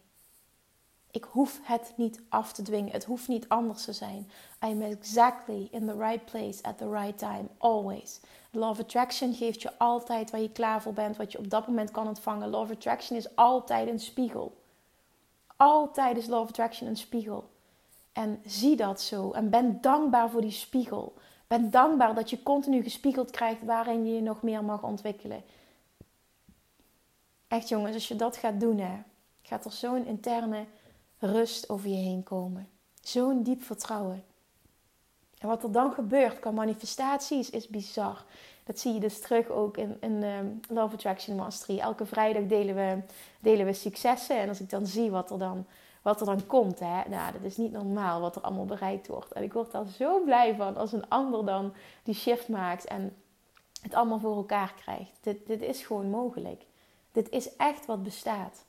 Ik 1.16 1.24
hoef 1.24 1.60
het 1.62 1.92
niet 1.96 2.20
af 2.28 2.52
te 2.52 2.62
dwingen. 2.62 2.92
Het 2.92 3.04
hoeft 3.04 3.28
niet 3.28 3.48
anders 3.48 3.84
te 3.84 3.92
zijn. 3.92 4.30
I 4.64 4.66
am 4.66 4.82
exactly 4.82 5.68
in 5.70 5.86
the 5.86 5.96
right 5.96 6.24
place 6.24 6.62
at 6.62 6.78
the 6.78 6.90
right 6.90 7.18
time, 7.18 7.44
always. 7.58 8.20
Law 8.50 8.70
of 8.70 8.80
Attraction 8.80 9.34
geeft 9.34 9.62
je 9.62 9.78
altijd 9.78 10.30
waar 10.30 10.40
je 10.40 10.50
klaar 10.50 10.82
voor 10.82 10.92
bent, 10.92 11.16
wat 11.16 11.32
je 11.32 11.38
op 11.38 11.50
dat 11.50 11.66
moment 11.66 11.90
kan 11.90 12.06
ontvangen. 12.06 12.48
Law 12.48 12.70
Attraction 12.70 13.16
is 13.16 13.36
altijd 13.36 13.88
een 13.88 14.00
spiegel. 14.00 14.56
Altijd 15.56 16.16
is 16.16 16.26
Law 16.26 16.48
Attraction 16.48 16.88
een 16.88 16.96
spiegel. 16.96 17.50
En 18.12 18.40
zie 18.44 18.76
dat 18.76 19.00
zo. 19.00 19.30
En 19.30 19.50
ben 19.50 19.80
dankbaar 19.80 20.30
voor 20.30 20.40
die 20.40 20.50
spiegel. 20.50 21.14
Ben 21.46 21.70
dankbaar 21.70 22.14
dat 22.14 22.30
je 22.30 22.42
continu 22.42 22.82
gespiegeld 22.82 23.30
krijgt 23.30 23.64
waarin 23.64 24.06
je 24.06 24.14
je 24.14 24.22
nog 24.22 24.42
meer 24.42 24.64
mag 24.64 24.82
ontwikkelen. 24.82 25.42
Echt 27.48 27.68
jongens, 27.68 27.94
als 27.94 28.08
je 28.08 28.16
dat 28.16 28.36
gaat 28.36 28.60
doen, 28.60 28.78
hè, 28.78 28.96
gaat 29.42 29.64
er 29.64 29.72
zo'n 29.72 30.06
interne 30.06 30.66
rust 31.18 31.68
over 31.68 31.88
je 31.88 31.96
heen 31.96 32.22
komen. 32.22 32.68
Zo'n 33.00 33.42
diep 33.42 33.62
vertrouwen. 33.62 34.24
En 35.38 35.48
wat 35.48 35.62
er 35.62 35.72
dan 35.72 35.92
gebeurt 35.92 36.38
qua 36.38 36.50
manifestaties 36.50 37.50
is 37.50 37.68
bizar. 37.68 38.24
Dat 38.64 38.78
zie 38.78 38.94
je 38.94 39.00
dus 39.00 39.20
terug 39.20 39.48
ook 39.48 39.76
in, 39.76 39.96
in 40.00 40.22
um, 40.22 40.60
Love 40.68 40.94
Attraction 40.94 41.36
Mastery. 41.36 41.78
Elke 41.78 42.06
vrijdag 42.06 42.46
delen 42.46 42.74
we, 42.74 43.02
delen 43.40 43.66
we 43.66 43.72
successen. 43.72 44.38
En 44.38 44.48
als 44.48 44.60
ik 44.60 44.70
dan 44.70 44.86
zie 44.86 45.10
wat 45.10 45.30
er 45.30 45.38
dan, 45.38 45.66
wat 46.02 46.20
er 46.20 46.26
dan 46.26 46.46
komt, 46.46 46.78
hè, 46.78 47.08
nou, 47.08 47.32
dat 47.32 47.42
is 47.42 47.56
niet 47.56 47.72
normaal 47.72 48.20
wat 48.20 48.36
er 48.36 48.42
allemaal 48.42 48.64
bereikt 48.64 49.06
wordt. 49.06 49.32
En 49.32 49.42
ik 49.42 49.52
word 49.52 49.70
daar 49.72 49.86
zo 49.88 50.24
blij 50.24 50.54
van 50.54 50.76
als 50.76 50.92
een 50.92 51.08
ander 51.08 51.44
dan 51.44 51.74
die 52.02 52.14
shift 52.14 52.48
maakt 52.48 52.84
en 52.84 53.16
het 53.82 53.94
allemaal 53.94 54.18
voor 54.20 54.36
elkaar 54.36 54.74
krijgt. 54.74 55.18
Dit, 55.20 55.46
dit 55.46 55.62
is 55.62 55.82
gewoon 55.82 56.10
mogelijk. 56.10 56.66
Dit 57.12 57.28
is 57.28 57.56
echt 57.56 57.86
wat 57.86 58.02
bestaat. 58.02 58.64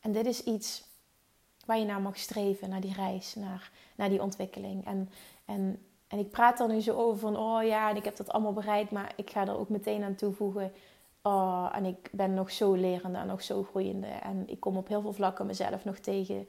En 0.00 0.12
dit 0.12 0.26
is 0.26 0.42
iets 0.44 0.84
waar 1.70 1.78
je 1.78 1.84
naar 1.84 2.00
mag 2.00 2.18
streven, 2.18 2.68
naar 2.68 2.80
die 2.80 2.94
reis, 2.94 3.34
naar, 3.34 3.70
naar 3.94 4.08
die 4.08 4.22
ontwikkeling. 4.22 4.86
En, 4.86 5.10
en, 5.44 5.82
en 6.08 6.18
ik 6.18 6.30
praat 6.30 6.60
er 6.60 6.68
nu 6.68 6.80
zo 6.80 6.96
over 6.96 7.18
van, 7.18 7.36
oh 7.36 7.62
ja, 7.62 7.90
en 7.90 7.96
ik 7.96 8.04
heb 8.04 8.16
dat 8.16 8.32
allemaal 8.32 8.52
bereikt, 8.52 8.90
maar 8.90 9.12
ik 9.16 9.30
ga 9.30 9.46
er 9.46 9.58
ook 9.58 9.68
meteen 9.68 10.02
aan 10.02 10.14
toevoegen. 10.14 10.72
Oh, 11.22 11.70
en 11.74 11.84
ik 11.84 12.08
ben 12.12 12.34
nog 12.34 12.50
zo 12.50 12.72
lerende 12.72 13.18
en 13.18 13.26
nog 13.26 13.42
zo 13.42 13.62
groeiende. 13.62 14.06
En 14.06 14.48
ik 14.48 14.60
kom 14.60 14.76
op 14.76 14.88
heel 14.88 15.00
veel 15.00 15.12
vlakken 15.12 15.46
mezelf 15.46 15.84
nog 15.84 15.98
tegen. 15.98 16.48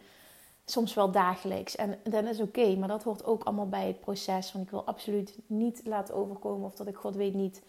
Soms 0.65 0.93
wel 0.93 1.11
dagelijks. 1.11 1.75
En 1.75 1.99
dat 2.03 2.23
is 2.23 2.39
oké, 2.39 2.75
maar 2.75 2.87
dat 2.87 3.03
hoort 3.03 3.25
ook 3.25 3.43
allemaal 3.43 3.69
bij 3.69 3.87
het 3.87 3.99
proces. 3.99 4.51
Want 4.51 4.65
ik 4.65 4.71
wil 4.71 4.85
absoluut 4.85 5.37
niet 5.47 5.81
laten 5.85 6.15
overkomen 6.15 6.65
of 6.65 6.75
dat 6.75 6.87
ik 6.87 6.95
God 6.95 7.15
weet 7.15 7.33
niet 7.33 7.63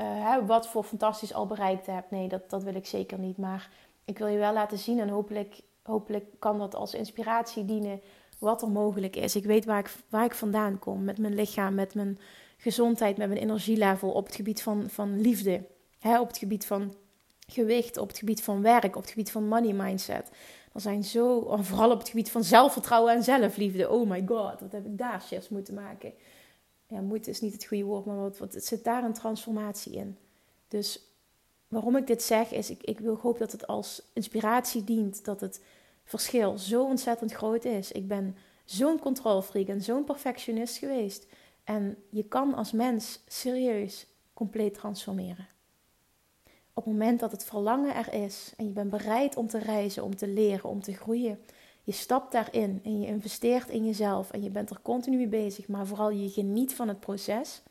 uh, 0.00 0.36
wat 0.46 0.68
voor 0.68 0.84
fantastisch 0.84 1.34
al 1.34 1.46
bereikt 1.46 1.86
heb. 1.86 2.10
Nee, 2.10 2.28
dat, 2.28 2.50
dat 2.50 2.62
wil 2.62 2.74
ik 2.74 2.86
zeker 2.86 3.18
niet. 3.18 3.36
Maar 3.36 3.70
ik 4.04 4.18
wil 4.18 4.26
je 4.26 4.38
wel 4.38 4.52
laten 4.52 4.78
zien 4.78 5.00
en 5.00 5.08
hopelijk 5.08 5.60
hopelijk 5.84 6.24
kan 6.38 6.58
dat 6.58 6.74
als 6.74 6.94
inspiratie 6.94 7.64
dienen 7.64 8.00
wat 8.38 8.62
er 8.62 8.70
mogelijk 8.70 9.16
is. 9.16 9.36
Ik 9.36 9.44
weet 9.44 9.64
waar 9.64 9.78
ik, 9.78 9.94
waar 10.08 10.24
ik 10.24 10.34
vandaan 10.34 10.78
kom 10.78 11.04
met 11.04 11.18
mijn 11.18 11.34
lichaam, 11.34 11.74
met 11.74 11.94
mijn 11.94 12.18
gezondheid, 12.56 13.16
met 13.16 13.28
mijn 13.28 13.40
energielevel 13.40 14.10
op 14.10 14.26
het 14.26 14.34
gebied 14.34 14.62
van, 14.62 14.90
van 14.90 15.20
liefde. 15.20 15.64
Hè, 15.98 16.20
op 16.20 16.28
het 16.28 16.38
gebied 16.38 16.66
van 16.66 16.94
gewicht, 17.46 17.96
op 17.96 18.08
het 18.08 18.18
gebied 18.18 18.42
van 18.42 18.62
werk, 18.62 18.96
op 18.96 19.02
het 19.02 19.10
gebied 19.10 19.30
van 19.30 19.48
money 19.48 19.72
mindset. 19.72 20.30
Er 20.72 20.80
zijn 20.80 21.04
zo, 21.04 21.56
vooral 21.60 21.90
op 21.90 21.98
het 21.98 22.08
gebied 22.08 22.30
van 22.30 22.44
zelfvertrouwen 22.44 23.14
en 23.14 23.22
zelfliefde. 23.22 23.90
Oh 23.90 24.10
my 24.10 24.24
god, 24.26 24.60
wat 24.60 24.72
heb 24.72 24.86
ik 24.86 24.98
daar 24.98 25.22
shifts 25.22 25.48
moeten 25.48 25.74
maken. 25.74 26.12
Ja, 26.86 27.00
moeten 27.00 27.32
is 27.32 27.40
niet 27.40 27.52
het 27.52 27.64
goede 27.64 27.84
woord, 27.84 28.04
maar 28.04 28.16
wat, 28.16 28.38
wat, 28.38 28.54
het 28.54 28.66
zit 28.66 28.84
daar 28.84 29.04
een 29.04 29.12
transformatie 29.12 29.92
in. 29.92 30.18
Dus 30.68 31.00
waarom 31.68 31.96
ik 31.96 32.06
dit 32.06 32.22
zeg 32.22 32.50
is, 32.50 32.70
ik, 32.70 32.82
ik 32.82 33.00
wil, 33.00 33.16
hoop 33.16 33.38
dat 33.38 33.52
het 33.52 33.66
als 33.66 34.02
inspiratie 34.12 34.84
dient. 34.84 35.24
Dat 35.24 35.40
het 35.40 35.60
verschil 36.04 36.58
zo 36.58 36.84
ontzettend 36.84 37.32
groot 37.32 37.64
is. 37.64 37.92
Ik 37.92 38.08
ben 38.08 38.36
zo'n 38.64 38.98
controlfreak 38.98 39.66
en 39.66 39.82
zo'n 39.82 40.04
perfectionist 40.04 40.76
geweest. 40.76 41.26
En 41.64 41.96
je 42.10 42.22
kan 42.22 42.54
als 42.54 42.72
mens 42.72 43.20
serieus 43.26 44.06
compleet 44.32 44.74
transformeren. 44.74 45.48
Op 46.72 46.84
het 46.84 46.92
moment 46.92 47.20
dat 47.20 47.30
het 47.30 47.44
verlangen 47.44 47.94
er 47.94 48.12
is 48.12 48.52
en 48.56 48.64
je 48.64 48.70
bent 48.70 48.90
bereid 48.90 49.36
om 49.36 49.46
te 49.46 49.58
reizen, 49.58 50.04
om 50.04 50.16
te 50.16 50.28
leren, 50.28 50.70
om 50.70 50.82
te 50.82 50.94
groeien, 50.94 51.38
je 51.82 51.92
stapt 51.92 52.32
daarin 52.32 52.80
en 52.84 53.00
je 53.00 53.06
investeert 53.06 53.68
in 53.68 53.84
jezelf 53.84 54.30
en 54.30 54.42
je 54.42 54.50
bent 54.50 54.70
er 54.70 54.80
continu 54.82 55.16
mee 55.16 55.26
bezig, 55.26 55.68
maar 55.68 55.86
vooral 55.86 56.10
je 56.10 56.30
geniet 56.30 56.74
van 56.74 56.88
het 56.88 57.00
proces, 57.00 57.62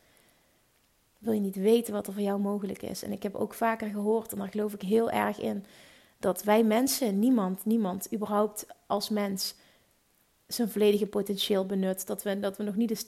wil 1.17 1.33
je 1.33 1.39
niet 1.39 1.55
weten 1.55 1.93
wat 1.93 2.07
er 2.07 2.13
voor 2.13 2.21
jou 2.21 2.39
mogelijk 2.39 2.81
is. 2.81 3.03
En 3.03 3.11
ik 3.11 3.23
heb 3.23 3.35
ook 3.35 3.53
vaker 3.53 3.87
gehoord, 3.87 4.31
en 4.31 4.37
daar 4.37 4.49
geloof 4.49 4.73
ik 4.73 4.81
heel 4.81 5.11
erg 5.11 5.39
in, 5.39 5.65
dat 6.23 6.43
wij 6.43 6.63
mensen, 6.63 7.19
niemand, 7.19 7.65
niemand, 7.65 8.13
überhaupt 8.13 8.65
als 8.87 9.09
mens 9.09 9.55
zijn 10.47 10.69
volledige 10.69 11.07
potentieel 11.07 11.65
benut. 11.65 12.07
Dat 12.07 12.23
we, 12.23 12.39
dat 12.39 12.57
we 12.57 12.63
nog 12.63 12.75
niet 12.75 12.89
eens 12.89 13.05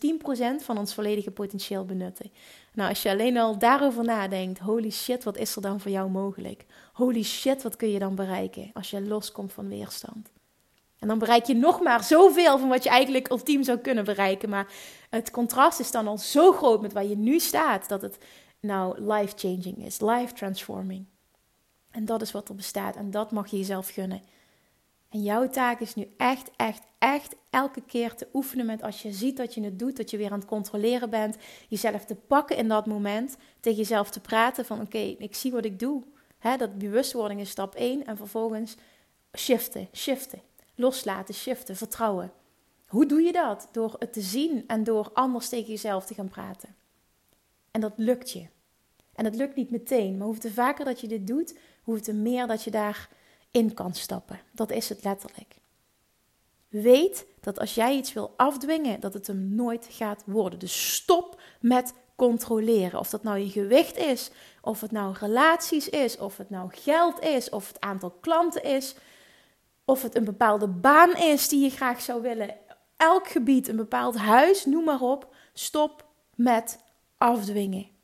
10% 0.61 0.63
van 0.63 0.77
ons 0.77 0.93
volledige 0.93 1.31
potentieel 1.31 1.85
benutten. 1.85 2.31
Nou, 2.73 2.89
als 2.89 3.01
je 3.01 3.09
alleen 3.09 3.37
al 3.37 3.57
daarover 3.57 4.03
nadenkt, 4.03 4.59
holy 4.59 4.89
shit, 4.89 5.23
wat 5.23 5.37
is 5.37 5.55
er 5.55 5.61
dan 5.61 5.79
voor 5.79 5.91
jou 5.91 6.09
mogelijk? 6.09 6.65
Holy 6.93 7.23
shit, 7.23 7.63
wat 7.63 7.75
kun 7.75 7.89
je 7.89 7.99
dan 7.99 8.15
bereiken 8.15 8.69
als 8.73 8.89
je 8.89 9.01
loskomt 9.01 9.53
van 9.53 9.67
weerstand? 9.67 10.29
En 10.99 11.07
dan 11.07 11.19
bereik 11.19 11.45
je 11.45 11.55
nog 11.55 11.81
maar 11.81 12.03
zoveel 12.03 12.57
van 12.57 12.69
wat 12.69 12.83
je 12.83 12.89
eigenlijk 12.89 13.29
ultiem 13.29 13.63
zou 13.63 13.77
kunnen 13.77 14.03
bereiken. 14.03 14.49
Maar 14.49 14.73
het 15.09 15.31
contrast 15.31 15.79
is 15.79 15.91
dan 15.91 16.07
al 16.07 16.17
zo 16.17 16.51
groot 16.51 16.81
met 16.81 16.93
waar 16.93 17.05
je 17.05 17.17
nu 17.17 17.39
staat, 17.39 17.89
dat 17.89 18.01
het 18.01 18.17
nou 18.59 19.01
life-changing 19.01 19.85
is, 19.85 19.99
life-transforming. 19.99 21.05
En 21.95 22.05
dat 22.05 22.21
is 22.21 22.31
wat 22.31 22.49
er 22.49 22.55
bestaat 22.55 22.95
en 22.95 23.11
dat 23.11 23.31
mag 23.31 23.47
je 23.47 23.57
jezelf 23.57 23.89
gunnen. 23.89 24.21
En 25.09 25.23
jouw 25.23 25.49
taak 25.49 25.79
is 25.79 25.95
nu 25.95 26.13
echt, 26.17 26.51
echt, 26.55 26.83
echt 26.97 27.35
elke 27.49 27.81
keer 27.81 28.15
te 28.15 28.27
oefenen 28.33 28.65
met 28.65 28.81
als 28.81 29.01
je 29.01 29.11
ziet 29.11 29.37
dat 29.37 29.53
je 29.53 29.63
het 29.63 29.79
doet, 29.79 29.97
dat 29.97 30.09
je 30.09 30.17
weer 30.17 30.31
aan 30.31 30.39
het 30.39 30.47
controleren 30.47 31.09
bent, 31.09 31.37
jezelf 31.67 32.05
te 32.05 32.15
pakken 32.15 32.57
in 32.57 32.67
dat 32.67 32.85
moment, 32.85 33.37
tegen 33.59 33.77
jezelf 33.77 34.09
te 34.09 34.19
praten 34.19 34.65
van 34.65 34.81
oké, 34.81 34.97
ik 34.97 35.35
zie 35.35 35.51
wat 35.51 35.65
ik 35.65 35.79
doe. 35.79 36.03
Dat 36.57 36.77
bewustwording 36.77 37.39
is 37.39 37.49
stap 37.49 37.75
1 37.75 38.05
en 38.05 38.17
vervolgens 38.17 38.75
shiften, 39.37 39.87
shiften, 39.93 40.41
loslaten, 40.75 41.33
shiften, 41.33 41.75
vertrouwen. 41.75 42.31
Hoe 42.87 43.05
doe 43.05 43.21
je 43.21 43.31
dat? 43.31 43.67
Door 43.71 43.95
het 43.99 44.13
te 44.13 44.21
zien 44.21 44.63
en 44.67 44.83
door 44.83 45.09
anders 45.13 45.49
tegen 45.49 45.69
jezelf 45.69 46.05
te 46.05 46.13
gaan 46.13 46.29
praten. 46.29 46.75
En 47.71 47.81
dat 47.81 47.93
lukt 47.95 48.31
je. 48.31 48.47
En 49.15 49.23
dat 49.23 49.35
lukt 49.35 49.55
niet 49.55 49.71
meteen, 49.71 50.17
maar 50.17 50.27
hoe 50.27 50.37
te 50.37 50.51
vaker 50.51 50.85
dat 50.85 51.01
je 51.01 51.07
dit 51.07 51.27
doet, 51.27 51.57
hoe 51.83 51.99
te 51.99 52.13
meer 52.13 52.47
dat 52.47 52.63
je 52.63 52.71
daarin 52.71 53.73
kan 53.73 53.93
stappen. 53.93 54.39
Dat 54.51 54.71
is 54.71 54.89
het 54.89 55.03
letterlijk. 55.03 55.55
Weet 56.67 57.25
dat 57.39 57.59
als 57.59 57.75
jij 57.75 57.95
iets 57.95 58.13
wil 58.13 58.33
afdwingen, 58.37 58.99
dat 58.99 59.13
het 59.13 59.27
hem 59.27 59.55
nooit 59.55 59.87
gaat 59.89 60.23
worden. 60.25 60.59
Dus 60.59 60.93
stop 60.95 61.41
met 61.59 61.93
controleren. 62.15 62.99
Of 62.99 63.09
dat 63.09 63.23
nou 63.23 63.37
je 63.37 63.49
gewicht 63.49 63.97
is, 63.97 64.31
of 64.61 64.81
het 64.81 64.91
nou 64.91 65.15
relaties 65.19 65.89
is, 65.89 66.17
of 66.17 66.37
het 66.37 66.49
nou 66.49 66.69
geld 66.73 67.19
is, 67.19 67.49
of 67.49 67.67
het 67.67 67.81
aantal 67.81 68.11
klanten 68.21 68.63
is, 68.63 68.95
of 69.85 70.01
het 70.01 70.15
een 70.15 70.23
bepaalde 70.23 70.67
baan 70.67 71.15
is 71.15 71.47
die 71.47 71.63
je 71.63 71.69
graag 71.69 72.01
zou 72.01 72.21
willen. 72.21 72.55
Elk 72.97 73.27
gebied, 73.27 73.67
een 73.67 73.75
bepaald 73.75 74.17
huis, 74.17 74.65
noem 74.65 74.83
maar 74.83 75.01
op. 75.01 75.35
Stop 75.53 76.05
met 76.35 76.79
afdwingen. 77.17 77.94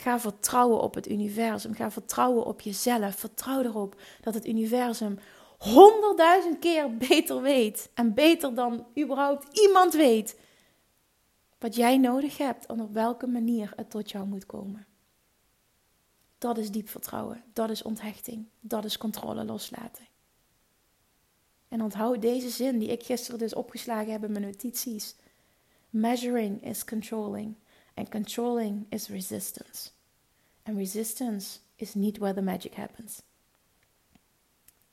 Ga 0.00 0.20
vertrouwen 0.20 0.80
op 0.80 0.94
het 0.94 1.08
universum. 1.08 1.74
Ga 1.74 1.90
vertrouwen 1.90 2.44
op 2.44 2.60
jezelf. 2.60 3.14
Vertrouw 3.14 3.62
erop 3.62 4.00
dat 4.20 4.34
het 4.34 4.46
universum 4.46 5.18
honderdduizend 5.58 6.58
keer 6.58 6.96
beter 6.96 7.42
weet. 7.42 7.90
En 7.94 8.14
beter 8.14 8.54
dan 8.54 8.86
überhaupt 8.98 9.58
iemand 9.58 9.94
weet. 9.94 10.38
Wat 11.58 11.74
jij 11.74 11.98
nodig 11.98 12.38
hebt 12.38 12.66
en 12.66 12.80
op 12.80 12.92
welke 12.92 13.26
manier 13.26 13.72
het 13.76 13.90
tot 13.90 14.10
jou 14.10 14.26
moet 14.26 14.46
komen. 14.46 14.86
Dat 16.38 16.58
is 16.58 16.70
diep 16.70 16.88
vertrouwen. 16.88 17.44
Dat 17.52 17.70
is 17.70 17.82
onthechting. 17.82 18.46
Dat 18.60 18.84
is 18.84 18.98
controle 18.98 19.44
loslaten. 19.44 20.08
En 21.68 21.82
onthoud 21.82 22.22
deze 22.22 22.50
zin 22.50 22.78
die 22.78 22.88
ik 22.88 23.02
gisteren 23.02 23.38
dus 23.38 23.54
opgeslagen 23.54 24.12
heb 24.12 24.24
in 24.24 24.32
mijn 24.32 24.44
notities. 24.44 25.16
Measuring 25.90 26.64
is 26.64 26.84
controlling. 26.84 27.54
And 27.94 28.08
controlling 28.08 28.86
is 28.88 29.08
resistance. 29.08 29.90
And 30.62 30.76
resistance 30.76 31.58
is 31.76 31.94
niet 31.94 32.18
where 32.18 32.34
the 32.34 32.42
magic 32.42 32.74
happens. 32.74 33.22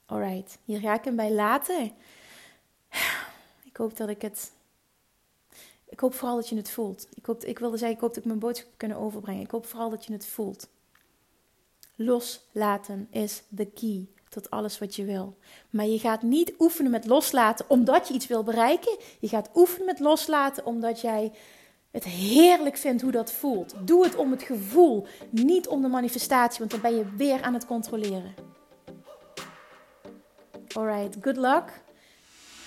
Alright, 0.06 0.58
hier 0.66 0.80
ga 0.80 0.94
ik 0.94 1.04
hem 1.04 1.16
bij 1.16 1.32
laten. 1.32 1.92
Ik 3.66 3.78
hoop 3.84 3.98
dat 3.98 4.10
ik 4.10 4.22
het. 4.22 4.52
Ik 5.86 6.00
hoop 6.00 6.14
vooral 6.14 6.36
dat 6.36 6.50
je 6.50 6.56
het 6.56 6.70
voelt. 6.70 7.08
Ik, 7.14 7.26
hoop, 7.26 7.44
ik 7.44 7.60
wilde 7.60 7.78
zeggen, 7.78 7.96
ik 7.96 8.02
hoop 8.02 8.14
dat 8.14 8.20
ik 8.24 8.26
mijn 8.26 8.40
boodschap 8.40 8.70
kunnen 8.78 8.98
overbrengen. 8.98 9.44
Ik 9.44 9.52
hoop 9.52 9.66
vooral 9.66 9.90
dat 9.90 10.06
je 10.06 10.14
het 10.14 10.26
voelt. 10.26 10.68
Loslaten 11.96 13.08
is 13.12 13.44
de 13.48 13.66
key 13.66 14.08
tot 14.30 14.50
alles 14.50 14.80
wat 14.80 14.96
je 14.96 15.06
wil. 15.06 15.38
Maar 15.70 15.86
je 15.86 16.00
gaat 16.00 16.22
niet 16.22 16.54
oefenen 16.60 16.92
met 16.92 17.06
loslaten 17.06 17.66
omdat 17.70 18.08
je 18.08 18.14
iets 18.14 18.28
wil 18.28 18.44
bereiken. 18.44 18.98
Je 19.20 19.28
gaat 19.28 19.50
oefenen 19.56 19.86
met 19.86 20.00
loslaten 20.00 20.66
omdat 20.66 21.02
jij 21.02 21.32
het 21.92 22.04
heerlijk 22.04 22.78
vindt 22.78 23.02
hoe 23.02 23.12
dat 23.12 23.32
voelt. 23.32 23.74
Doe 23.84 24.04
het 24.04 24.16
om 24.16 24.32
het 24.32 24.44
gevoel, 24.44 25.06
niet 25.30 25.68
om 25.68 25.82
de 25.82 25.88
manifestatie, 25.88 26.60
want 26.60 26.72
dan 26.72 26.82
ben 26.82 26.96
je 26.96 27.16
weer 27.16 27.42
aan 27.42 27.54
het 27.54 27.66
controleren. 27.66 28.34
Alright, 30.74 31.18
good 31.22 31.38
luck. 31.38 31.86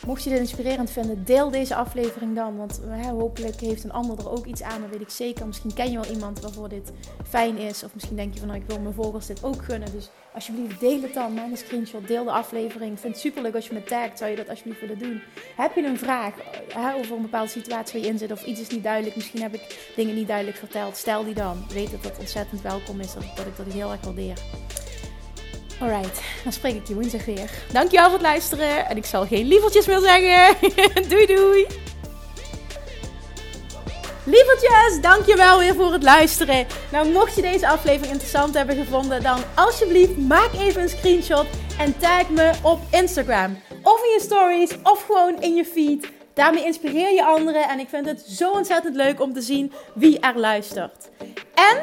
Mocht 0.07 0.25
je 0.25 0.31
dit 0.31 0.39
inspirerend 0.39 0.91
vinden, 0.91 1.25
deel 1.25 1.51
deze 1.51 1.75
aflevering 1.75 2.35
dan. 2.35 2.57
Want 2.57 2.81
hè, 2.89 3.11
hopelijk 3.11 3.61
heeft 3.61 3.85
een 3.85 3.93
ander 3.93 4.19
er 4.19 4.31
ook 4.31 4.47
iets 4.47 4.63
aan. 4.63 4.81
Dat 4.81 4.91
weet 4.91 5.01
ik 5.01 5.11
zeker. 5.11 5.47
Misschien 5.47 5.75
ken 5.75 5.91
je 5.91 6.01
wel 6.01 6.13
iemand 6.13 6.41
waarvoor 6.41 6.69
dit 6.69 6.93
fijn 7.29 7.59
is. 7.59 7.85
Of 7.85 7.95
misschien 7.95 8.17
denk 8.17 8.33
je 8.33 8.39
van 8.39 8.49
nou, 8.49 8.61
ik 8.61 8.67
wil 8.67 8.81
mijn 8.81 8.95
volgers 8.95 9.27
dit 9.27 9.45
ook 9.45 9.65
gunnen. 9.65 9.93
Dus 9.93 10.11
alsjeblieft, 10.35 10.81
deel 10.81 11.03
het 11.03 11.15
dan. 11.15 11.35
Maak 11.35 11.51
een 11.51 11.57
screenshot. 11.57 12.07
Deel 12.07 12.25
de 12.25 12.31
aflevering. 12.31 12.93
Ik 12.93 12.99
vind 12.99 13.13
het 13.13 13.23
super 13.23 13.43
leuk 13.43 13.55
als 13.55 13.67
je 13.67 13.75
me 13.75 13.83
tagt. 13.83 14.19
Zou 14.19 14.31
je 14.31 14.37
dat 14.37 14.49
alsjeblieft 14.49 14.81
willen 14.81 14.99
doen? 14.99 15.23
Heb 15.57 15.75
je 15.75 15.87
een 15.87 15.99
vraag 15.99 16.35
hè, 16.69 16.95
over 16.95 17.17
een 17.17 17.23
bepaalde 17.23 17.51
situatie 17.51 17.93
waar 17.93 18.03
je 18.03 18.13
in 18.13 18.19
zit? 18.19 18.33
Of 18.33 18.45
iets 18.45 18.61
is 18.61 18.69
niet 18.69 18.83
duidelijk. 18.83 19.17
Misschien 19.17 19.43
heb 19.43 19.55
ik 19.55 19.93
dingen 19.97 20.15
niet 20.15 20.29
duidelijk 20.29 20.57
verteld. 20.57 20.97
Stel 20.97 21.25
die 21.25 21.35
dan. 21.35 21.65
Weet 21.69 21.91
dat 21.91 22.03
dat 22.03 22.19
ontzettend 22.19 22.63
welkom 22.63 23.01
is. 23.01 23.15
Dat, 23.15 23.25
dat 23.37 23.47
ik 23.47 23.57
dat 23.57 23.67
heel 23.73 23.91
erg 23.91 24.05
waardeer. 24.05 24.39
Alright, 25.81 26.23
dan 26.43 26.53
spreek 26.53 26.75
ik 26.75 26.87
je 26.87 26.95
woensdag 26.95 27.25
weer. 27.25 27.51
Dankjewel 27.73 28.05
voor 28.05 28.19
het 28.19 28.23
luisteren. 28.23 28.87
En 28.87 28.97
ik 28.97 29.05
zal 29.05 29.27
geen 29.27 29.47
lievertjes 29.47 29.87
meer 29.87 30.01
zeggen. 30.01 30.57
doei 31.11 31.27
doei. 31.27 31.67
Lievertjes, 34.25 35.01
dankjewel 35.01 35.59
weer 35.59 35.75
voor 35.75 35.93
het 35.93 36.03
luisteren. 36.03 36.67
Nou, 36.93 37.09
mocht 37.13 37.35
je 37.35 37.43
deze 37.43 37.69
aflevering 37.69 38.13
interessant 38.13 38.55
hebben 38.55 38.77
gevonden, 38.77 39.23
dan 39.23 39.39
alsjeblieft 39.55 40.17
maak 40.17 40.51
even 40.59 40.83
een 40.83 40.89
screenshot 40.89 41.47
en 41.79 41.99
tag 41.99 42.29
me 42.29 42.53
op 42.63 42.81
Instagram. 42.91 43.59
Of 43.83 44.05
in 44.05 44.11
je 44.11 44.21
stories, 44.21 44.71
of 44.83 45.05
gewoon 45.07 45.43
in 45.43 45.55
je 45.55 45.65
feed. 45.65 46.09
Daarmee 46.35 46.65
inspireer 46.65 47.13
je 47.15 47.25
anderen 47.25 47.69
en 47.69 47.79
ik 47.79 47.89
vind 47.89 48.07
het 48.07 48.21
zo 48.21 48.51
ontzettend 48.51 48.97
leuk 48.97 49.21
om 49.21 49.33
te 49.33 49.41
zien 49.41 49.73
wie 49.95 50.19
er 50.19 50.39
luistert. 50.39 51.09
En 51.55 51.83